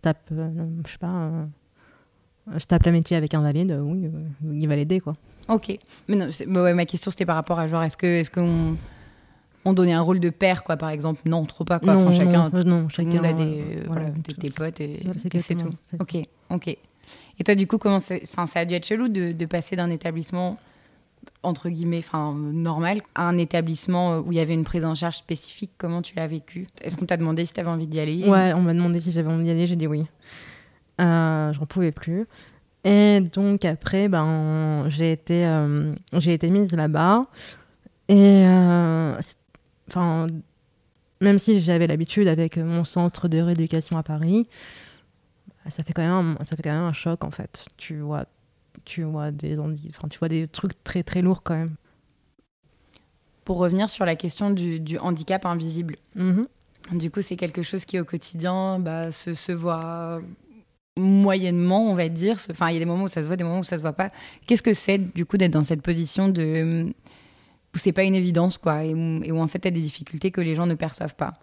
tape, 0.00 0.30
je 0.30 0.90
sais 0.90 0.98
pas, 0.98 1.30
se 2.58 2.66
tape 2.66 2.84
l'amitié 2.84 3.16
avec 3.16 3.34
un 3.34 3.42
valide, 3.42 3.78
oui, 3.82 4.08
il 4.52 4.68
va 4.68 4.76
l'aider 4.76 5.00
quoi. 5.00 5.14
Ok. 5.48 5.76
Mais 6.08 6.16
non, 6.16 6.28
ouais, 6.62 6.74
ma 6.74 6.86
question 6.86 7.10
c'était 7.10 7.26
par 7.26 7.36
rapport 7.36 7.58
à 7.58 7.66
genre 7.66 7.82
est-ce 7.82 7.96
que 7.96 8.06
est-ce 8.06 8.30
qu'on 8.30 8.76
on 9.64 9.72
donnait 9.72 9.92
un 9.92 10.00
rôle 10.00 10.20
de 10.20 10.30
père, 10.30 10.64
quoi, 10.64 10.76
par 10.76 10.90
exemple? 10.90 11.20
Non, 11.26 11.44
trop 11.44 11.64
pas, 11.64 11.78
quoi. 11.78 11.94
Non, 11.94 12.12
chacun, 12.12 12.48
non, 12.64 12.88
chacun 12.88 13.22
a 13.22 13.32
des, 13.32 13.60
euh, 13.60 13.84
voilà, 13.86 14.10
tes, 14.10 14.50
potes 14.50 14.80
et, 14.80 15.00
c'est 15.38 15.54
tout. 15.54 15.70
Ok, 15.98 16.16
ok. 16.50 16.76
Et 17.40 17.44
toi, 17.44 17.54
du 17.54 17.66
coup, 17.66 17.78
comment 17.78 18.00
ça 18.00 18.20
a 18.54 18.64
dû 18.66 18.74
être 18.74 18.86
chelou 18.86 19.08
de, 19.08 19.46
passer 19.46 19.74
d'un 19.74 19.90
établissement 19.90 20.58
entre 21.42 21.70
guillemets, 21.70 21.98
enfin 21.98 22.34
normal, 22.34 23.00
à 23.14 23.26
un 23.26 23.38
établissement 23.38 24.18
où 24.18 24.30
il 24.30 24.36
y 24.36 24.40
avait 24.40 24.52
une 24.52 24.64
prise 24.64 24.84
en 24.84 24.94
charge 24.94 25.16
spécifique? 25.16 25.70
Comment 25.78 26.02
tu 26.02 26.14
l'as 26.14 26.26
vécu? 26.26 26.66
Est-ce 26.82 26.98
qu'on 26.98 27.06
t'a 27.06 27.16
demandé 27.16 27.46
si 27.46 27.54
tu 27.54 27.60
avais 27.60 27.70
envie 27.70 27.86
d'y 27.86 27.98
aller? 27.98 28.28
Ouais, 28.28 28.52
on 28.52 28.60
m'a 28.60 28.74
demandé 28.74 29.00
si 29.00 29.10
j'avais 29.10 29.30
envie 29.30 29.44
d'y 29.44 29.50
aller. 29.50 29.66
J'ai 29.66 29.76
dit 29.76 29.86
oui. 29.86 30.04
Euh, 31.00 31.52
J'en 31.54 31.64
pouvais 31.64 31.92
plus. 31.92 32.26
Et 32.84 33.20
donc 33.20 33.64
après, 33.64 34.08
ben 34.08 34.84
j'ai 34.88 35.12
été, 35.12 35.46
euh, 35.46 35.94
j'ai 36.12 36.34
été 36.34 36.50
mise 36.50 36.74
là-bas. 36.74 37.24
Et 38.08 38.44
euh, 38.46 39.18
enfin, 39.88 40.26
même 41.22 41.38
si 41.38 41.60
j'avais 41.60 41.86
l'habitude 41.86 42.28
avec 42.28 42.58
mon 42.58 42.84
centre 42.84 43.28
de 43.28 43.38
rééducation 43.38 43.96
à 43.96 44.02
Paris, 44.02 44.46
ça 45.70 45.82
fait 45.82 45.92
quand 45.92 46.02
même, 46.02 46.36
un, 46.40 46.44
ça 46.44 46.56
fait 46.56 46.62
quand 46.62 46.72
même 46.72 46.82
un 46.82 46.92
choc 46.92 47.24
en 47.24 47.30
fait. 47.30 47.66
Tu 47.76 48.00
vois, 48.00 48.26
tu 48.84 49.02
vois 49.02 49.30
des, 49.30 49.58
enfin, 49.58 50.08
tu 50.08 50.18
vois 50.18 50.28
des 50.28 50.48
trucs 50.48 50.82
très 50.84 51.02
très 51.02 51.22
lourds 51.22 51.42
quand 51.42 51.56
même. 51.56 51.74
Pour 53.44 53.58
revenir 53.58 53.90
sur 53.90 54.04
la 54.04 54.16
question 54.16 54.50
du, 54.50 54.98
handicap 54.98 55.44
invisible, 55.46 55.96
mm-hmm. 56.16 56.46
du 56.98 57.10
coup, 57.10 57.22
c'est 57.22 57.36
quelque 57.36 57.62
chose 57.62 57.84
qui 57.84 57.98
au 57.98 58.04
quotidien 58.04 58.78
bah, 58.78 59.10
se, 59.10 59.34
se 59.34 59.50
voit 59.50 60.20
moyennement, 60.96 61.90
on 61.90 61.94
va 61.94 62.08
dire. 62.08 62.36
Enfin, 62.50 62.68
il 62.68 62.74
y 62.74 62.76
a 62.76 62.78
des 62.78 62.84
moments 62.84 63.04
où 63.04 63.08
ça 63.08 63.22
se 63.22 63.26
voit, 63.26 63.36
des 63.36 63.44
moments 63.44 63.60
où 63.60 63.64
ça 63.64 63.76
se 63.76 63.82
voit 63.82 63.92
pas. 63.92 64.10
Qu'est-ce 64.46 64.62
que 64.62 64.72
c'est 64.72 64.98
du 64.98 65.24
coup 65.24 65.36
d'être 65.36 65.52
dans 65.52 65.64
cette 65.64 65.82
position 65.82 66.28
de 66.28 66.92
où 67.74 67.78
c'est 67.78 67.92
pas 67.92 68.02
une 68.02 68.14
évidence, 68.14 68.58
quoi, 68.58 68.84
et 68.84 68.94
où, 68.94 69.40
en 69.40 69.46
fait, 69.46 69.60
tu 69.60 69.68
as 69.68 69.70
des 69.70 69.80
difficultés 69.80 70.30
que 70.30 70.40
les 70.40 70.54
gens 70.54 70.66
ne 70.66 70.74
perçoivent 70.74 71.14
pas? 71.14 71.34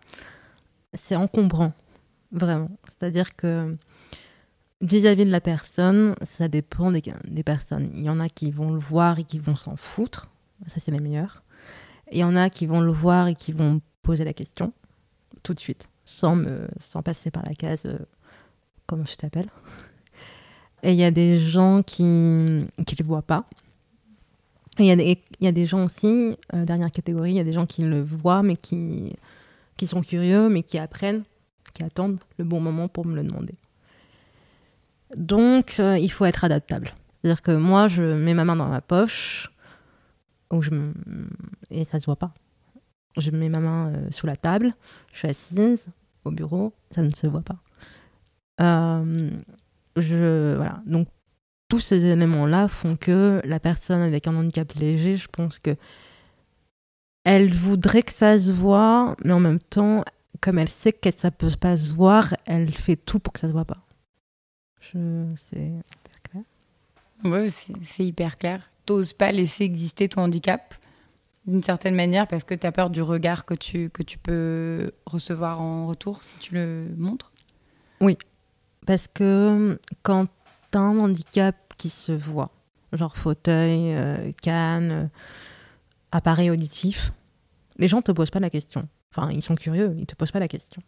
C'est 0.93 1.15
encombrant, 1.15 1.73
vraiment. 2.31 2.69
C'est-à-dire 2.87 3.35
que 3.35 3.75
vis-à-vis 4.81 5.25
de 5.25 5.31
la 5.31 5.41
personne, 5.41 6.15
ça 6.21 6.47
dépend 6.47 6.91
des, 6.91 7.01
personnes. 7.43 7.89
Il 7.93 8.03
y 8.03 8.09
en 8.09 8.19
a 8.19 8.29
qui 8.29 8.51
vont 8.51 8.71
le 8.71 8.79
voir 8.79 9.19
et 9.19 9.23
qui 9.23 9.39
vont 9.39 9.55
s'en 9.55 9.75
foutre, 9.75 10.29
ça 10.67 10.79
c'est 10.79 10.91
les 10.91 10.99
meilleurs. 10.99 11.43
Il 12.11 12.19
y 12.19 12.23
en 12.23 12.35
a 12.35 12.49
qui 12.49 12.65
vont 12.65 12.81
le 12.81 12.91
voir 12.91 13.27
et 13.27 13.35
qui 13.35 13.51
vont 13.51 13.81
poser 14.01 14.23
la 14.23 14.33
question 14.33 14.71
tout 15.43 15.53
de 15.53 15.59
suite, 15.59 15.89
sans, 16.05 16.35
me, 16.35 16.67
sans 16.79 17.01
passer 17.01 17.31
par 17.31 17.43
la 17.45 17.53
case 17.53 17.85
euh, 17.85 17.97
comment 18.85 19.03
tu 19.03 19.17
t'appelles. 19.17 19.49
Et 20.83 20.91
il 20.91 20.97
y 20.97 21.03
a 21.03 21.11
des 21.11 21.39
gens 21.39 21.83
qui 21.83 22.03
ne 22.03 22.65
le 22.77 23.03
voient 23.03 23.21
pas 23.21 23.45
il 24.79 24.85
y, 24.85 25.43
y 25.43 25.47
a 25.47 25.51
des 25.51 25.65
gens 25.65 25.85
aussi, 25.85 26.37
euh, 26.53 26.65
dernière 26.65 26.91
catégorie, 26.91 27.31
il 27.31 27.37
y 27.37 27.39
a 27.39 27.43
des 27.43 27.51
gens 27.51 27.65
qui 27.65 27.81
le 27.81 28.01
voient, 28.01 28.43
mais 28.43 28.55
qui, 28.55 29.15
qui 29.75 29.87
sont 29.87 30.01
curieux, 30.01 30.49
mais 30.49 30.63
qui 30.63 30.77
apprennent, 30.77 31.23
qui 31.73 31.83
attendent 31.83 32.19
le 32.37 32.45
bon 32.45 32.59
moment 32.59 32.87
pour 32.87 33.05
me 33.05 33.15
le 33.15 33.23
demander. 33.23 33.55
Donc, 35.15 35.75
euh, 35.79 35.97
il 35.97 36.11
faut 36.11 36.25
être 36.25 36.43
adaptable. 36.43 36.91
C'est-à-dire 37.13 37.41
que 37.41 37.55
moi, 37.55 37.87
je 37.87 38.03
mets 38.03 38.33
ma 38.33 38.45
main 38.45 38.55
dans 38.55 38.67
ma 38.67 38.81
poche, 38.81 39.51
et 41.71 41.85
ça 41.85 41.99
se 41.99 42.05
voit 42.05 42.15
pas. 42.15 42.33
Je 43.17 43.31
mets 43.31 43.49
ma 43.49 43.59
main 43.59 43.89
euh, 43.89 44.07
sous 44.11 44.27
la 44.27 44.35
table, 44.35 44.73
je 45.13 45.19
suis 45.19 45.27
assise 45.27 45.87
au 46.25 46.31
bureau, 46.31 46.73
ça 46.91 47.01
ne 47.01 47.09
se 47.09 47.27
voit 47.27 47.41
pas. 47.41 47.57
je, 48.59 50.55
voilà. 50.55 50.81
Donc, 50.85 51.07
tous 51.69 51.79
ces 51.79 52.05
éléments-là 52.05 52.67
font 52.67 52.95
que 52.95 53.41
la 53.43 53.59
personne 53.59 54.01
avec 54.01 54.27
un 54.27 54.35
handicap 54.35 54.71
léger, 54.73 55.15
je 55.15 55.27
pense 55.27 55.59
que 55.59 55.75
elle 57.23 57.53
voudrait 57.53 58.03
que 58.03 58.13
ça 58.13 58.37
se 58.37 58.53
voit, 58.53 59.17
mais 59.25 59.33
en 59.33 59.41
même 59.41 59.59
temps, 59.59 60.05
comme 60.39 60.59
elle 60.59 60.69
sait 60.69 60.93
que 60.93 61.11
ça 61.11 61.29
peut 61.29 61.49
pas 61.59 61.75
se 61.75 61.93
voir, 61.93 62.33
elle 62.45 62.71
fait 62.71 62.95
tout 62.95 63.19
pour 63.19 63.33
que 63.33 63.39
ça 63.39 63.49
se 63.49 63.53
voit 63.53 63.65
pas. 63.65 63.86
Je... 64.93 65.25
C'est 65.35 65.57
hyper 65.57 66.21
clair. 66.23 66.43
Oui, 67.23 67.53
c'est 67.83 68.05
hyper 68.05 68.37
clair. 68.37 68.71
T'oses 68.85 69.13
pas 69.13 69.31
laisser 69.31 69.63
exister 69.63 70.07
ton 70.07 70.21
handicap 70.21 70.75
d'une 71.45 71.63
certaine 71.63 71.95
manière 71.95 72.27
parce 72.27 72.43
que 72.43 72.53
tu 72.53 72.67
as 72.67 72.71
peur 72.71 72.89
du 72.89 73.01
regard 73.01 73.45
que 73.45 73.53
tu, 73.53 73.89
que 73.89 74.03
tu 74.03 74.17
peux 74.17 74.91
recevoir 75.05 75.61
en 75.61 75.87
retour 75.87 76.23
si 76.23 76.35
tu 76.39 76.53
le 76.53 76.87
montres? 76.97 77.31
Oui, 78.01 78.17
parce 78.85 79.07
que 79.07 79.79
quand 80.03 80.27
tu 80.71 80.77
as 80.77 80.81
un 80.81 80.99
handicap 80.99 81.55
qui 81.77 81.89
se 81.89 82.11
voit, 82.11 82.51
genre 82.93 83.17
fauteuil, 83.17 83.95
euh, 83.95 84.31
canne, 84.41 84.91
euh, 84.91 85.07
appareil 86.11 86.51
auditif, 86.51 87.11
les 87.77 87.87
gens 87.87 88.01
te 88.01 88.11
posent 88.11 88.29
pas 88.29 88.39
la 88.39 88.49
question. 88.49 88.87
Enfin, 89.15 89.31
ils 89.31 89.41
sont 89.41 89.55
curieux, 89.55 89.95
ils 89.97 90.05
te 90.05 90.15
posent 90.15 90.31
pas 90.31 90.39
la 90.39 90.47
question. 90.47 90.81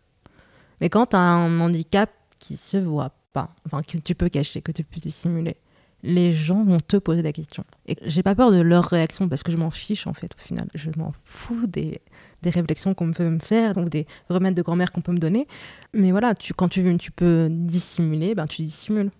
Mais 0.81 0.89
quand 0.89 1.07
tu 1.07 1.15
as 1.15 1.19
un 1.19 1.59
handicap 1.59 2.09
qui 2.37 2.57
se 2.57 2.77
voit 2.77 3.11
que 3.33 3.97
tu 3.97 4.15
peux 4.15 4.29
cacher, 4.29 4.61
que 4.61 4.71
tu 4.71 4.83
peux 4.83 4.99
dissimuler, 4.99 5.57
les 6.01 6.31
gens 6.31 6.63
vont 6.63 6.77
te 6.77 6.97
poser 6.97 7.21
la 7.21 7.33
question. 7.33 7.65
Et 7.85 7.97
j'ai 8.03 8.23
pas 8.23 8.35
peur 8.35 8.51
de 8.51 8.61
leur 8.61 8.85
réaction 8.85 9.27
parce 9.27 9.43
que 9.43 9.51
je 9.51 9.57
m'en 9.57 9.69
fiche 9.69 10.07
en 10.07 10.13
fait 10.13 10.33
au 10.37 10.41
final. 10.41 10.67
Je 10.73 10.89
m'en 10.97 11.13
fous 11.25 11.67
des, 11.67 12.01
réflexions 12.43 12.93
qu'on 12.93 13.11
peut 13.11 13.29
me 13.29 13.39
faire 13.39 13.77
ou 13.77 13.85
des 13.85 14.07
remèdes 14.29 14.55
de 14.55 14.61
grand-mère 14.61 14.91
qu'on 14.91 15.01
peut 15.01 15.11
me 15.11 15.17
donner. 15.17 15.47
Mais 15.93 16.11
voilà, 16.11 16.35
tu, 16.35 16.53
quand 16.53 16.69
tu, 16.69 16.97
tu 16.97 17.11
peux 17.11 17.49
dissimuler, 17.51 18.33
ben 18.35 18.47
tu 18.47 18.61
dissimules. 18.61 19.11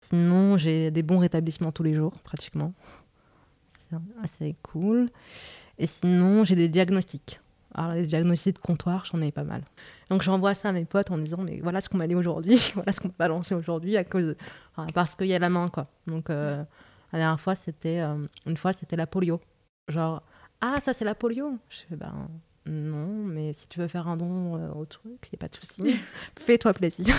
Sinon, 0.00 0.56
j'ai 0.56 0.92
des 0.92 1.02
bons 1.02 1.18
rétablissements 1.18 1.72
tous 1.72 1.82
les 1.82 1.94
jours, 1.94 2.12
pratiquement. 2.22 2.72
C'est 3.78 3.96
assez 4.22 4.54
cool. 4.62 5.08
Et 5.78 5.86
sinon, 5.86 6.44
j'ai 6.44 6.54
des 6.54 6.68
diagnostics. 6.68 7.40
Alors, 7.74 7.92
les 7.92 8.06
diagnostics 8.06 8.56
de 8.56 8.60
comptoir, 8.60 9.04
j'en 9.04 9.20
ai 9.20 9.30
pas 9.30 9.44
mal. 9.44 9.62
Donc, 10.10 10.22
j'envoie 10.22 10.54
ça 10.54 10.70
à 10.70 10.72
mes 10.72 10.84
potes 10.84 11.10
en 11.10 11.18
disant 11.18 11.38
Mais 11.38 11.60
voilà 11.62 11.80
ce 11.80 11.88
qu'on 11.88 11.98
m'a 11.98 12.06
dit 12.06 12.14
aujourd'hui, 12.14 12.58
voilà 12.74 12.92
ce 12.92 13.00
qu'on 13.00 13.08
m'a 13.08 13.14
balancé 13.18 13.54
aujourd'hui, 13.54 13.96
à 13.96 14.04
cause. 14.04 14.34
parce 14.94 15.14
qu'il 15.14 15.26
y 15.26 15.34
a 15.34 15.38
la 15.38 15.48
main, 15.48 15.68
quoi. 15.68 15.86
Donc, 16.06 16.30
euh, 16.30 16.62
la 17.12 17.18
dernière 17.18 17.40
fois, 17.40 17.54
c'était. 17.54 18.00
Euh, 18.00 18.26
une 18.46 18.56
fois, 18.56 18.72
c'était 18.72 18.96
la 18.96 19.06
polio. 19.06 19.40
Genre, 19.88 20.22
ah, 20.60 20.76
ça, 20.82 20.94
c'est 20.94 21.04
la 21.04 21.14
polio 21.14 21.58
Je 21.68 21.78
fais 21.88 21.96
Ben. 21.96 22.28
Non, 22.66 23.24
mais 23.24 23.54
si 23.54 23.66
tu 23.66 23.80
veux 23.80 23.88
faire 23.88 24.08
un 24.08 24.16
don 24.18 24.56
euh, 24.56 24.70
au 24.72 24.84
truc, 24.84 25.18
il 25.24 25.28
n'y 25.32 25.36
a 25.36 25.38
pas 25.38 25.48
de 25.48 25.54
souci. 25.54 25.96
Fais-toi 26.38 26.74
plaisir. 26.74 27.14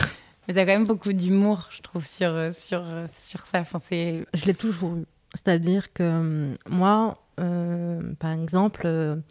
Mais 0.47 0.57
a 0.57 0.61
quand 0.61 0.73
même 0.73 0.85
beaucoup 0.85 1.13
d'humour, 1.13 1.67
je 1.71 1.81
trouve, 1.81 2.05
sur, 2.05 2.53
sur, 2.53 2.83
sur 3.15 3.41
ça. 3.41 3.61
Enfin, 3.61 3.79
je 3.89 4.45
l'ai 4.45 4.53
toujours 4.53 4.95
eu. 4.95 5.05
C'est-à-dire 5.33 5.91
que 5.93 6.53
moi, 6.67 7.17
par 7.35 8.31
exemple, 8.31 9.21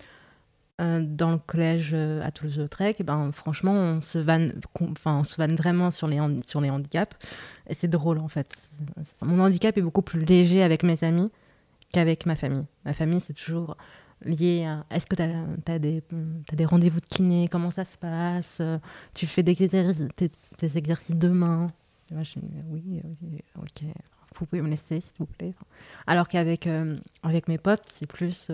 euh, 0.81 1.03
dans 1.05 1.33
le 1.33 1.39
collège 1.39 1.91
euh, 1.93 2.23
à 2.23 2.31
Toulouse-Lautrec, 2.31 3.03
ben, 3.05 3.33
franchement, 3.33 3.73
on 3.73 4.01
se, 4.01 4.19
vanne, 4.19 4.55
enfin, 4.81 5.19
on 5.19 5.25
se 5.25 5.37
vanne 5.37 5.57
vraiment 5.57 5.91
sur 5.91 6.07
les, 6.07 6.21
sur 6.47 6.61
les 6.61 6.71
handicaps. 6.71 7.17
Et 7.69 7.75
c'est 7.75 7.89
drôle, 7.89 8.19
en 8.19 8.29
fait. 8.29 8.55
Mon 9.23 9.41
handicap 9.41 9.77
est 9.77 9.83
beaucoup 9.83 10.03
plus 10.03 10.21
léger 10.21 10.63
avec 10.63 10.83
mes 10.83 11.03
amis 11.03 11.31
qu'avec 11.93 12.27
ma 12.27 12.37
famille. 12.37 12.65
Ma 12.85 12.93
famille, 12.93 13.21
c'est 13.21 13.35
toujours 13.35 13.77
lié 14.25 14.65
à 14.65 14.85
est-ce 14.95 15.07
que 15.07 15.17
tu 15.17 15.23
as, 15.23 15.79
des, 15.79 16.03
as 16.53 16.57
des 16.57 16.65
rendez-vous 16.65 17.01
de 17.01 17.07
kiné? 17.07 17.49
Comment 17.49 17.71
ça 17.71 17.85
se 17.85 17.97
passe? 17.97 18.63
Tu 19.15 19.27
fais 19.27 19.43
des, 19.43 19.63
exercices, 19.63 20.07
des, 20.61 20.79
exercices 20.79 21.17
de 21.17 21.29
main 21.29 21.73
moi, 22.11 22.23
je, 22.23 22.39
Oui, 22.71 23.03
ok. 23.57 23.83
Vous 24.39 24.47
pouvez 24.47 24.63
me 24.63 24.69
laisser, 24.69 25.01
s'il 25.01 25.15
vous 25.19 25.27
plaît. 25.27 25.55
Alors 26.07 26.29
qu'avec 26.29 26.67
euh, 26.67 26.97
avec 27.23 27.49
mes 27.49 27.59
potes, 27.59 27.85
c'est 27.87 28.07
plus 28.07 28.51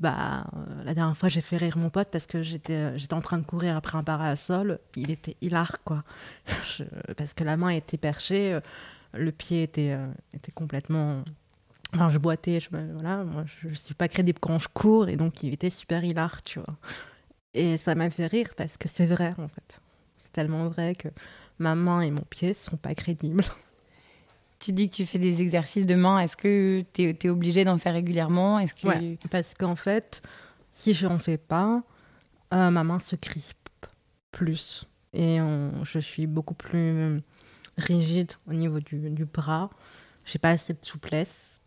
bah, 0.00 0.46
euh, 0.54 0.84
la 0.84 0.94
dernière 0.94 1.16
fois, 1.16 1.28
j'ai 1.28 1.40
fait 1.40 1.56
rire 1.56 1.78
mon 1.78 1.88
pote 1.88 2.08
parce 2.10 2.26
que 2.26 2.42
j'étais, 2.42 2.72
euh, 2.72 2.98
j'étais 2.98 3.14
en 3.14 3.20
train 3.20 3.38
de 3.38 3.44
courir 3.44 3.76
après 3.76 3.96
un 3.96 4.02
parasol. 4.02 4.80
Il 4.96 5.10
était 5.10 5.36
hilar, 5.40 5.78
quoi. 5.84 6.02
parce 7.16 7.34
que 7.34 7.44
la 7.44 7.56
main 7.56 7.68
était 7.68 7.96
perchée, 7.96 8.54
euh, 8.54 8.60
le 9.12 9.30
pied 9.30 9.62
était, 9.62 9.96
complètement. 10.54 11.22
Enfin, 11.94 12.10
je 12.10 12.18
boitais, 12.18 12.58
je, 12.58 12.70
voilà, 12.70 13.22
moi, 13.22 13.44
je, 13.46 13.68
suis 13.74 13.94
pas 13.94 14.08
crédible 14.08 14.40
quand 14.40 14.58
je 14.58 14.68
cours, 14.68 15.08
et 15.08 15.16
donc 15.16 15.44
il 15.44 15.52
était 15.54 15.70
super 15.70 16.02
hilar, 16.04 16.42
tu 16.42 16.58
vois. 16.58 16.76
Et 17.54 17.76
ça 17.76 17.94
m'a 17.94 18.10
fait 18.10 18.26
rire 18.26 18.48
parce 18.56 18.76
que 18.76 18.88
c'est 18.88 19.06
vrai, 19.06 19.32
en 19.38 19.46
fait. 19.46 19.80
C'est 20.18 20.32
tellement 20.32 20.68
vrai 20.68 20.96
que 20.96 21.08
ma 21.60 21.76
main 21.76 22.00
et 22.00 22.10
mon 22.10 22.22
pied 22.22 22.52
sont 22.54 22.76
pas 22.76 22.94
crédibles. 22.96 23.44
Tu 24.58 24.72
dis 24.72 24.88
que 24.88 24.94
tu 24.94 25.06
fais 25.06 25.18
des 25.18 25.42
exercices 25.42 25.86
de 25.86 25.94
main. 25.94 26.20
Est-ce 26.20 26.36
que 26.36 26.82
tu 26.92 27.02
es, 27.02 27.28
obligé 27.28 27.64
d'en 27.64 27.78
faire 27.78 27.94
régulièrement? 27.94 28.64
Parce 29.30 29.54
qu'en 29.54 29.76
fait, 29.76 30.22
si 30.72 30.94
je 30.94 31.06
n'en 31.06 31.18
fais 31.18 31.38
pas, 31.38 31.82
euh, 32.52 32.70
ma 32.70 32.84
main 32.84 32.98
se 32.98 33.16
crispe 33.16 33.58
plus. 34.32 34.86
Et 35.12 35.38
je 35.82 35.98
suis 36.00 36.26
beaucoup 36.26 36.54
plus 36.54 37.22
rigide 37.76 38.32
au 38.48 38.52
niveau 38.52 38.80
du, 38.80 39.10
du 39.10 39.24
bras. 39.24 39.70
J'ai 40.24 40.38
pas 40.38 40.50
assez 40.50 40.72
de 40.72 40.84
souplesse. 40.84 41.60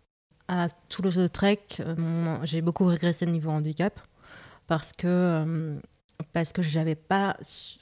À 0.47 0.67
Toulouse-Lautrec, 0.89 1.81
euh, 1.81 2.37
j'ai 2.43 2.61
beaucoup 2.61 2.85
régressé 2.85 3.25
au 3.25 3.29
niveau 3.29 3.49
handicap 3.49 3.99
parce 4.65 4.93
que 4.93 5.07
euh, 5.07 5.79
parce 6.31 6.53
que 6.53 6.61
j'avais 6.61 6.95
pas 6.95 7.37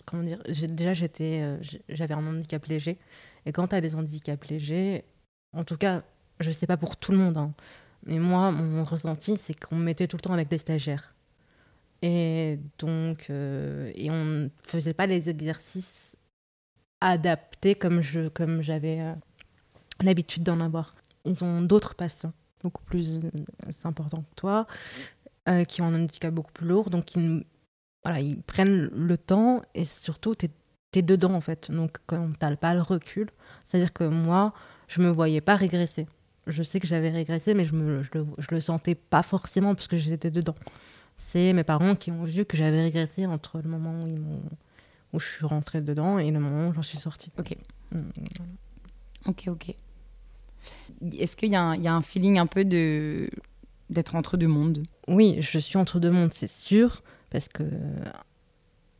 comment 0.05 0.23
dire 0.23 0.41
déjà 0.47 0.93
j'étais 0.93 1.57
j'avais 1.87 2.15
un 2.15 2.25
handicap 2.25 2.65
léger 2.65 2.97
et 3.45 3.51
quand 3.51 3.67
tu 3.67 3.75
as 3.75 3.81
des 3.81 3.95
handicaps 3.95 4.47
légers, 4.47 5.05
en 5.53 5.63
tout 5.63 5.77
cas, 5.77 6.03
je 6.39 6.49
ne 6.49 6.53
sais 6.53 6.67
pas 6.67 6.77
pour 6.77 6.97
tout 6.97 7.11
le 7.11 7.17
monde, 7.17 7.37
hein, 7.37 7.53
mais 8.05 8.19
moi, 8.19 8.51
mon 8.51 8.83
ressenti, 8.83 9.37
c'est 9.37 9.53
qu'on 9.53 9.75
me 9.75 9.83
mettait 9.83 10.07
tout 10.07 10.17
le 10.17 10.21
temps 10.21 10.33
avec 10.33 10.47
des 10.47 10.57
stagiaires. 10.57 11.15
Et 12.01 12.59
donc, 12.77 13.27
euh, 13.29 13.91
et 13.95 14.11
on 14.11 14.25
ne 14.25 14.49
faisait 14.63 14.93
pas 14.93 15.07
les 15.07 15.29
exercices 15.29 16.15
adaptés 17.01 17.75
comme 17.75 18.01
je 18.01 18.27
comme 18.29 18.61
j'avais 18.61 18.99
euh, 19.01 19.13
l'habitude 20.01 20.43
d'en 20.43 20.59
avoir. 20.59 20.95
Ils 21.25 21.43
ont 21.43 21.61
d'autres 21.61 21.95
patients 21.95 22.33
beaucoup 22.63 22.83
plus 22.83 23.17
euh, 23.17 23.31
importants 23.83 24.21
que 24.21 24.35
toi, 24.35 24.67
qui 25.67 25.81
ont 25.81 25.85
un 25.85 25.95
handicap 25.95 26.33
beaucoup 26.33 26.51
plus 26.51 26.67
lourd, 26.67 26.89
donc 26.89 27.15
ils, 27.15 27.45
voilà, 28.03 28.19
ils 28.19 28.41
prennent 28.41 28.89
le 28.91 29.17
temps 29.17 29.61
et 29.75 29.85
surtout, 29.85 30.33
tu 30.33 30.47
es 30.47 30.49
dedans 31.01 31.33
en 31.33 31.41
fait. 31.41 31.71
Donc 31.71 31.97
quand 32.07 32.29
t'as 32.39 32.55
pas 32.55 32.73
le 32.73 32.81
recul, 32.81 33.29
c'est-à-dire 33.65 33.93
que 33.93 34.03
moi, 34.03 34.53
je 34.87 35.01
me 35.01 35.09
voyais 35.09 35.41
pas 35.41 35.55
régresser. 35.55 36.07
Je 36.47 36.61
sais 36.61 36.79
que 36.79 36.87
j'avais 36.87 37.09
régressé, 37.09 37.53
mais 37.53 37.65
je, 37.65 37.73
me, 37.73 38.03
je, 38.03 38.09
le, 38.13 38.25
je 38.37 38.47
le 38.51 38.59
sentais 38.59 38.95
pas 38.95 39.23
forcément 39.23 39.73
parce 39.73 39.87
que 39.87 39.97
j'étais 39.97 40.29
dedans. 40.29 40.55
C'est 41.17 41.53
mes 41.53 41.63
parents 41.63 41.95
qui 41.95 42.11
ont 42.11 42.23
vu 42.23 42.45
que 42.45 42.57
j'avais 42.57 42.83
régressé 42.83 43.25
entre 43.25 43.59
le 43.61 43.69
moment 43.69 43.99
où, 44.01 44.07
ils 44.07 44.21
où 45.13 45.19
je 45.19 45.27
suis 45.27 45.45
rentrée 45.45 45.81
dedans 45.81 46.19
et 46.19 46.29
le 46.29 46.39
moment 46.39 46.67
où 46.67 46.73
j'en 46.73 46.81
suis 46.81 46.99
sortie. 46.99 47.31
Ok. 47.39 47.55
Mm. 47.91 48.01
Ok, 49.27 49.45
ok. 49.47 49.73
Est-ce 51.17 51.35
qu'il 51.35 51.49
y, 51.49 51.53
y, 51.53 51.55
a 51.55 51.93
un 51.93 52.01
feeling 52.01 52.37
un 52.37 52.47
peu 52.47 52.65
de 52.65 53.29
d'être 53.89 54.15
entre 54.15 54.37
deux 54.37 54.47
mondes? 54.47 54.83
Oui, 55.07 55.37
je 55.39 55.59
suis 55.59 55.77
entre 55.77 55.99
deux 55.99 56.11
mondes, 56.11 56.33
c'est 56.33 56.49
sûr, 56.49 57.01
parce 57.29 57.47
que 57.47 57.63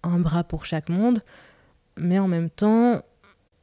un 0.03 0.19
bras 0.19 0.43
pour 0.43 0.65
chaque 0.65 0.89
monde 0.89 1.21
mais 1.97 2.19
en 2.19 2.27
même 2.27 2.49
temps, 2.49 3.01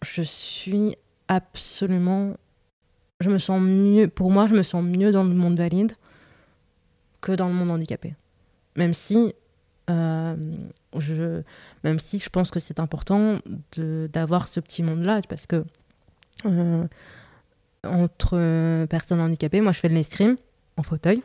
je 0.03 0.23
suis 0.23 0.97
absolument. 1.29 2.35
Je 3.21 3.31
me 3.31 3.39
sens 3.39 3.61
mieux. 3.61 4.09
Pour 4.09 4.31
moi, 4.31 4.47
je 4.47 4.55
me 4.55 4.63
sens 4.63 4.83
mieux 4.85 5.13
dans 5.13 5.25
le 5.25 5.35
monde 5.35 5.57
valide 5.57 5.93
que 7.21 7.33
dans 7.33 7.49
le 7.49 7.55
monde 7.55 7.71
handicapé. 7.71 8.15
Même 8.77 8.95
si. 8.95 9.35
Euh, 9.91 10.37
je, 10.99 11.43
même 11.83 11.99
si 11.99 12.19
je 12.19 12.29
pense 12.29 12.51
que 12.51 12.61
c'est 12.61 12.79
important 12.79 13.39
d'avoir 13.77 14.47
ce 14.47 14.61
petit 14.61 14.83
monde-là, 14.83 15.21
parce 15.29 15.47
que 15.47 15.65
euh, 16.47 16.87
entre 17.85 18.87
personnes 18.87 19.21
handicapées, 19.21 19.61
moi 19.61 19.73
je 19.73 19.81
fais 19.81 19.89
de 19.89 19.95
l'escrime 19.95 20.37
en 20.77 20.83
fauteuil. 20.83 21.23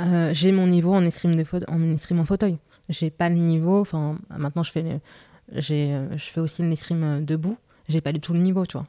Euh, 0.00 0.30
j'ai 0.32 0.52
mon 0.52 0.66
niveau 0.66 0.94
en 0.94 1.04
escrime, 1.04 1.36
de 1.36 1.44
en 1.68 1.92
escrime 1.92 2.20
en 2.20 2.24
fauteuil. 2.24 2.58
J'ai 2.88 3.10
pas 3.10 3.28
le 3.28 3.36
niveau, 3.36 3.80
enfin 3.80 4.18
maintenant 4.30 4.62
je 4.62 4.72
fais 4.72 5.00
je 5.50 6.06
fais 6.18 6.40
aussi 6.40 6.62
une 6.62 6.72
escrime 6.72 7.04
euh, 7.04 7.20
debout. 7.20 7.58
J'ai 7.88 8.00
pas 8.00 8.12
du 8.12 8.20
tout 8.20 8.32
le 8.32 8.40
niveau, 8.40 8.66
tu 8.66 8.76
vois. 8.76 8.86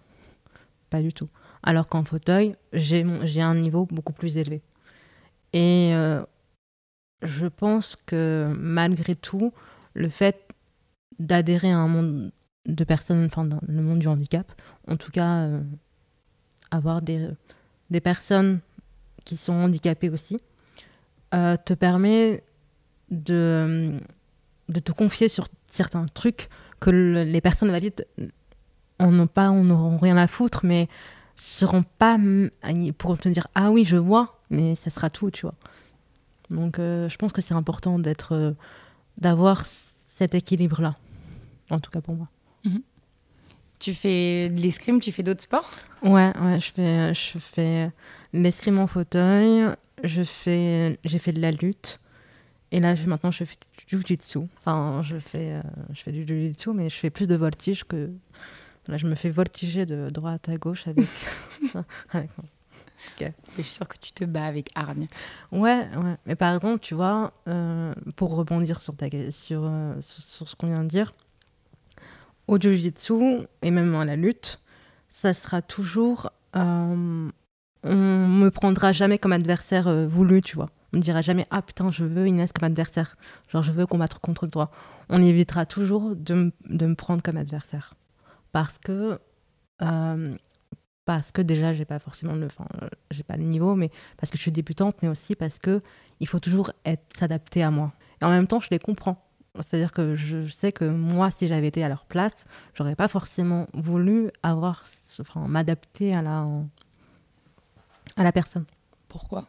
Pas 0.90 1.02
du 1.02 1.14
tout. 1.14 1.30
Alors 1.64 1.88
qu'en 1.88 2.04
fauteuil, 2.04 2.56
j'ai 2.74 3.04
un 3.42 3.56
niveau 3.56 3.86
beaucoup 3.86 4.14
plus 4.14 4.38
élevé. 4.38 4.62
Et 5.54 5.92
euh, 5.94 6.24
je 7.22 7.48
pense 7.48 7.96
que 8.06 8.54
malgré 8.58 9.16
tout, 9.16 9.54
le 9.94 10.10
fait 10.10 10.48
d'adhérer 11.20 11.72
à 11.72 11.78
un 11.78 11.88
monde 11.88 12.32
de 12.66 12.84
personnes, 12.84 13.26
enfin, 13.26 13.46
dans 13.46 13.60
le 13.68 13.82
monde 13.82 14.00
du 14.00 14.08
handicap, 14.08 14.52
en 14.88 14.98
tout 14.98 15.12
cas, 15.12 15.48
avoir 16.72 17.02
des, 17.02 17.28
des 17.90 18.02
personnes 18.02 18.60
qui 19.26 19.38
sont 19.38 19.54
handicapées 19.54 20.10
aussi, 20.10 20.40
te 21.32 21.74
permet 21.74 22.44
de, 23.10 24.00
de 24.70 24.80
te 24.80 24.92
confier 24.92 25.30
sur 25.30 25.48
certains 25.68 26.06
trucs 26.14 26.50
que 26.80 26.90
les 26.90 27.42
personnes 27.42 27.72
valides 27.72 28.06
n'ont 29.00 29.28
pas, 29.28 29.50
on 29.50 29.64
n'auront 29.64 29.98
rien 29.98 30.18
à 30.18 30.28
foutre, 30.28 30.66
mais 30.66 30.88
seront 31.36 31.84
pas 31.98 32.18
pour 32.98 33.18
te 33.18 33.30
dire 33.30 33.48
ah 33.56 33.72
oui 33.72 33.84
je 33.86 33.98
vois, 33.98 34.40
mais 34.50 34.76
ça 34.76 34.90
sera 34.90 35.10
tout, 35.10 35.32
tu 35.32 35.44
vois. 35.44 35.56
Donc 36.50 36.80
euh, 36.80 37.10
je 37.10 37.18
pense 37.18 37.32
que 37.32 37.42
c'est 37.42 37.54
important 37.54 38.00
d'être, 38.00 38.34
euh, 38.34 38.52
d'avoir 39.18 39.66
cet 39.66 40.36
équilibre 40.36 40.82
là, 40.82 40.96
en 41.70 41.80
tout 41.80 41.92
cas 41.92 42.02
pour 42.02 42.16
moi. 42.16 42.28
Mhm. 42.66 42.82
Tu 43.80 43.94
fais 43.94 44.50
de 44.50 44.62
l'escrime, 44.62 45.02
tu 45.02 45.12
fais 45.12 45.24
d'autres 45.24 45.44
sports? 45.44 45.70
Ouais, 46.04 46.32
ouais, 46.40 46.60
je 46.60 46.72
fais, 46.72 47.14
je 47.14 47.38
fais 47.38 47.92
l'escrime 48.32 48.80
en 48.80 48.88
fauteuil, 48.88 49.66
je 50.04 50.24
fais, 50.24 51.00
j'ai 51.04 51.18
fait 51.18 51.34
de 51.34 51.42
la 51.42 51.52
lutte, 51.52 52.00
et 52.74 52.80
là, 52.80 52.96
maintenant, 53.08 53.32
je 53.32 53.46
fais 53.46 53.58
du 53.78 53.98
jiu-jitsu. 53.98 54.40
Enfin, 54.60 55.02
je 55.04 55.18
fais, 55.18 55.54
euh, 55.54 55.62
je 55.94 56.02
fais 56.02 56.12
du 56.12 56.26
jiu-jitsu, 56.28 56.72
mais 56.74 56.90
je 56.90 56.96
fais 56.96 57.10
plus 57.10 57.28
de 57.28 57.36
voltige 57.36 57.86
que, 57.86 58.10
Là, 58.88 58.98
je 58.98 59.08
me 59.08 59.16
fais 59.16 59.30
voltiger 59.30 59.86
de 59.86 60.10
droite 60.10 60.50
à 60.50 60.58
gauche 60.58 60.88
avec. 60.88 61.08
avec... 62.12 62.30
Je 63.20 63.62
suis 63.62 63.64
sûre 63.64 63.88
que 63.88 63.98
tu 63.98 64.12
te 64.12 64.26
bats 64.26 64.46
avec 64.46 64.72
hargne. 64.76 65.08
Ouais, 65.52 65.88
ouais. 65.96 66.18
Mais 66.26 66.36
par 66.36 66.54
exemple, 66.54 66.80
tu 66.80 66.94
vois, 66.94 67.32
euh, 67.48 67.94
pour 68.16 68.36
rebondir 68.36 68.82
sur, 68.82 68.96
ta, 68.96 69.08
sur, 69.32 69.62
euh, 69.64 69.96
sur, 70.02 70.50
ce 70.50 70.56
qu'on 70.56 70.68
vient 70.68 70.84
de 70.84 70.90
dire, 70.90 71.14
au 72.48 72.60
jiu-jitsu 72.60 73.48
et 73.62 73.72
même 73.72 73.96
à 73.96 74.06
la 74.06 74.16
lutte, 74.16 74.60
ça 75.10 75.34
sera 75.34 75.62
toujours. 75.62 76.30
Euh, 76.56 77.30
on 77.84 78.28
me 78.28 78.50
prendra 78.50 78.92
jamais 78.92 79.18
comme 79.18 79.34
adversaire 79.34 79.88
euh, 79.88 80.08
voulu, 80.08 80.42
tu 80.42 80.56
vois. 80.56 80.70
On 80.94 80.98
me 80.98 81.02
dira 81.02 81.22
jamais 81.22 81.48
ah 81.50 81.62
putain 81.64 81.90
je 81.90 82.06
veux 82.06 82.28
Inès 82.28 82.54
comme 82.54 82.68
adversaire, 82.68 83.18
genre 83.50 83.64
je 83.64 83.72
veux 83.72 83.88
combattre 83.88 84.22
contre 84.22 84.46
toi. 84.46 84.70
On 85.10 85.22
évitera 85.22 85.66
toujours 85.66 86.16
de, 86.16 86.52
me 86.70 86.94
prendre 86.94 87.24
comme 87.24 87.38
adversaire. 87.38 87.96
Parce 88.52 88.78
que 88.78 89.20
euh, 89.82 90.36
parce 91.06 91.32
que 91.32 91.42
déjà 91.42 91.74
j'ai 91.74 91.86
pas 91.86 91.98
forcément 92.00 92.34
le 92.36 92.48
le 92.48 93.44
niveau 93.44 93.76
mais 93.76 93.90
parce 94.18 94.32
que 94.32 94.38
je 94.38 94.44
suis 94.44 94.52
débutante 94.52 94.96
mais 95.02 95.10
aussi 95.10 95.36
parce 95.36 95.58
que 95.58 95.82
il 96.20 96.28
faut 96.28 96.40
toujours 96.40 96.72
s'adapter 97.18 97.64
à 97.64 97.72
moi. 97.72 97.92
Et 98.22 98.26
en 98.26 98.30
même 98.30 98.48
temps 98.48 98.60
je 98.60 98.70
les 98.70 98.80
comprends. 98.80 99.20
C'est-à-dire 99.56 99.92
que 99.92 100.16
je 100.16 100.48
sais 100.48 100.72
que 100.72 100.86
moi 100.86 101.32
si 101.32 101.48
j'avais 101.48 101.68
été 101.68 101.84
à 101.84 101.90
leur 101.90 102.06
place 102.06 102.46
j'aurais 102.76 102.96
pas 102.96 103.08
forcément 103.08 103.68
voulu 103.74 104.30
avoir 104.44 104.84
enfin 105.20 105.48
m'adapter 105.48 106.14
à 106.14 106.20
à 108.16 108.24
la 108.24 108.32
personne. 108.32 108.66
Pourquoi? 109.08 109.48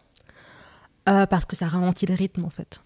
Euh, 1.08 1.26
parce 1.26 1.44
que 1.44 1.56
ça 1.56 1.68
ralentit 1.68 2.06
le 2.06 2.14
rythme 2.14 2.44
en 2.44 2.50
fait 2.50 2.80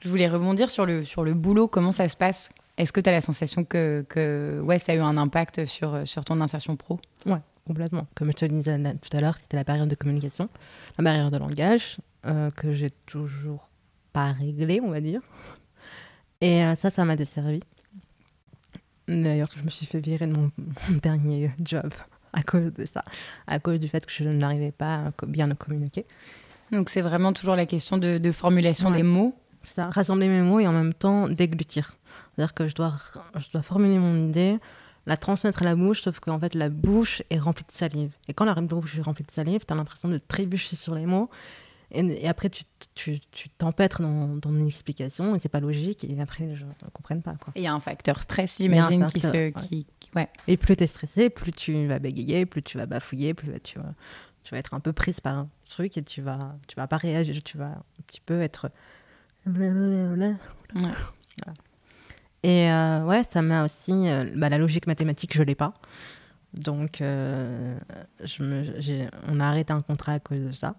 je 0.00 0.08
voulais 0.08 0.28
rebondir 0.28 0.70
sur 0.70 0.86
le 0.86 1.04
sur 1.04 1.24
le 1.24 1.34
boulot 1.34 1.68
comment 1.68 1.92
ça 1.92 2.08
se 2.08 2.16
passe? 2.16 2.50
Est-ce 2.76 2.92
que 2.92 3.00
tu 3.00 3.10
as 3.10 3.12
la 3.12 3.20
sensation 3.20 3.64
que, 3.64 4.06
que, 4.08 4.60
ouais, 4.64 4.78
ça 4.78 4.92
a 4.92 4.94
eu 4.94 5.00
un 5.00 5.18
impact 5.18 5.66
sur, 5.66 6.06
sur 6.06 6.24
ton 6.24 6.40
insertion 6.40 6.76
pro? 6.76 6.98
Ouais, 7.26 7.40
complètement. 7.66 8.06
Comme 8.14 8.28
je 8.28 8.36
te 8.36 8.44
le 8.46 8.52
disais 8.52 8.78
tout 8.78 9.14
à 9.14 9.20
l'heure, 9.20 9.36
c'était 9.36 9.58
la 9.58 9.64
barrière 9.64 9.86
de 9.86 9.94
communication, 9.94 10.48
la 10.96 11.04
barrière 11.04 11.30
de 11.30 11.36
langage, 11.36 11.98
euh, 12.24 12.50
que 12.50 12.72
j'ai 12.72 12.90
toujours 13.04 13.68
pas 14.14 14.32
réglée, 14.32 14.80
on 14.82 14.90
va 14.90 15.02
dire. 15.02 15.20
Et 16.40 16.64
euh, 16.64 16.74
ça, 16.74 16.88
ça 16.88 17.04
m'a 17.04 17.16
desservi. 17.16 17.60
D'ailleurs, 19.08 19.50
je 19.54 19.62
me 19.62 19.68
suis 19.68 19.84
fait 19.84 20.00
virer 20.00 20.26
de 20.26 20.32
mon, 20.32 20.50
dernier 21.02 21.50
job 21.62 21.92
à 22.32 22.42
cause 22.42 22.72
de 22.72 22.84
ça, 22.84 23.04
à 23.46 23.58
cause 23.58 23.80
du 23.80 23.88
fait 23.88 24.04
que 24.04 24.12
je 24.12 24.24
n'arrivais 24.24 24.72
pas 24.72 25.06
à 25.06 25.26
bien 25.26 25.50
à 25.50 25.54
communiquer. 25.54 26.06
Donc 26.72 26.88
c'est 26.88 27.00
vraiment 27.00 27.32
toujours 27.32 27.56
la 27.56 27.66
question 27.66 27.98
de, 27.98 28.18
de 28.18 28.32
formulation 28.32 28.90
des 28.90 29.02
mots 29.02 29.34
ça, 29.62 29.90
rassembler 29.90 30.28
mes 30.28 30.42
mots 30.42 30.60
et 30.60 30.66
en 30.66 30.72
même 30.72 30.94
temps 30.94 31.28
déglutir. 31.28 31.96
C'est-à-dire 32.34 32.54
que 32.54 32.68
je 32.68 32.74
dois, 32.74 32.94
je 33.36 33.50
dois 33.52 33.62
formuler 33.62 33.98
mon 33.98 34.18
idée, 34.18 34.58
la 35.06 35.16
transmettre 35.16 35.62
à 35.62 35.64
la 35.64 35.74
bouche, 35.74 36.02
sauf 36.02 36.20
qu'en 36.20 36.38
fait, 36.38 36.54
la 36.54 36.68
bouche 36.68 37.22
est 37.30 37.38
remplie 37.38 37.64
de 37.64 37.72
salive. 37.72 38.12
Et 38.28 38.34
quand 38.34 38.44
la 38.44 38.54
bouche 38.54 38.98
est 38.98 39.02
remplie 39.02 39.24
de 39.24 39.30
salive, 39.30 39.64
tu 39.66 39.72
as 39.72 39.76
l'impression 39.76 40.08
de 40.08 40.18
trébucher 40.18 40.76
sur 40.76 40.94
les 40.94 41.06
mots. 41.06 41.30
Et, 41.92 42.28
après, 42.28 42.50
tu, 42.50 42.64
tu, 42.94 43.18
tu 43.32 43.48
t'empêtres 43.48 44.00
dans, 44.00 44.36
dans 44.36 44.50
une 44.50 44.66
explication 44.66 45.34
et 45.34 45.38
c'est 45.38 45.48
pas 45.48 45.60
logique. 45.60 46.04
Et 46.04 46.20
après, 46.20 46.54
je 46.54 46.64
ne 46.64 46.90
comprenne 46.92 47.20
pas. 47.20 47.32
Et 47.54 47.60
il 47.60 47.62
y 47.62 47.66
a 47.66 47.74
un 47.74 47.80
facteur 47.80 48.22
stress, 48.22 48.58
j'imagine, 48.58 49.06
qui 49.06 49.20
se. 49.20 49.50
Qui, 49.50 49.86
ouais. 50.14 50.28
Et 50.46 50.56
plus 50.56 50.76
tu 50.76 50.84
es 50.84 50.86
stressé, 50.86 51.30
plus 51.30 51.52
tu 51.52 51.86
vas 51.86 51.98
bégayer, 51.98 52.46
plus 52.46 52.62
tu 52.62 52.78
vas 52.78 52.86
bafouiller, 52.86 53.34
plus 53.34 53.52
tu 53.62 53.78
vas, 53.78 53.94
tu 54.44 54.52
vas 54.52 54.58
être 54.58 54.74
un 54.74 54.80
peu 54.80 54.92
prise 54.92 55.20
par 55.20 55.36
un 55.36 55.48
truc 55.68 55.96
et 55.96 56.02
tu 56.02 56.22
vas, 56.22 56.56
tu 56.68 56.76
vas 56.76 56.86
pas 56.86 56.96
réagir. 56.96 57.42
Tu 57.42 57.58
vas 57.58 57.66
un 57.70 58.02
petit 58.06 58.20
peu 58.20 58.40
être 58.40 58.70
et 62.42 62.70
euh, 62.70 63.04
ouais, 63.04 63.22
ça 63.22 63.42
m'a 63.42 63.64
aussi. 63.64 63.92
Euh, 63.92 64.30
bah, 64.34 64.48
la 64.48 64.58
logique 64.58 64.86
mathématique, 64.86 65.34
je 65.34 65.42
l'ai 65.42 65.54
pas. 65.54 65.74
Donc, 66.54 67.00
euh, 67.00 67.78
je 68.24 68.42
me, 68.42 68.64
on 69.28 69.40
a 69.40 69.46
arrêté 69.46 69.72
un 69.72 69.82
contrat 69.82 70.14
à 70.14 70.20
cause 70.20 70.40
de 70.40 70.50
ça. 70.50 70.74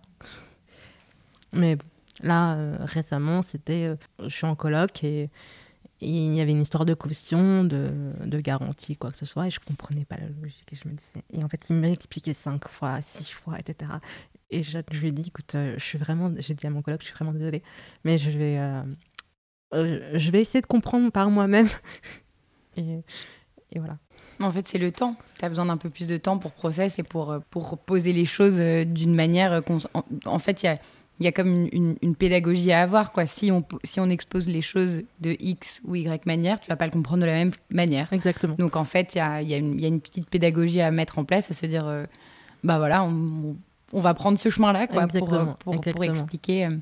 Mais 1.54 1.78
là, 2.24 2.58
récemment, 2.80 3.42
c'était. 3.42 3.96
je 4.20 4.30
suis 4.30 4.46
en 4.46 4.56
coloc 4.56 5.04
et, 5.04 5.30
il 6.04 6.34
y 6.34 6.42
avait 6.42 6.52
une 6.52 6.62
histoire 6.62 6.86
de 6.86 6.96
caution, 6.96 7.64
de, 7.64 7.92
de, 8.26 8.40
garantie, 8.40 8.98
quoi 8.98 9.12
que 9.12 9.18
ce 9.18 9.26
soit, 9.28 9.46
et 9.46 9.50
je 9.52 9.60
comprenais 9.60 10.04
pas 10.04 10.18
la 10.18 10.28
logique. 10.42 10.66
Et, 10.72 10.76
je 10.76 10.90
me 10.90 10.96
disais, 10.96 11.24
et 11.32 11.44
en 11.44 11.48
fait, 11.48 11.70
il 11.70 11.76
m'a 11.76 11.90
expliqué 11.90 12.34
cinq 12.34 12.68
fois, 12.68 13.02
six 13.02 13.30
fois, 13.30 13.60
etc. 13.60 13.92
Et 14.52 14.64
je, 14.64 14.78
lui 15.00 15.08
ai 15.08 15.12
dit, 15.12 15.24
écoute, 15.28 15.56
euh, 15.56 15.76
je 15.78 15.84
suis 15.84 15.98
vraiment, 15.98 16.32
j'ai 16.38 16.54
dit 16.54 16.68
à 16.68 16.70
mon 16.70 16.82
collègue, 16.82 17.00
je 17.02 17.06
suis 17.06 17.16
vraiment 17.16 17.32
désolée, 17.32 17.64
mais 18.04 18.18
je 18.18 18.32
vais, 18.32 18.58
euh, 18.60 18.84
euh, 19.74 20.12
je 20.16 20.30
vais 20.30 20.42
essayer 20.42 20.62
de 20.62 20.68
comprendre 20.68 21.10
par 21.10 21.30
moi-même. 21.30 21.70
et, 22.78 23.00
et, 23.72 23.80
voilà. 23.80 23.98
En 24.42 24.52
fait, 24.52 24.68
c'est 24.68 24.78
le 24.78 24.92
temps. 24.92 25.16
Tu 25.40 25.46
as 25.46 25.50
besoin 25.50 25.68
d'un 25.68 25.78
peu 25.78 25.90
plus 25.90 26.08
de 26.08 26.18
temps 26.18 26.38
pour 26.38 26.52
process 26.52 27.00
et 27.00 27.04
pour, 27.04 27.40
pour 27.50 27.78
poser 27.78 28.12
les 28.12 28.26
choses 28.26 28.60
d'une 28.60 29.16
manière. 29.16 29.62
En, 29.94 30.04
en, 30.26 30.40
fait, 30.40 30.64
il 30.64 30.66
y 30.66 30.70
a, 30.70 30.80
y 31.24 31.28
a 31.28 31.32
comme 31.32 31.68
une, 31.72 31.96
une, 32.02 32.16
pédagogie 32.16 32.72
à 32.72 32.82
avoir. 32.82 33.12
Quoi. 33.12 33.26
Si, 33.26 33.52
on, 33.52 33.64
si 33.84 34.00
on 34.00 34.10
expose 34.10 34.48
les 34.48 34.62
choses 34.62 35.04
de 35.20 35.36
X 35.40 35.82
ou 35.86 35.96
Y 35.96 36.26
manière, 36.26 36.60
tu 36.60 36.70
vas 36.70 36.76
pas 36.76 36.86
le 36.86 36.92
comprendre 36.92 37.22
de 37.22 37.28
la 37.28 37.34
même 37.34 37.52
manière. 37.70 38.12
Exactement. 38.14 38.56
Donc, 38.58 38.76
en 38.76 38.86
fait, 38.86 39.16
il 39.16 39.18
y 39.20 39.22
a, 39.22 39.42
y, 39.42 39.54
a 39.54 39.58
y 39.58 39.86
a, 39.86 39.88
une 39.88 40.02
petite 40.02 40.30
pédagogie 40.30 40.82
à 40.82 40.92
mettre 40.92 41.20
en 41.20 41.26
place, 41.26 41.52
à 41.52 41.54
se 41.54 41.66
dire, 41.66 41.86
bah 42.64 42.78
voilà, 42.78 43.04
on 43.04 43.56
on 43.94 44.00
va 44.00 44.14
prendre 44.14 44.38
ce 44.38 44.50
chemin-là 44.50 44.88
quoi, 44.88 45.08
pour, 45.08 45.34
euh, 45.34 45.46
pour, 45.60 46.04
expliquer. 46.04 46.66
Euh. 46.66 46.78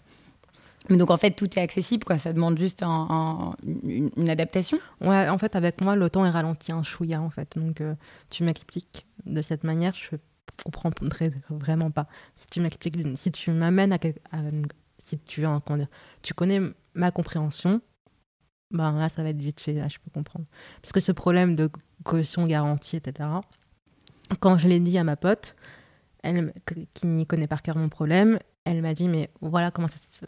Mais 0.90 0.98
donc 0.98 1.12
en 1.12 1.18
fait, 1.18 1.32
tout 1.32 1.48
est 1.58 1.62
accessible, 1.62 2.04
quoi. 2.04 2.18
Ça 2.18 2.34
demande 2.34 2.58
juste 2.58 2.84
une, 2.84 4.30
adaptation. 4.30 4.80
Ouais, 5.02 5.30
en 5.30 5.38
fait, 5.38 5.56
avec 5.56 5.82
moi, 5.82 5.96
le 5.96 6.10
temps 6.10 6.26
est 6.26 6.30
ralenti 6.30 6.72
un 6.72 6.84
chouïa, 6.84 7.22
en 7.22 7.30
fait. 7.30 7.58
Donc 7.58 7.82
euh, 7.82 7.94
tu 8.30 8.44
m'expliques 8.44 9.06
de 9.26 9.42
cette 9.42 9.64
manière, 9.64 9.94
je 9.96 10.16
comprendrai 10.64 11.32
vraiment 11.50 11.92
pas. 11.92 12.08
Si 12.36 12.48
tu 12.48 12.62
m'expliques, 12.62 12.98
si 13.16 13.32
tu 13.32 13.52
m'amènes 13.52 13.94
à, 13.94 14.00
si 15.02 15.18
tu, 15.20 15.46
tu 16.22 16.34
connais 16.34 16.62
ma 16.94 17.12
compréhension, 17.12 17.82
ben 18.72 18.98
là, 18.98 19.10
ça 19.10 19.24
va 19.24 19.30
être 19.30 19.42
vite 19.42 19.62
fait, 19.62 19.74
là, 19.74 19.88
je 19.88 19.98
peux 19.98 20.12
comprendre. 20.12 20.46
Parce 20.82 20.92
que 20.92 21.00
ce 21.00 21.12
problème 21.12 21.56
de 21.56 21.70
caution 22.04 22.44
garantie, 22.44 22.98
etc., 22.98 23.30
quand 24.40 24.58
je 24.58 24.68
l'ai 24.68 24.80
dit 24.80 24.98
à 24.98 25.04
ma 25.04 25.16
pote, 25.16 25.56
elle, 26.22 26.54
qui 26.94 27.26
connaît 27.26 27.48
par 27.48 27.62
cœur 27.62 27.78
mon 27.78 27.90
problème, 27.90 28.40
elle 28.66 28.82
m'a 28.82 28.94
dit, 28.94 29.08
mais 29.08 29.32
voilà 29.42 29.72
comment 29.72 29.88
ça 29.88 29.98
se... 29.98 30.26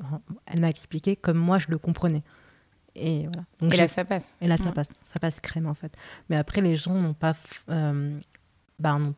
Elle 0.48 0.62
m'a 0.62 0.70
expliqué 0.70 1.16
comme 1.16 1.38
moi 1.38 1.60
je 1.60 1.68
le 1.70 1.78
comprenais. 1.78 2.24
Et 2.96 3.28
voilà. 3.28 3.46
Donc 3.60 3.74
et 3.74 3.78
là, 3.78 3.88
ça 3.88 4.04
passe. 4.04 4.34
Et 4.42 4.48
là, 4.48 4.58
ça 4.58 4.72
passe. 4.72 4.92
Ça 5.06 5.20
passe 5.20 5.40
crème, 5.40 5.68
en 5.68 5.74
fait. 5.74 5.96
Mais 6.30 6.36
après, 6.36 6.62
les 6.62 6.76
gens 6.76 6.94
n'ont 6.94 7.14
pas... 7.14 7.36
Euh, 7.70 8.20
ben, 8.80 9.14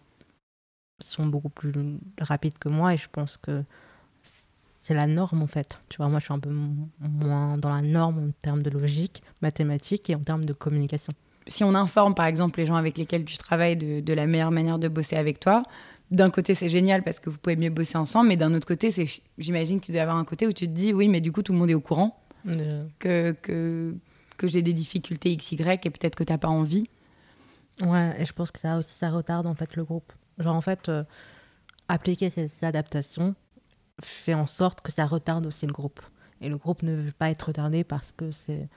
sont 1.11 1.25
beaucoup 1.25 1.49
plus 1.49 1.73
rapides 2.19 2.57
que 2.57 2.69
moi 2.69 2.93
et 2.93 2.97
je 2.97 3.07
pense 3.11 3.37
que 3.37 3.63
c'est 4.83 4.93
la 4.93 5.07
norme, 5.07 5.41
en 5.41 5.47
fait. 5.47 5.79
Tu 5.87 5.97
vois, 5.97 6.09
moi, 6.09 6.19
je 6.19 6.25
suis 6.25 6.33
un 6.33 6.39
peu 6.39 6.51
moins 6.99 7.57
dans 7.57 7.73
la 7.73 7.81
norme 7.81 8.19
en 8.19 8.31
termes 8.41 8.61
de 8.61 8.69
logique, 8.69 9.23
mathématiques 9.41 10.09
et 10.09 10.15
en 10.15 10.19
termes 10.19 10.43
de 10.43 10.51
communication. 10.51 11.13
Si 11.47 11.63
on 11.63 11.73
informe, 11.73 12.13
par 12.13 12.25
exemple, 12.25 12.59
les 12.59 12.65
gens 12.65 12.75
avec 12.75 12.97
lesquels 12.97 13.23
tu 13.23 13.37
travailles 13.37 13.77
de, 13.77 14.01
de 14.01 14.13
la 14.13 14.27
meilleure 14.27 14.51
manière 14.51 14.79
de 14.79 14.89
bosser 14.89 15.15
avec 15.15 15.39
toi, 15.39 15.63
d'un 16.11 16.29
côté, 16.29 16.53
c'est 16.53 16.67
génial 16.67 17.01
parce 17.01 17.21
que 17.21 17.29
vous 17.29 17.37
pouvez 17.37 17.55
mieux 17.55 17.69
bosser 17.69 17.97
ensemble, 17.97 18.27
mais 18.27 18.35
d'un 18.35 18.53
autre 18.53 18.67
côté, 18.67 18.91
c'est, 18.91 19.07
j'imagine 19.37 19.79
que 19.79 19.85
tu 19.85 19.93
dois 19.93 20.01
avoir 20.01 20.17
un 20.17 20.25
côté 20.25 20.47
où 20.47 20.51
tu 20.51 20.67
te 20.67 20.71
dis, 20.71 20.91
oui, 20.91 21.07
mais 21.07 21.21
du 21.21 21.31
coup, 21.31 21.43
tout 21.43 21.53
le 21.53 21.59
monde 21.59 21.69
est 21.69 21.75
au 21.75 21.81
courant 21.81 22.19
que, 22.99 23.31
que, 23.41 23.95
que 24.37 24.47
j'ai 24.49 24.61
des 24.61 24.73
difficultés 24.73 25.35
XY 25.35 25.55
et 25.55 25.89
peut-être 25.89 26.17
que 26.17 26.25
tu 26.25 26.33
n'as 26.33 26.37
pas 26.37 26.49
envie. 26.49 26.89
Ouais, 27.81 28.15
et 28.19 28.25
je 28.25 28.33
pense 28.33 28.51
que 28.51 28.59
ça 28.59 28.77
aussi, 28.77 28.93
ça 28.93 29.09
retarde 29.09 29.47
en 29.47 29.55
fait 29.55 29.77
le 29.77 29.85
groupe. 29.85 30.11
Genre, 30.39 30.55
en 30.55 30.61
fait, 30.61 30.89
euh, 30.89 31.03
appliquer 31.87 32.29
ces, 32.29 32.63
adaptations 32.63 33.35
fait 34.01 34.33
en 34.33 34.47
sorte 34.47 34.81
que 34.81 34.91
ça 34.91 35.05
retarde 35.05 35.45
aussi 35.45 35.65
le 35.65 35.73
groupe. 35.73 36.01
Et 36.41 36.49
le 36.49 36.57
groupe 36.57 36.83
ne 36.83 36.95
veut 36.95 37.11
pas 37.11 37.29
être 37.29 37.43
retardé 37.43 37.83
parce 37.83 38.11
que 38.11 38.31
c'est 38.31 38.67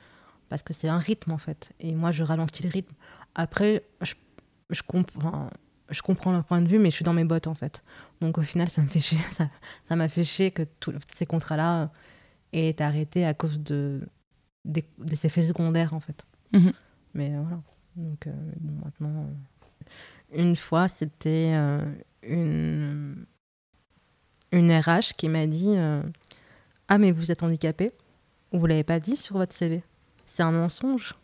parce 0.48 0.62
que 0.62 0.72
c'est 0.72 0.86
un 0.86 0.98
rythme 0.98 1.32
en 1.32 1.38
fait. 1.38 1.72
Et 1.80 1.92
moi, 1.92 2.12
je 2.12 2.22
ralentis 2.22 2.62
le 2.62 2.68
rythme. 2.68 2.94
Après, 3.34 3.82
je, 4.00 4.14
je 4.70 4.82
comprends 4.82 5.50
je 5.88 6.02
comprends 6.02 6.32
leur 6.32 6.44
point 6.44 6.60
de 6.60 6.68
vue, 6.68 6.78
mais 6.78 6.90
je 6.90 6.96
suis 6.96 7.04
dans 7.04 7.12
mes 7.12 7.24
bottes 7.24 7.46
en 7.46 7.54
fait. 7.54 7.82
Donc 8.20 8.38
au 8.38 8.42
final, 8.42 8.68
ça 8.68 8.82
me 8.82 8.88
fait 8.88 9.00
chier, 9.00 9.18
ça, 9.30 9.48
ça 9.84 9.96
m'a 9.96 10.08
fait 10.08 10.24
chier 10.24 10.50
que 10.50 10.62
tous 10.80 10.92
ces 11.14 11.26
contrats-là 11.26 11.90
aient 12.52 12.80
arrêtés 12.80 13.24
à 13.24 13.34
cause 13.34 13.60
de 13.60 14.00
des, 14.64 14.84
effets 15.24 15.42
secondaires 15.42 15.94
en 15.94 16.00
fait. 16.00 16.24
Mhm. 16.52 16.72
Mais 17.14 17.34
euh, 17.34 17.40
voilà. 17.40 17.62
Donc 17.96 18.26
euh, 18.26 18.32
bon, 18.60 18.84
maintenant, 18.84 19.22
euh, 19.22 19.32
une 20.32 20.56
fois, 20.56 20.88
c'était 20.88 21.52
une 22.22 23.26
une 24.52 24.72
RH 24.72 25.14
qui 25.16 25.28
m'a 25.28 25.46
dit 25.46 25.74
ah 26.88 26.98
mais 26.98 27.10
vous 27.10 27.32
êtes 27.32 27.42
handicapé, 27.42 27.92
vous 28.52 28.66
l'avez 28.66 28.84
pas 28.84 29.00
dit 29.00 29.16
sur 29.16 29.36
votre 29.36 29.54
CV. 29.54 29.82
C'est 30.24 30.42
un 30.42 30.52
mensonge. 30.52 31.14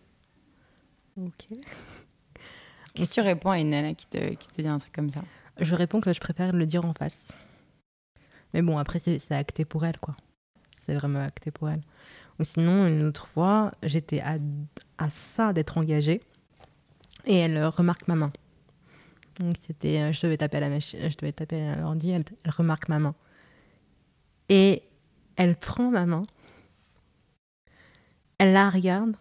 Ok. 1.17 1.47
Qu'est-ce 2.95 3.09
que 3.09 3.15
tu 3.15 3.21
réponds 3.21 3.51
à 3.51 3.59
une 3.59 3.71
nana 3.71 3.95
qui 3.95 4.07
te, 4.07 4.35
qui 4.35 4.49
te 4.49 4.61
dit 4.61 4.69
un 4.69 4.79
truc 4.79 4.93
comme 4.93 5.11
ça? 5.11 5.23
Je 5.61 5.75
réponds 5.75 6.01
que 6.01 6.12
je 6.12 6.21
préfère 6.21 6.53
le 6.53 6.67
dire 6.67 6.85
en 6.85 6.93
face. 6.93 7.33
Mais 8.53 8.62
bon, 8.62 8.77
après, 8.77 8.99
c'est 8.99 9.33
acté 9.33 9.65
pour 9.65 9.85
elle, 9.85 9.99
quoi. 9.99 10.15
C'est 10.77 10.95
vraiment 10.95 11.25
acté 11.25 11.51
pour 11.51 11.71
elle. 11.71 11.81
Ou 12.38 12.45
sinon, 12.45 12.87
une 12.87 13.03
autre 13.05 13.29
fois, 13.29 13.71
j'étais 13.83 14.21
à, 14.21 14.37
à, 14.99 15.09
ça 15.11 15.53
d'être 15.53 15.79
engagée. 15.79 16.21
Et 17.25 17.37
elle 17.37 17.65
remarque 17.65 18.09
ma 18.09 18.15
main. 18.15 18.33
Donc 19.38 19.57
c'était, 19.59 20.12
je 20.12 20.21
devais 20.23 20.37
taper 20.37 20.59
à 20.59 20.61
la 20.61 20.68
machine, 20.68 20.99
je 21.09 21.16
devais 21.16 21.33
taper 21.33 21.62
à 21.62 21.77
l'ordi, 21.77 22.11
elle, 22.11 22.25
elle 22.45 22.51
remarque 22.51 22.88
ma 22.88 22.99
main. 22.99 23.14
Et 24.49 24.83
elle 25.37 25.57
prend 25.57 25.90
ma 25.90 26.05
main, 26.05 26.23
elle 28.38 28.53
la 28.53 28.68
regarde 28.71 29.16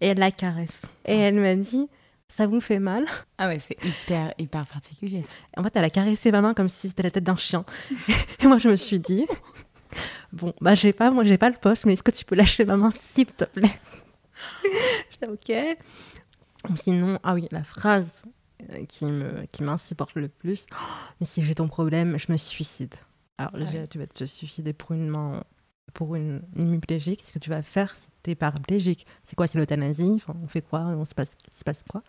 et 0.00 0.08
elle 0.08 0.18
la 0.18 0.30
caresse. 0.30 0.86
Et 1.06 1.16
elle 1.16 1.40
m'a 1.40 1.54
dit, 1.54 1.88
ça 2.28 2.46
vous 2.46 2.60
fait 2.60 2.78
mal? 2.78 3.06
Ah 3.38 3.48
ouais, 3.48 3.58
c'est 3.58 3.82
hyper, 3.84 4.34
hyper 4.38 4.66
particulier. 4.66 5.24
En 5.56 5.62
fait, 5.62 5.74
elle 5.76 5.84
a 5.84 5.90
caressé 5.90 6.30
ma 6.32 6.40
main 6.40 6.54
comme 6.54 6.68
si 6.68 6.88
c'était 6.88 7.04
la 7.04 7.10
tête 7.10 7.24
d'un 7.24 7.36
chien. 7.36 7.64
et 8.40 8.46
moi, 8.46 8.58
je 8.58 8.68
me 8.68 8.76
suis 8.76 8.98
dit, 8.98 9.26
bon, 10.32 10.52
bah, 10.60 10.74
j'ai 10.74 10.92
pas, 10.92 11.10
moi, 11.10 11.24
j'ai 11.24 11.38
pas 11.38 11.48
le 11.48 11.56
poste, 11.56 11.86
mais 11.86 11.94
est-ce 11.94 12.02
que 12.02 12.10
tu 12.10 12.24
peux 12.24 12.34
lâcher 12.34 12.64
ma 12.64 12.76
main, 12.76 12.90
s'il 12.90 13.26
te 13.26 13.44
plaît? 13.44 13.78
J'étais 15.10 15.28
ok. 15.28 15.78
Sinon, 16.76 17.18
ah 17.22 17.34
oui, 17.34 17.48
la 17.52 17.62
phrase 17.62 18.24
euh, 18.26 18.30
qui 18.88 19.06
me 19.06 19.44
qui 19.52 19.62
m'insupporte 19.62 20.14
le 20.14 20.28
plus, 20.28 20.66
oh, 20.72 20.76
mais 21.20 21.26
si 21.26 21.42
j'ai 21.42 21.54
ton 21.54 21.68
problème, 21.68 22.18
je 22.18 22.30
me 22.32 22.36
suicide. 22.36 22.94
Alors, 23.38 23.52
ah 23.54 23.86
tu 23.86 23.98
vas 23.98 24.06
te 24.06 24.24
suicider 24.24 24.72
pour 24.72 24.92
une 24.92 25.08
main 25.08 25.42
pour 25.96 26.14
une, 26.14 26.42
hémiplégique, 26.60 27.20
qu'est-ce 27.20 27.32
que 27.32 27.38
tu 27.38 27.50
vas 27.50 27.62
faire 27.62 27.94
si 27.94 28.08
tu 28.22 28.30
es 28.30 28.34
paraplégique? 28.34 29.06
C'est 29.22 29.34
quoi? 29.34 29.46
C'est 29.46 29.56
l'euthanasie? 29.58 30.12
Enfin, 30.14 30.34
On 30.44 30.46
fait 30.46 30.60
quoi? 30.60 30.80
On 30.80 31.04
se 31.06 31.14
passe, 31.14 31.36
se 31.50 31.64
passe 31.64 31.82
quoi? 31.88 32.02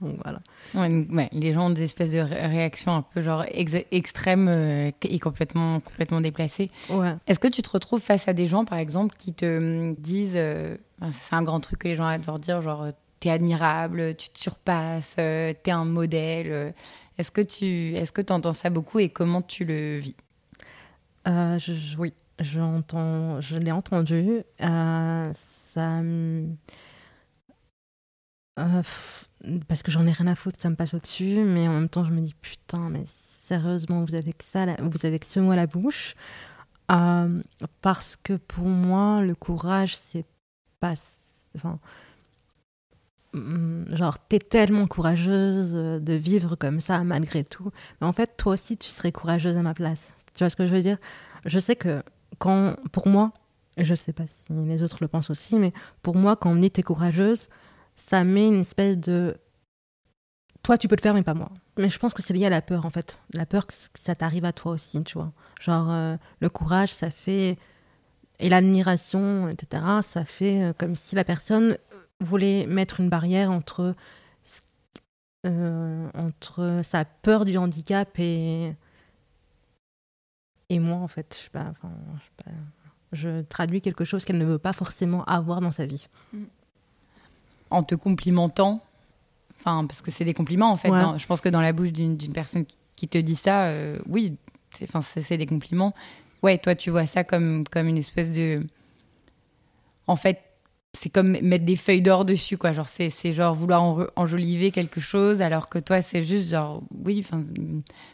Donc 0.00 0.20
voilà. 0.22 0.40
Ouais, 0.74 1.28
les 1.32 1.52
gens 1.52 1.66
ont 1.66 1.70
des 1.70 1.82
espèces 1.82 2.12
de 2.12 2.20
réactions 2.20 2.92
un 2.92 3.02
peu 3.02 3.20
genre 3.20 3.44
extrêmes 3.50 4.46
euh, 4.48 4.92
et 5.02 5.18
complètement, 5.18 5.80
complètement 5.80 6.20
déplacées. 6.20 6.70
Ouais. 6.88 7.16
Est-ce 7.26 7.40
que 7.40 7.48
tu 7.48 7.62
te 7.62 7.70
retrouves 7.70 8.00
face 8.00 8.28
à 8.28 8.32
des 8.32 8.46
gens, 8.46 8.64
par 8.64 8.78
exemple, 8.78 9.16
qui 9.18 9.34
te 9.34 9.58
hum, 9.58 9.96
disent, 9.96 10.36
euh, 10.36 10.76
c'est 11.00 11.34
un 11.34 11.42
grand 11.42 11.58
truc 11.58 11.80
que 11.80 11.88
les 11.88 11.96
gens 11.96 12.06
adorent 12.06 12.38
dire, 12.38 12.62
genre 12.62 12.86
t'es 13.20 13.30
admirable, 13.30 14.14
tu 14.16 14.30
te 14.30 14.38
surpasses, 14.38 15.16
euh, 15.18 15.52
t'es 15.62 15.70
un 15.70 15.84
modèle. 15.84 16.74
Est-ce 17.18 17.30
que 17.30 17.40
tu 17.40 17.94
est-ce 17.96 18.12
que 18.12 18.22
entends 18.32 18.52
ça 18.52 18.70
beaucoup 18.70 18.98
et 18.98 19.08
comment 19.08 19.42
tu 19.42 19.64
le 19.64 19.98
vis? 19.98 20.16
Je, 21.26 21.96
Oui, 21.98 22.14
J'entends, 22.40 23.40
je 23.40 23.56
l'ai 23.56 23.72
entendu. 23.72 24.42
Euh, 24.60 25.30
ça, 25.34 26.00
euh, 26.00 26.46
parce 29.66 29.82
que 29.82 29.90
j'en 29.90 30.06
ai 30.06 30.12
rien 30.12 30.28
à 30.28 30.34
foutre, 30.36 30.60
ça 30.60 30.70
me 30.70 30.76
passe 30.76 30.94
au-dessus. 30.94 31.42
Mais 31.44 31.66
en 31.66 31.72
même 31.72 31.88
temps, 31.88 32.04
je 32.04 32.12
me 32.12 32.20
dis 32.20 32.34
putain, 32.34 32.88
mais 32.90 33.02
sérieusement, 33.06 34.04
vous 34.04 34.14
avez 34.14 34.32
que 34.32 34.44
ça, 34.44 34.66
vous 34.80 35.04
avez 35.04 35.18
que 35.18 35.26
ce 35.26 35.40
mot 35.40 35.50
à 35.50 35.56
la 35.56 35.66
bouche. 35.66 36.14
Euh, 36.92 37.42
parce 37.82 38.16
que 38.16 38.34
pour 38.34 38.66
moi, 38.66 39.20
le 39.20 39.34
courage, 39.34 39.96
c'est 39.96 40.26
pas, 40.80 40.94
genre, 43.34 44.18
t'es 44.28 44.38
tellement 44.38 44.86
courageuse 44.86 45.72
de 45.72 46.12
vivre 46.14 46.56
comme 46.56 46.80
ça 46.80 47.04
malgré 47.04 47.44
tout. 47.44 47.70
Mais 48.00 48.06
en 48.06 48.12
fait, 48.12 48.36
toi 48.36 48.54
aussi, 48.54 48.76
tu 48.76 48.88
serais 48.88 49.12
courageuse 49.12 49.56
à 49.56 49.62
ma 49.62 49.74
place. 49.74 50.14
Tu 50.34 50.44
vois 50.44 50.50
ce 50.50 50.56
que 50.56 50.66
je 50.66 50.74
veux 50.74 50.82
dire? 50.82 50.98
Je 51.44 51.58
sais 51.58 51.76
que 51.76 52.02
quand, 52.38 52.76
pour 52.92 53.08
moi, 53.08 53.32
je 53.76 53.94
sais 53.94 54.12
pas 54.12 54.26
si 54.26 54.52
les 54.52 54.82
autres 54.82 54.98
le 55.00 55.08
pensent 55.08 55.30
aussi, 55.30 55.56
mais 55.56 55.72
pour 56.02 56.16
moi, 56.16 56.36
quand 56.36 56.50
on 56.50 56.56
dit 56.56 56.70
t'es 56.70 56.82
courageuse, 56.82 57.48
ça 57.96 58.24
met 58.24 58.46
une 58.46 58.60
espèce 58.60 58.98
de. 58.98 59.36
Toi, 60.62 60.78
tu 60.78 60.88
peux 60.88 60.96
le 60.96 61.02
faire, 61.02 61.14
mais 61.14 61.22
pas 61.22 61.34
moi. 61.34 61.50
Mais 61.78 61.88
je 61.88 61.98
pense 61.98 62.14
que 62.14 62.22
c'est 62.22 62.34
lié 62.34 62.46
à 62.46 62.50
la 62.50 62.60
peur, 62.60 62.84
en 62.84 62.90
fait. 62.90 63.18
La 63.32 63.46
peur 63.46 63.66
que 63.66 63.72
ça 63.94 64.14
t'arrive 64.14 64.44
à 64.44 64.52
toi 64.52 64.72
aussi, 64.72 65.02
tu 65.04 65.14
vois. 65.14 65.32
Genre, 65.60 65.90
euh, 65.90 66.16
le 66.40 66.48
courage, 66.48 66.92
ça 66.92 67.10
fait. 67.10 67.56
Et 68.40 68.48
l'admiration, 68.48 69.48
etc., 69.48 69.82
ça 70.02 70.24
fait 70.24 70.62
euh, 70.62 70.72
comme 70.72 70.94
si 70.94 71.16
la 71.16 71.24
personne 71.24 71.76
voulait 72.20 72.66
mettre 72.66 73.00
une 73.00 73.08
barrière 73.08 73.50
entre, 73.50 73.94
euh, 75.46 76.08
entre 76.14 76.80
sa 76.82 77.04
peur 77.04 77.44
du 77.44 77.56
handicap 77.56 78.18
et 78.18 78.72
et 80.70 80.78
moi, 80.80 80.98
en 80.98 81.08
fait, 81.08 81.34
je, 81.34 81.44
sais 81.44 81.50
pas, 81.50 81.66
enfin, 81.70 81.90
je, 82.14 82.24
sais 82.24 82.44
pas, 82.44 82.50
je 83.12 83.42
traduis 83.42 83.80
quelque 83.80 84.04
chose 84.04 84.24
qu'elle 84.24 84.38
ne 84.38 84.44
veut 84.44 84.58
pas 84.58 84.72
forcément 84.72 85.24
avoir 85.24 85.60
dans 85.60 85.72
sa 85.72 85.86
vie. 85.86 86.08
Mm. 86.32 86.44
En 87.70 87.82
te 87.82 87.94
complimentant, 87.94 88.82
enfin, 89.58 89.86
parce 89.86 90.02
que 90.02 90.10
c'est 90.10 90.24
des 90.24 90.34
compliments, 90.34 90.70
en 90.70 90.76
fait. 90.76 90.88
je 90.88 91.26
pense 91.26 91.40
que 91.40 91.48
dans 91.48 91.60
la 91.60 91.72
bouche 91.72 91.92
d'une 91.92 92.18
personne 92.32 92.66
qui, 92.96 93.08
te 93.08 93.18
dit 93.18 93.34
ça, 93.34 93.66
euh, 93.66 93.98
oui, 94.06 94.36
c'est 94.72 95.36
des 95.36 95.46
compliments. 95.46 95.94
Ouais, 96.42 96.58
toi, 96.58 96.74
tu 96.74 96.90
vois 96.90 97.06
ça 97.06 97.24
comme, 97.24 97.64
comme 97.64 97.88
une 97.88 97.98
espèce 97.98 98.32
de. 98.32 98.66
En 100.06 100.16
fait, 100.16 100.40
c'est 101.00 101.10
comme 101.10 101.38
mettre 101.42 101.64
des 101.64 101.76
feuilles 101.76 102.02
d'or 102.02 102.24
dessus, 102.24 102.56
quoi. 102.56 102.72
Genre, 102.72 102.88
c'est, 102.88 103.32
genre 103.32 103.54
vouloir 103.54 104.10
enjoliver 104.16 104.72
quelque 104.72 105.00
chose, 105.00 105.42
alors 105.42 105.68
que 105.68 105.78
toi, 105.78 106.02
c'est 106.02 106.24
juste 106.24 106.50
genre, 106.50 106.82
oui, 107.04 107.24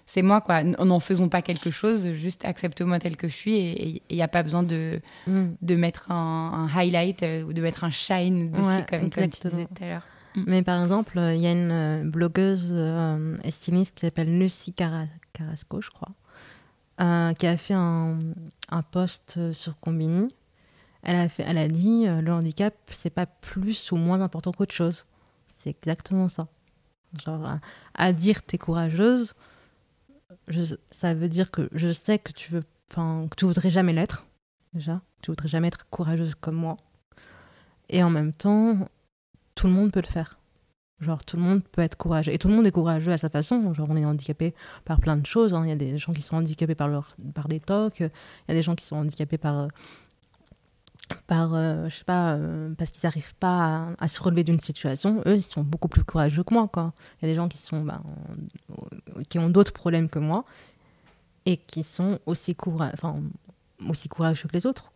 c'est 0.04 0.20
moi, 0.20 0.42
quoi. 0.42 0.62
N'en 0.62 1.00
faisons 1.00 1.30
pas 1.30 1.40
quelque 1.40 1.70
chose, 1.70 2.12
juste 2.12 2.44
accepte-moi 2.44 2.98
tel 2.98 3.16
que 3.16 3.26
je 3.26 3.34
suis 3.34 3.56
et 3.56 4.02
il 4.10 4.16
n'y 4.16 4.22
a 4.22 4.28
pas 4.28 4.42
besoin 4.42 4.62
de, 4.62 5.00
mm. 5.26 5.44
de 5.62 5.76
mettre 5.76 6.10
un, 6.10 6.68
highlight 6.76 7.22
euh, 7.22 7.44
ou 7.44 7.54
de 7.54 7.62
mettre 7.62 7.84
un 7.84 7.90
shine 7.90 8.50
dessus, 8.50 8.84
comme, 8.90 9.08
tu 9.08 9.20
disais 9.28 9.64
tout 9.64 9.82
à 9.82 9.86
l'heure. 9.86 10.06
Mm. 10.36 10.42
Mais 10.46 10.62
par 10.62 10.82
exemple, 10.82 11.18
il 11.18 11.40
y 11.40 11.46
a 11.46 11.52
une 11.52 11.70
euh, 11.70 12.02
blogueuse 12.04 12.68
euh, 12.72 13.38
estimiste 13.44 13.94
qui 13.94 14.04
s'appelle 14.04 14.38
Lucie 14.38 14.74
Carrasco, 14.74 15.80
je 15.80 15.88
crois, 15.88 16.12
qui 17.34 17.46
a 17.46 17.56
fait 17.56 17.74
un, 17.74 18.18
un 18.68 18.82
post 18.82 19.52
sur 19.54 19.80
Combini 19.80 20.28
elle 21.04 21.16
a, 21.16 21.28
fait, 21.28 21.44
elle 21.46 21.58
a 21.58 21.68
dit 21.68 22.06
euh, 22.06 22.20
le 22.20 22.32
handicap, 22.32 22.74
c'est 22.90 23.10
pas 23.10 23.26
plus 23.26 23.92
ou 23.92 23.96
moins 23.96 24.20
important 24.22 24.52
qu'autre 24.52 24.74
chose. 24.74 25.04
C'est 25.48 25.70
exactement 25.70 26.28
ça. 26.28 26.48
Genre, 27.24 27.58
à, 27.94 28.12
dire 28.12 28.42
t'es 28.42 28.58
courageuse, 28.58 29.34
ça 30.90 31.14
veut 31.14 31.28
dire 31.28 31.50
que 31.50 31.68
je 31.72 31.92
sais 31.92 32.18
que 32.18 32.32
tu 32.32 32.50
veux, 32.50 32.64
enfin, 32.90 33.28
que 33.30 33.36
tu 33.36 33.44
voudrais 33.44 33.70
jamais 33.70 33.92
l'être, 33.92 34.26
déjà. 34.72 35.00
Tu 35.22 35.30
voudrais 35.30 35.48
jamais 35.48 35.68
être 35.68 35.88
courageuse 35.90 36.34
comme 36.34 36.56
moi. 36.56 36.76
Et 37.88 38.02
en 38.02 38.10
même 38.10 38.32
temps, 38.32 38.88
tout 39.54 39.66
le 39.66 39.72
monde 39.72 39.92
peut 39.92 40.00
le 40.00 40.10
faire. 40.10 40.38
Genre, 41.00 41.24
tout 41.24 41.36
le 41.36 41.42
monde 41.42 41.62
peut 41.62 41.82
être 41.82 41.96
courageux. 41.96 42.32
Et 42.32 42.38
tout 42.38 42.48
le 42.48 42.54
monde 42.54 42.66
est 42.66 42.70
courageux 42.70 43.12
à 43.12 43.18
sa 43.18 43.28
façon. 43.28 43.74
Genre, 43.74 43.86
on 43.90 43.96
est 43.96 44.04
handicapé 44.04 44.54
par 44.84 45.00
plein 45.00 45.16
de 45.16 45.26
choses. 45.26 45.52
Hein. 45.52 45.64
Il 45.64 45.68
y 45.68 45.72
a 45.72 45.76
des 45.76 45.98
gens 45.98 46.12
qui 46.12 46.22
sont 46.22 46.36
handicapés 46.36 46.74
par, 46.74 46.88
leur, 46.88 47.16
par 47.34 47.48
des 47.48 47.60
tocs. 47.60 48.00
Il 48.00 48.10
y 48.48 48.52
a 48.52 48.54
des 48.54 48.62
gens 48.62 48.74
qui 48.74 48.84
sont 48.84 48.96
handicapés 48.96 49.38
par 49.38 49.68
par, 51.26 51.54
euh, 51.54 51.88
je 51.88 51.96
sais 51.96 52.04
pas, 52.04 52.34
euh, 52.34 52.74
parce 52.76 52.90
qu'ils 52.90 53.06
n'arrivent 53.06 53.34
pas 53.36 53.88
à, 53.98 54.08
se 54.08 54.22
relever 54.22 54.44
d'une 54.44 54.58
situation, 54.58 55.22
eux, 55.26 55.36
ils 55.36 55.42
sont 55.42 55.62
beaucoup 55.62 55.88
plus 55.88 56.04
courageux 56.04 56.42
que 56.42 56.54
moi. 56.54 56.68
Il 56.76 57.26
y 57.26 57.30
a 57.30 57.32
des 57.32 57.34
gens 57.34 57.48
qui, 57.48 57.58
sont, 57.58 57.82
ben, 57.82 58.02
qui 59.28 59.38
ont 59.38 59.48
d'autres 59.48 59.72
problèmes 59.72 60.08
que 60.08 60.18
moi 60.18 60.44
et 61.46 61.56
qui 61.56 61.82
sont 61.82 62.18
aussi, 62.26 62.54
coura 62.54 62.90
enfin, 62.92 63.16
aussi 63.88 64.08
courageux 64.08 64.48
que 64.48 64.54
les 64.54 64.66
autres. 64.66 64.92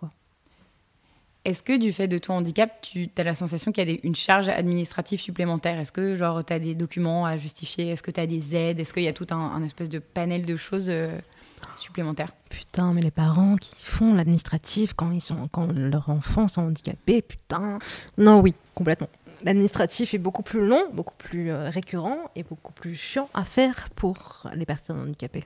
Est-ce 1.45 1.63
que 1.63 1.79
du 1.79 1.93
fait 1.93 2.09
de 2.09 2.19
ton 2.19 2.35
handicap, 2.35 2.83
tu 2.83 3.09
as 3.17 3.23
la 3.23 3.35
sensation 3.35 3.73
qu'il 3.73 3.89
y 3.89 3.95
a 3.95 3.99
une 4.03 4.15
charge 4.15 4.49
administrative 4.49 5.21
supplémentaire? 5.21 5.79
Est-ce 5.79 5.93
que 5.93 6.15
tu 6.43 6.53
as 6.53 6.59
des 6.59 6.75
documents 6.75 7.25
à 7.25 7.39
justifier? 7.39 7.89
Est-ce 7.89 8.03
que 8.03 8.11
tu 8.11 8.21
as 8.21 8.27
des 8.27 8.55
aides? 8.55 8.81
Est-ce 8.81 8.93
qu'il 8.93 9.05
y 9.05 9.09
a 9.09 9.15
tout 9.15 9.27
un, 9.31 9.63
espèce 9.63 9.89
de 9.89 9.99
panel 9.99 10.45
de 10.45 10.57
choses 10.57 10.91
euh, 11.67 11.77
supplémentaire. 11.77 12.33
Putain, 12.49 12.93
mais 12.93 13.03
les 13.03 13.11
parents 13.11 13.57
qui 13.57 13.85
font 13.85 14.15
l'administratif 14.15 14.95
quand 14.95 15.11
ils 15.11 15.21
sont, 15.21 15.49
quand 15.49 15.73
leurs 15.73 16.09
enfants 16.09 16.49
sont 16.49 16.63
handicapés, 16.63 17.23
putain. 17.23 17.79
Non, 18.17 18.41
oui, 18.41 18.55
complètement. 18.75 19.09
L'administratif 19.43 20.15
est 20.15 20.19
beaucoup 20.19 20.43
plus 20.43 20.67
long, 20.67 20.83
beaucoup 20.93 21.15
plus 21.17 21.51
euh, 21.51 21.71
récurrent 21.71 22.19
et 22.35 22.43
beaucoup 22.43 22.73
plus 22.73 22.97
chiant 22.97 23.29
à 23.35 23.45
faire 23.45 23.89
pour 23.95 24.49
les 24.55 24.67
personnes 24.67 25.01
handicapées. 25.01 25.45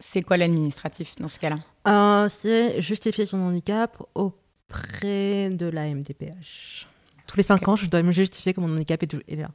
C'est 0.00 0.22
quoi 0.22 0.36
l'administratif 0.36 1.16
dans 1.16 1.28
ce 1.28 1.38
cas-là? 1.38 1.58
Euh, 1.88 2.28
C'est 2.28 2.80
justifier 2.80 3.26
son 3.26 3.38
handicap 3.38 4.00
auprès 4.14 5.50
de 5.50 5.66
la 5.66 5.86
MDPH. 5.88 6.86
Tous 7.26 7.36
les 7.36 7.42
cinq 7.42 7.66
ans, 7.68 7.76
je 7.76 7.86
dois 7.86 8.02
me 8.02 8.12
justifier 8.12 8.54
que 8.54 8.60
mon 8.60 8.72
handicap 8.72 9.02
est 9.02 9.36
là. 9.36 9.48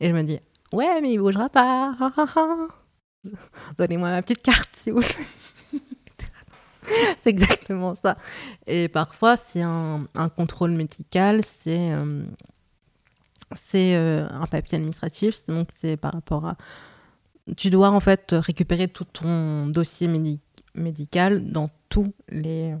Et 0.00 0.08
je 0.08 0.14
me 0.14 0.22
dis, 0.22 0.40
ouais, 0.72 1.00
mais 1.00 1.12
il 1.12 1.18
bougera 1.18 1.48
pas. 1.48 1.92
Donnez-moi 3.78 4.10
ma 4.10 4.22
petite 4.22 4.42
carte, 4.42 4.70
si 4.72 4.90
vous 4.90 5.02
c'est 7.18 7.30
exactement 7.30 7.94
ça. 7.94 8.16
Et 8.66 8.88
parfois, 8.88 9.36
c'est 9.36 9.62
un, 9.62 10.06
contrôle 10.36 10.72
médical, 10.72 11.40
c'est 11.44 11.92
euh, 11.92 12.24
euh, 13.74 14.28
un 14.30 14.46
papier 14.46 14.76
administratif, 14.76 15.44
donc 15.46 15.68
c'est 15.74 15.96
par 15.96 16.12
rapport 16.12 16.46
à... 16.46 16.56
Tu 17.56 17.70
dois 17.70 17.90
en 17.90 18.00
fait 18.00 18.34
récupérer 18.38 18.88
tout 18.88 19.04
ton 19.04 19.66
dossier 19.66 20.08
médical 20.74 21.50
dans 21.50 21.70
tous 21.88 22.12
les, 22.30 22.74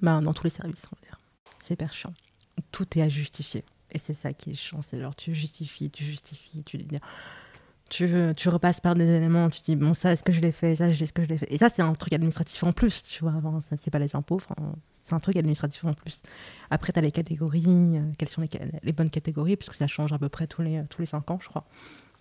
ben, 0.00 0.22
services. 0.48 0.86
C'est 1.60 1.74
hyper 1.74 1.92
chiant. 1.92 2.14
Tout 2.70 2.86
est 2.98 3.02
à 3.02 3.08
justifier. 3.08 3.64
Et 3.90 3.98
c'est 3.98 4.14
ça 4.14 4.32
qui 4.32 4.50
est 4.50 4.54
chiant, 4.54 4.82
c'est 4.82 5.00
genre 5.00 5.14
tu 5.14 5.34
justifies, 5.34 5.90
tu 5.90 6.04
justifies, 6.04 6.62
tu 6.64 6.78
dis 6.78 6.98
tu, 7.94 8.10
tu 8.36 8.48
repasses 8.48 8.80
par 8.80 8.94
des 8.94 9.06
éléments, 9.06 9.48
tu 9.50 9.60
dis, 9.62 9.76
bon, 9.76 9.94
ça, 9.94 10.12
est-ce 10.12 10.24
que 10.24 10.32
je 10.32 10.40
l'ai 10.40 10.50
fait 10.50 10.74
Ça, 10.74 10.88
est-ce 10.88 11.12
que 11.12 11.22
je 11.22 11.28
l'ai 11.28 11.38
fait 11.38 11.46
Et 11.48 11.56
ça, 11.56 11.68
c'est 11.68 11.82
un 11.82 11.92
truc 11.92 12.12
administratif 12.12 12.62
en 12.64 12.72
plus, 12.72 13.02
tu 13.04 13.22
vois. 13.22 13.34
Avant, 13.34 13.60
ça, 13.60 13.76
c'est 13.76 13.90
pas 13.90 14.00
les 14.00 14.16
impôts, 14.16 14.40
c'est 15.00 15.14
un 15.14 15.20
truc 15.20 15.36
administratif 15.36 15.84
en 15.84 15.94
plus. 15.94 16.22
Après, 16.70 16.92
tu 16.92 16.98
as 16.98 17.02
les 17.02 17.12
catégories, 17.12 17.64
euh, 17.66 18.00
quelles 18.18 18.28
sont 18.28 18.40
les, 18.40 18.50
les, 18.82 18.92
bonnes 18.92 19.10
catégories, 19.10 19.56
puisque 19.56 19.76
ça 19.76 19.86
change 19.86 20.12
à 20.12 20.18
peu 20.18 20.28
près 20.28 20.48
tous 20.48 20.62
les, 20.62 20.82
tous 20.90 21.02
les 21.02 21.06
5 21.06 21.30
ans, 21.30 21.38
je 21.40 21.48
crois. 21.48 21.64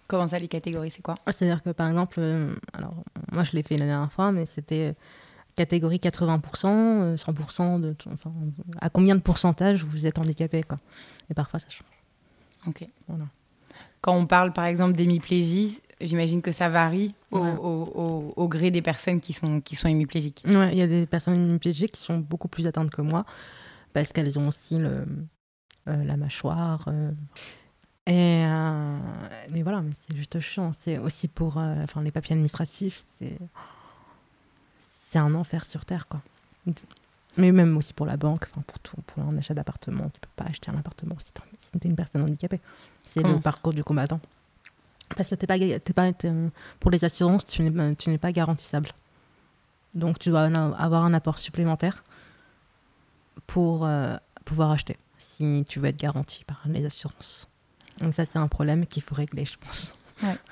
Comment 0.07 0.27
ça, 0.27 0.37
les 0.37 0.47
catégories, 0.47 0.91
c'est 0.91 1.01
quoi? 1.01 1.15
Ah, 1.25 1.31
C'est-à-dire 1.31 1.63
que, 1.63 1.71
par 1.71 1.89
exemple, 1.89 2.17
euh, 2.19 2.53
alors, 2.73 3.03
moi, 3.31 3.43
je 3.43 3.53
l'ai 3.53 3.63
fait 3.63 3.77
la 3.77 3.85
dernière 3.85 4.11
fois, 4.11 4.31
mais 4.31 4.45
c'était 4.45 4.93
catégorie 5.55 5.97
80%, 5.97 7.15
100%, 7.15 7.79
de, 7.79 7.95
enfin, 8.11 8.31
à 8.79 8.89
combien 8.91 9.15
de 9.15 9.21
pourcentage 9.21 9.83
vous 9.85 10.05
êtes 10.05 10.19
handicapé, 10.19 10.61
quoi. 10.61 10.77
Et 11.31 11.33
parfois, 11.33 11.59
ça 11.59 11.69
change. 11.69 11.87
Ok. 12.67 12.87
Voilà. 13.07 13.25
Quand 14.03 14.17
on 14.17 14.25
parle 14.25 14.51
par 14.51 14.65
exemple 14.65 14.95
d'hémiplégie, 14.97 15.79
j'imagine 16.01 16.41
que 16.41 16.51
ça 16.51 16.67
varie 16.67 17.15
au, 17.31 18.47
gré 18.49 18.69
des 18.69 18.81
personnes 18.81 19.21
qui 19.21 19.31
sont, 19.31 19.61
qui 19.61 19.77
sont 19.77 19.87
hémiplégiques. 19.87 20.43
Oui, 20.45 20.67
il 20.73 20.77
y 20.77 20.81
a 20.81 20.87
des 20.87 21.05
personnes 21.05 21.35
hémiplégiques 21.35 21.93
qui 21.93 22.01
sont 22.01 22.17
beaucoup 22.17 22.49
plus 22.49 22.67
atteintes 22.67 22.91
que 22.91 23.01
moi 23.01 23.25
parce 23.93 24.11
qu'elles 24.11 24.37
ont 24.37 24.49
aussi 24.49 24.77
le, 24.77 25.05
euh, 25.87 26.03
la 26.03 26.17
mâchoire. 26.17 26.83
Euh. 26.89 27.11
et, 28.07 28.43
euh, 28.45 28.97
mais 29.49 29.61
voilà, 29.61 29.81
mais 29.81 29.93
c'est 29.97 30.17
juste 30.17 30.37
chiant. 30.41 30.73
C'est 30.77 30.97
aussi 30.97 31.29
pour 31.29 31.55
enfin, 31.55 32.01
les 32.01 32.11
papiers 32.11 32.33
administratifs, 32.33 33.03
c'est, 33.05 33.37
c'est 34.79 35.19
un 35.19 35.33
enfer 35.33 35.63
sur 35.63 35.85
Terre. 35.85 36.09
quoi. 36.09 36.21
Mais 37.37 37.51
même 37.51 37.75
aussi 37.77 37.93
pour 37.93 38.05
la 38.05 38.17
banque, 38.17 38.47
pour 38.47 38.63
tout, 38.79 38.97
pour 39.07 39.23
un 39.23 39.37
achat 39.37 39.53
d'appartement, 39.53 40.09
tu 40.09 40.19
peux 40.19 40.29
pas 40.35 40.45
acheter 40.45 40.69
un 40.69 40.77
appartement 40.77 41.15
si 41.19 41.31
tu 41.31 41.87
es 41.87 41.89
une 41.89 41.95
personne 41.95 42.23
handicapée. 42.23 42.59
C'est 43.01 43.23
le 43.23 43.39
parcours 43.39 43.73
du 43.73 43.83
combattant. 43.83 44.19
Parce 45.15 45.29
que 45.29 45.35
t'es 45.35 45.47
pas, 45.47 45.57
pas, 45.93 46.11
pour 46.79 46.91
les 46.91 47.03
assurances, 47.03 47.45
tu 47.45 47.63
n'es 47.63 48.17
pas 48.17 48.31
garantissable. 48.31 48.89
Donc 49.93 50.19
tu 50.19 50.29
dois 50.29 50.43
avoir 50.43 51.05
un 51.05 51.13
apport 51.13 51.39
supplémentaire 51.39 52.03
pour 53.47 53.85
euh, 53.85 54.15
pouvoir 54.45 54.71
acheter, 54.71 54.97
si 55.17 55.65
tu 55.67 55.79
veux 55.79 55.87
être 55.87 55.99
garanti 55.99 56.43
par 56.45 56.61
les 56.65 56.85
assurances. 56.85 57.47
Donc 57.99 58.13
ça, 58.13 58.25
c'est 58.25 58.39
un 58.39 58.47
problème 58.47 58.85
qu'il 58.87 59.03
faut 59.03 59.15
régler, 59.15 59.45
je 59.45 59.57
pense. 59.57 59.95
Ouais. 60.21 60.37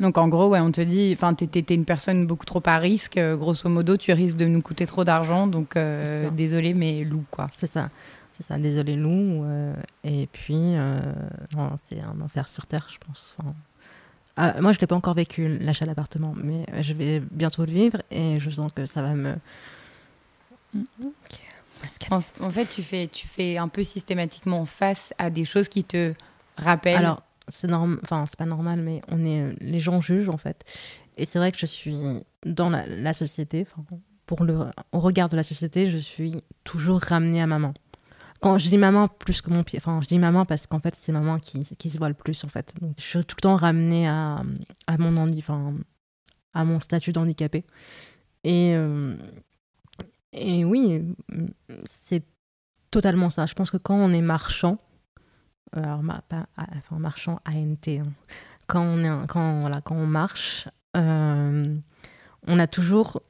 Donc 0.00 0.16
en 0.16 0.28
gros, 0.28 0.48
ouais, 0.48 0.60
on 0.60 0.70
te 0.70 0.80
dit, 0.80 1.12
enfin, 1.12 1.34
t'es 1.34 1.74
une 1.74 1.84
personne 1.84 2.26
beaucoup 2.26 2.46
trop 2.46 2.62
à 2.66 2.78
risque. 2.78 3.16
Euh, 3.16 3.36
grosso 3.36 3.68
modo, 3.68 3.96
tu 3.96 4.12
risques 4.12 4.36
de 4.36 4.46
nous 4.46 4.62
coûter 4.62 4.86
trop 4.86 5.04
d'argent. 5.04 5.46
Donc 5.46 5.76
euh, 5.76 6.30
désolé, 6.30 6.74
mais 6.74 7.04
loup, 7.04 7.24
quoi. 7.30 7.48
C'est 7.52 7.66
ça. 7.66 7.90
C'est 8.36 8.44
ça, 8.44 8.58
désolé, 8.58 8.94
loup. 8.94 9.42
Euh, 9.44 9.74
et 10.04 10.28
puis, 10.30 10.74
c'est 11.76 12.00
un 12.00 12.20
enfer 12.20 12.48
sur 12.48 12.66
terre, 12.66 12.86
je 12.88 12.98
pense. 13.04 13.36
Ah, 14.36 14.60
moi, 14.60 14.70
je 14.70 14.78
l'ai 14.78 14.86
pas 14.86 14.94
encore 14.94 15.14
vécu 15.14 15.58
l'achat 15.58 15.84
d'appartement, 15.84 16.32
mais 16.36 16.64
je 16.80 16.94
vais 16.94 17.20
bientôt 17.32 17.64
le 17.64 17.72
vivre 17.72 18.00
et 18.12 18.38
je 18.38 18.50
sens 18.50 18.72
que 18.72 18.86
ça 18.86 19.02
va 19.02 19.14
me. 19.14 19.34
En, 22.10 22.22
en, 22.40 22.50
fait, 22.50 22.66
tu 22.66 22.82
fais, 22.82 23.08
tu 23.08 23.26
fais 23.26 23.56
un 23.56 23.68
peu 23.68 23.82
systématiquement 23.82 24.64
face 24.64 25.12
à 25.18 25.30
des 25.30 25.44
choses 25.44 25.68
qui 25.68 25.82
te 25.82 26.14
rappellent. 26.56 26.96
Alors, 26.96 27.22
c'est 27.48 27.72
enfin 27.72 28.24
c'est 28.26 28.36
pas 28.36 28.46
normal, 28.46 28.80
mais 28.80 29.02
on 29.08 29.24
est, 29.24 29.54
les 29.60 29.80
gens 29.80 30.00
jugent 30.00 30.28
en 30.28 30.36
fait. 30.36 30.64
Et 31.16 31.26
c'est 31.26 31.38
vrai 31.38 31.52
que 31.52 31.58
je 31.58 31.66
suis 31.66 31.98
dans 32.44 32.70
la, 32.70 33.12
société, 33.12 33.66
pour 34.26 34.44
le, 34.44 34.66
au 34.92 35.00
regard 35.00 35.28
de 35.28 35.36
la 35.36 35.42
société, 35.42 35.86
je 35.90 35.98
suis 35.98 36.42
toujours 36.64 37.00
ramenée 37.00 37.42
à 37.42 37.46
maman. 37.46 37.74
Quand 38.40 38.56
je 38.56 38.68
dis 38.68 38.78
maman 38.78 39.08
plus 39.08 39.42
que 39.42 39.50
mon 39.50 39.64
pied, 39.64 39.80
enfin 39.80 40.00
je 40.00 40.06
dis 40.06 40.18
maman 40.18 40.44
parce 40.44 40.68
qu'en 40.68 40.78
fait 40.78 40.94
c'est 40.96 41.10
maman 41.10 41.38
qui, 41.38 41.62
qui 41.76 41.90
se 41.90 41.98
voit 41.98 42.08
le 42.08 42.14
plus 42.14 42.44
en 42.44 42.48
fait. 42.48 42.72
Donc 42.80 42.94
je 42.98 43.02
suis 43.02 43.24
tout 43.24 43.36
le 43.38 43.42
temps 43.42 43.56
ramenée 43.56 44.08
à, 44.08 44.42
à 44.86 44.96
mon 44.96 45.16
handi, 45.16 45.38
enfin 45.38 45.74
à 46.54 46.64
mon 46.64 46.80
statut 46.80 47.10
d'handicapé. 47.12 47.64
Et 48.44 48.74
euh, 48.74 49.16
et 50.32 50.64
oui, 50.64 51.02
c'est 51.86 52.22
totalement 52.90 53.30
ça. 53.30 53.46
Je 53.46 53.54
pense 53.54 53.70
que 53.70 53.76
quand 53.76 53.96
on 53.96 54.12
est 54.12 54.20
marchand, 54.20 54.78
alors 55.72 56.00
enfin, 56.00 56.98
marchant 56.98 57.40
ANT, 57.46 57.88
hein. 57.88 58.02
quand, 58.66 58.82
on 58.82 59.04
est, 59.04 59.26
quand, 59.26 59.60
voilà, 59.60 59.80
quand 59.80 59.96
on 59.96 60.06
marche, 60.06 60.68
euh, 60.96 61.76
on 62.46 62.58
a 62.58 62.66
toujours, 62.66 63.20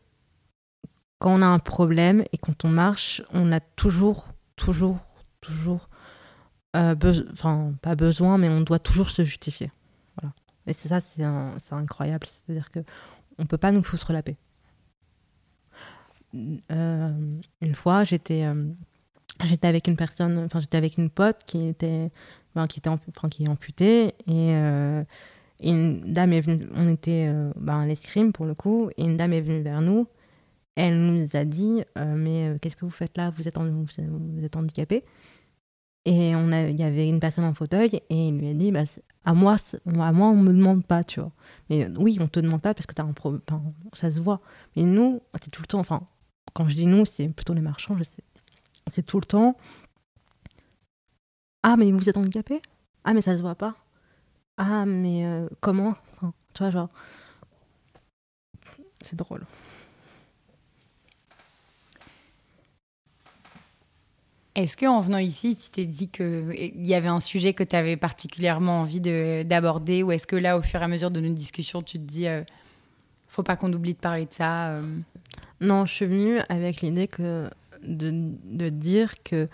quand 1.19 1.35
on 1.39 1.43
a 1.43 1.47
un 1.47 1.59
problème 1.59 2.25
et 2.33 2.39
quand 2.39 2.65
on 2.65 2.69
marche, 2.69 3.23
on 3.33 3.53
a 3.53 3.61
toujours, 3.61 4.29
toujours, 4.57 4.99
toujours, 5.41 5.89
euh, 6.77 6.95
enfin 7.33 7.73
pas 7.83 7.95
besoin, 7.95 8.39
mais 8.39 8.49
on 8.49 8.61
doit 8.61 8.79
toujours 8.79 9.11
se 9.11 9.25
justifier. 9.25 9.71
Voilà. 10.21 10.35
Et 10.67 10.73
c'est 10.73 10.89
ça, 10.89 11.01
c'est 11.01 11.23
incroyable. 11.73 12.27
C'est-à-dire 12.27 12.71
que 12.71 12.81
on 13.39 13.47
peut 13.47 13.59
pas 13.59 13.73
nous 13.73 13.83
foutre 13.83 14.13
la 14.13 14.23
paix. 14.23 14.37
une 16.33 17.75
fois, 17.75 18.05
j'étais 18.05 18.45
j'étais 19.47 19.69
avec 19.69 19.89
une 19.89 19.97
personne, 19.97 20.39
enfin 20.39 20.61
j'étais 20.61 20.77
avec 20.79 20.99
une 20.99 21.11
pote 21.11 21.45
qui 21.47 21.69
était, 21.69 22.11
qui 22.69 22.79
était, 22.79 22.89
enfin, 22.89 23.29
qui 23.29 23.45
est 23.45 23.49
amputée 23.49 24.09
et, 24.27 24.55
euh, 24.55 25.05
une 25.61 26.13
dame 26.13 26.33
est 26.33 26.41
venue, 26.41 26.69
on 26.77 26.89
était 26.89 27.33
ben, 27.57 27.81
à 27.81 27.87
l'escrime 27.87 28.33
pour 28.33 28.47
le 28.47 28.55
coup, 28.55 28.91
et 28.97 29.03
une 29.03 29.17
dame 29.17 29.33
est 29.33 29.41
venue 29.41 29.63
vers 29.63 29.81
nous. 29.81 30.07
Elle 30.77 31.01
nous 31.01 31.37
a 31.37 31.45
dit 31.45 31.83
euh, 31.99 32.15
mais 32.17 32.57
qu'est-ce 32.61 32.77
que 32.77 32.85
vous 32.85 32.93
faites 32.93 33.17
là? 33.17 33.31
Vous 33.31 33.49
êtes 33.49 33.59
vous 33.59 34.45
êtes 34.45 34.55
handicapé 34.55 35.03
Et 36.05 36.37
on 36.37 36.53
a, 36.53 36.69
il 36.69 36.79
y 36.79 36.85
avait 36.85 37.09
une 37.09 37.19
personne 37.19 37.45
en 37.45 37.55
fauteuil 37.55 38.01
et 38.09 38.29
il 38.29 38.39
lui 38.39 38.49
a 38.49 38.55
dit 38.55 38.71
bah, 38.71 38.85
à 39.25 39.35
moi 39.35 39.57
à 39.87 40.13
moi 40.13 40.29
on 40.29 40.37
me 40.37 40.53
demande 40.53 40.85
pas, 40.85 41.03
tu 41.03 41.19
vois. 41.19 41.33
Mais 41.69 41.89
oui, 41.99 42.19
on 42.21 42.29
te 42.29 42.39
demande 42.39 42.63
pas 42.63 42.75
parce 42.75 42.87
que 42.87 43.01
as 43.01 43.05
un 43.05 43.13
problème, 43.13 43.43
ça 43.93 44.13
se 44.13 44.21
voit. 44.21 44.41
Mais 44.77 44.85
nous, 44.85 45.21
c'est 45.43 45.51
tout 45.51 45.63
le 45.63 45.67
temps. 45.67 45.81
Enfin, 45.81 46.07
quand 46.55 46.69
je 46.69 46.77
dis 46.77 46.87
nous, 46.87 47.05
c'est 47.05 47.29
plutôt 47.29 47.55
les 47.55 47.61
marchands, 47.61 47.97
je 47.99 48.05
sais 48.05 48.23
c'est 48.89 49.05
tout 49.05 49.21
le 49.21 49.27
temps. 49.27 49.57
Ah, 51.63 51.77
mais 51.77 51.91
vous 51.93 52.09
êtes 52.09 52.17
handicapé? 52.17 52.61
Ah, 53.05 53.15
mais 53.15 53.23
ça 53.23 53.37
se 53.37 53.43
voit 53.43 53.55
pas. 53.55 53.75
Ah, 54.57 54.85
mais 54.87 55.25
euh, 55.25 55.49
comment? 55.61 55.95
Tu 56.55 56.63
vois, 56.63 56.71
genre. 56.71 56.89
C'est 59.03 59.17
drôle. 59.17 59.45
Est-ce 64.55 64.77
qu'en 64.77 65.01
venant 65.01 65.19
ici, 65.19 65.57
tu 65.57 65.71
t'es 65.71 65.87
dit 65.87 66.09
qu'il 66.09 66.85
y 66.85 66.95
avait 66.95 67.09
un 67.09 67.21
sujet 67.21 67.55
que 67.55 67.63
tu 67.63 67.77
avais 67.77 67.97
particulièrement 67.97 68.81
envie 68.81 69.01
d'aborder? 69.01 70.03
Ou 70.03 70.11
est-ce 70.11 70.27
que 70.27 70.35
là, 70.35 70.59
au 70.59 70.63
fur 70.63 70.81
et 70.81 70.85
à 70.85 70.89
mesure 70.89 71.13
de 71.13 71.21
nos 71.21 71.33
discussions, 71.33 71.81
tu 71.81 71.99
te 71.99 72.03
dis 72.05 72.27
euh, 72.27 72.43
faut 73.29 73.45
pas 73.45 73.55
qu'on 73.55 73.73
oublie 73.73 73.95
de 73.95 74.01
parler 74.01 74.27
de 74.27 74.35
ça 74.35 74.71
euh? 74.71 74.99
Non, 75.61 75.87
je 75.87 75.95
suis 75.95 76.07
venue 76.07 76.41
avec 76.49 76.81
l'idée 76.81 77.07
que 77.07 77.49
de, 77.83 78.33
de 78.45 78.69
dire 78.69 79.23
que 79.23 79.49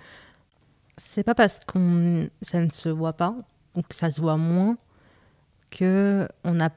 c'est 0.96 1.24
pas 1.24 1.34
parce 1.34 1.60
qu'on 1.60 2.28
ça 2.42 2.60
ne 2.60 2.70
se 2.70 2.88
voit 2.88 3.14
pas 3.14 3.34
ou 3.74 3.82
que 3.82 3.94
ça 3.94 4.10
se 4.10 4.20
voit 4.20 4.36
moins 4.36 4.76
que 5.70 6.28
on 6.44 6.54
n'a 6.54 6.70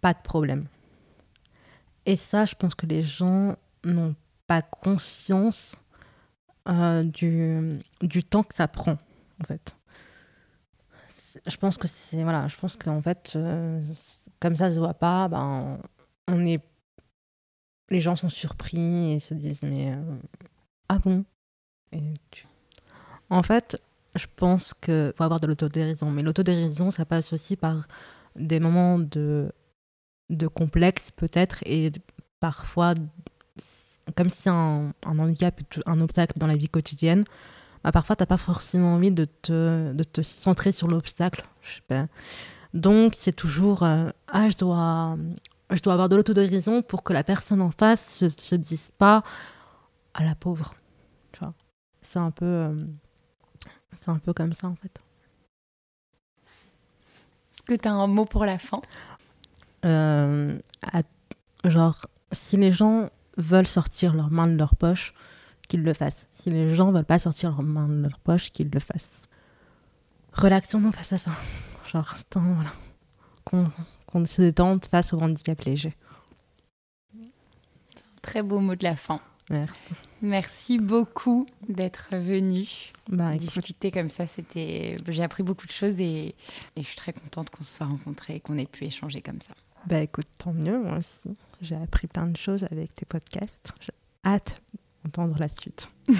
pas 0.00 0.14
de 0.14 0.22
problème. 0.22 0.66
Et 2.06 2.16
ça, 2.16 2.44
je 2.44 2.54
pense 2.54 2.74
que 2.74 2.86
les 2.86 3.02
gens 3.02 3.56
n'ont 3.84 4.14
pas 4.46 4.62
conscience 4.62 5.76
euh, 6.68 7.02
du, 7.02 7.68
du 8.00 8.24
temps 8.24 8.42
que 8.42 8.54
ça 8.54 8.68
prend, 8.68 8.98
en 9.40 9.44
fait. 9.44 9.74
Je 11.46 11.56
pense 11.56 11.78
que 11.78 11.88
c'est 11.88 12.22
voilà, 12.22 12.46
je 12.48 12.56
pense 12.56 12.76
qu'en 12.76 13.00
fait, 13.00 13.32
euh, 13.36 13.80
comme 14.40 14.56
ça 14.56 14.72
se 14.72 14.78
voit 14.78 14.94
pas, 14.94 15.28
ben 15.28 15.78
on 16.28 16.44
est, 16.44 16.62
les 17.88 18.00
gens 18.00 18.16
sont 18.16 18.28
surpris 18.28 19.12
et 19.12 19.20
se 19.20 19.32
disent 19.32 19.62
mais 19.62 19.92
euh, 19.92 20.16
ah 20.92 20.98
bon? 20.98 21.24
En 23.30 23.42
fait, 23.42 23.80
je 24.14 24.26
pense 24.36 24.74
qu'il 24.74 25.12
faut 25.16 25.24
avoir 25.24 25.40
de 25.40 25.46
l'autodérision. 25.46 26.10
Mais 26.10 26.22
l'autodérision, 26.22 26.90
ça 26.90 27.06
passe 27.06 27.32
aussi 27.32 27.56
par 27.56 27.86
des 28.36 28.60
moments 28.60 28.98
de, 28.98 29.52
de 30.28 30.46
complexe, 30.48 31.10
peut-être, 31.10 31.62
et 31.64 31.90
parfois, 32.40 32.94
comme 34.16 34.28
si 34.28 34.50
un, 34.50 34.92
un 35.06 35.18
handicap 35.18 35.58
est 35.60 35.80
un 35.86 36.00
obstacle 36.00 36.38
dans 36.38 36.46
la 36.46 36.56
vie 36.56 36.68
quotidienne, 36.68 37.24
bah 37.84 37.92
parfois, 37.92 38.16
tu 38.16 38.22
n'as 38.22 38.26
pas 38.26 38.36
forcément 38.36 38.94
envie 38.94 39.10
de 39.10 39.24
te, 39.24 39.92
de 39.92 40.04
te 40.04 40.20
centrer 40.20 40.72
sur 40.72 40.88
l'obstacle. 40.88 41.42
Donc, 42.74 43.14
c'est 43.16 43.32
toujours 43.32 43.82
euh, 43.82 44.10
Ah, 44.28 44.50
je 44.50 44.56
dois, 44.58 45.16
je 45.70 45.80
dois 45.80 45.94
avoir 45.94 46.08
de 46.10 46.16
l'autodérision 46.16 46.82
pour 46.82 47.02
que 47.02 47.14
la 47.14 47.24
personne 47.24 47.62
en 47.62 47.70
face 47.70 48.16
se, 48.16 48.28
se 48.28 48.54
dise 48.56 48.92
pas 48.98 49.24
à 50.14 50.22
la 50.22 50.34
pauvre. 50.34 50.74
C'est 52.02 52.18
un 52.18 52.30
peu. 52.30 52.44
Euh, 52.44 52.84
c'est 53.94 54.10
un 54.10 54.18
peu 54.18 54.32
comme 54.32 54.52
ça, 54.52 54.66
en 54.68 54.74
fait. 54.74 55.00
Est-ce 57.52 57.62
que 57.62 57.74
tu 57.74 57.88
as 57.88 57.92
un 57.92 58.06
mot 58.06 58.24
pour 58.24 58.44
la 58.44 58.58
fin? 58.58 58.80
Euh, 59.84 60.58
Genre, 61.64 62.06
si 62.32 62.56
les 62.56 62.72
gens 62.72 63.08
veulent 63.36 63.68
sortir 63.68 64.14
leurs 64.14 64.30
mains 64.30 64.48
de 64.48 64.56
leur 64.56 64.74
poche, 64.74 65.14
qu'ils 65.68 65.82
le 65.82 65.94
fassent. 65.94 66.28
Si 66.32 66.50
les 66.50 66.74
gens 66.74 66.90
veulent 66.90 67.04
pas 67.04 67.18
sortir 67.18 67.50
leurs 67.50 67.62
mains 67.62 67.88
de 67.88 68.02
leur 68.02 68.18
poche, 68.18 68.50
qu'ils 68.50 68.70
le 68.70 68.80
fassent. 68.80 69.28
Relaxons-nous 70.32 70.92
face 70.92 71.12
à 71.12 71.18
ça. 71.18 71.30
Genre, 71.86 72.14
voilà. 72.34 72.72
Qu'on 73.44 73.70
qu'on 74.06 74.26
se 74.26 74.42
détende 74.42 74.84
face 74.84 75.12
au 75.14 75.20
handicap 75.20 75.60
léger. 75.62 75.96
Très 78.20 78.42
beau 78.42 78.60
mot 78.60 78.74
de 78.74 78.84
la 78.84 78.96
fin. 78.96 79.20
Merci. 79.50 79.92
Merci 80.22 80.78
beaucoup 80.78 81.46
d'être 81.68 82.08
venu 82.12 82.66
Bah, 83.08 83.34
discuter 83.36 83.90
comme 83.90 84.08
ça. 84.10 84.26
C'était, 84.26 84.96
j'ai 85.08 85.22
appris 85.22 85.42
beaucoup 85.42 85.66
de 85.66 85.72
choses 85.72 86.00
et, 86.00 86.34
et 86.76 86.82
je 86.82 86.82
suis 86.82 86.96
très 86.96 87.12
contente 87.12 87.50
qu'on 87.50 87.64
se 87.64 87.76
soit 87.76 87.86
rencontrés 87.86 88.36
et 88.36 88.40
qu'on 88.40 88.56
ait 88.56 88.66
pu 88.66 88.84
échanger 88.84 89.20
comme 89.20 89.40
ça. 89.40 89.54
bah, 89.86 90.00
écoute, 90.00 90.26
tant 90.38 90.52
mieux, 90.52 90.80
moi 90.80 90.98
aussi. 90.98 91.36
J'ai 91.60 91.76
appris 91.76 92.06
plein 92.06 92.26
de 92.26 92.36
choses 92.36 92.64
avec 92.70 92.94
tes 92.94 93.04
podcasts. 93.04 93.72
J'ai 93.80 93.92
hâte 94.24 94.62
d'entendre 95.04 95.36
la 95.38 95.48
suite. 95.48 95.88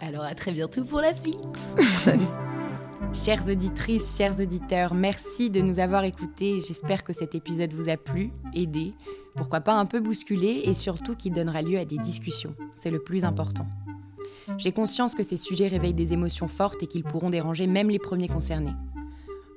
Alors 0.00 0.24
à 0.24 0.34
très 0.34 0.52
bientôt 0.52 0.84
pour 0.84 1.00
la 1.00 1.12
suite. 1.12 1.36
Salut. 2.04 2.22
Chères 3.14 3.46
auditrices, 3.48 4.16
chers 4.16 4.38
auditeurs, 4.40 4.94
merci 4.94 5.50
de 5.50 5.60
nous 5.60 5.78
avoir 5.80 6.04
écoutés. 6.04 6.60
J'espère 6.66 7.04
que 7.04 7.12
cet 7.12 7.34
épisode 7.34 7.72
vous 7.74 7.88
a 7.90 7.96
plu, 7.96 8.30
aidé, 8.54 8.94
pourquoi 9.36 9.60
pas 9.60 9.74
un 9.74 9.86
peu 9.86 10.00
bousculé 10.00 10.62
et 10.64 10.74
surtout 10.74 11.16
qu'il 11.16 11.32
donnera 11.32 11.62
lieu 11.62 11.78
à 11.78 11.84
des 11.84 11.98
discussions. 11.98 12.54
C'est 12.76 12.90
le 12.90 13.02
plus 13.02 13.24
important. 13.24 13.66
J'ai 14.58 14.72
conscience 14.72 15.14
que 15.14 15.22
ces 15.22 15.36
sujets 15.36 15.68
réveillent 15.68 15.94
des 15.94 16.12
émotions 16.12 16.48
fortes 16.48 16.82
et 16.82 16.86
qu'ils 16.86 17.04
pourront 17.04 17.30
déranger 17.30 17.66
même 17.66 17.90
les 17.90 17.98
premiers 17.98 18.28
concernés. 18.28 18.74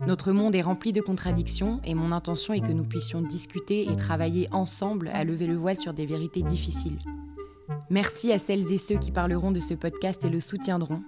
Notre 0.05 0.31
monde 0.31 0.55
est 0.55 0.61
rempli 0.61 0.93
de 0.93 1.01
contradictions 1.01 1.79
et 1.83 1.95
mon 1.95 2.11
intention 2.11 2.53
est 2.53 2.61
que 2.61 2.71
nous 2.71 2.83
puissions 2.83 3.21
discuter 3.21 3.89
et 3.89 3.95
travailler 3.95 4.47
ensemble 4.51 5.09
à 5.13 5.23
lever 5.23 5.47
le 5.47 5.55
voile 5.55 5.77
sur 5.77 5.93
des 5.93 6.05
vérités 6.05 6.43
difficiles. 6.43 6.99
Merci 7.89 8.31
à 8.31 8.39
celles 8.39 8.71
et 8.71 8.77
ceux 8.77 8.97
qui 8.97 9.11
parleront 9.11 9.51
de 9.51 9.59
ce 9.59 9.73
podcast 9.73 10.25
et 10.25 10.29
le 10.29 10.39
soutiendront. 10.39 11.01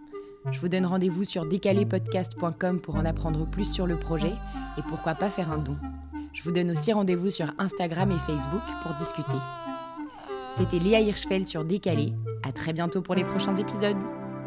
Je 0.51 0.59
vous 0.59 0.69
donne 0.69 0.85
rendez-vous 0.85 1.25
sur 1.25 1.45
décalépodcast.com 1.45 2.79
pour 2.79 2.95
en 2.95 3.05
apprendre 3.05 3.45
plus 3.45 3.71
sur 3.71 3.85
le 3.85 3.99
projet 3.99 4.33
et 4.77 4.81
pourquoi 4.87 5.15
pas 5.15 5.29
faire 5.29 5.51
un 5.51 5.57
don. 5.57 5.75
Je 6.33 6.43
vous 6.43 6.51
donne 6.51 6.71
aussi 6.71 6.93
rendez-vous 6.93 7.29
sur 7.29 7.51
Instagram 7.57 8.11
et 8.11 8.31
Facebook 8.31 8.61
pour 8.83 8.93
discuter. 8.95 9.37
C'était 10.51 10.79
Léa 10.79 11.01
Hirschfeld 11.01 11.47
sur 11.47 11.63
Décalé. 11.65 12.13
À 12.43 12.51
très 12.51 12.73
bientôt 12.73 13.01
pour 13.01 13.15
les 13.15 13.23
prochains 13.23 13.55
épisodes. 13.55 13.97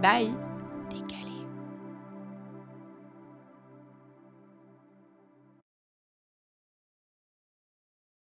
Bye 0.02 0.30
Décalé. 0.90 1.29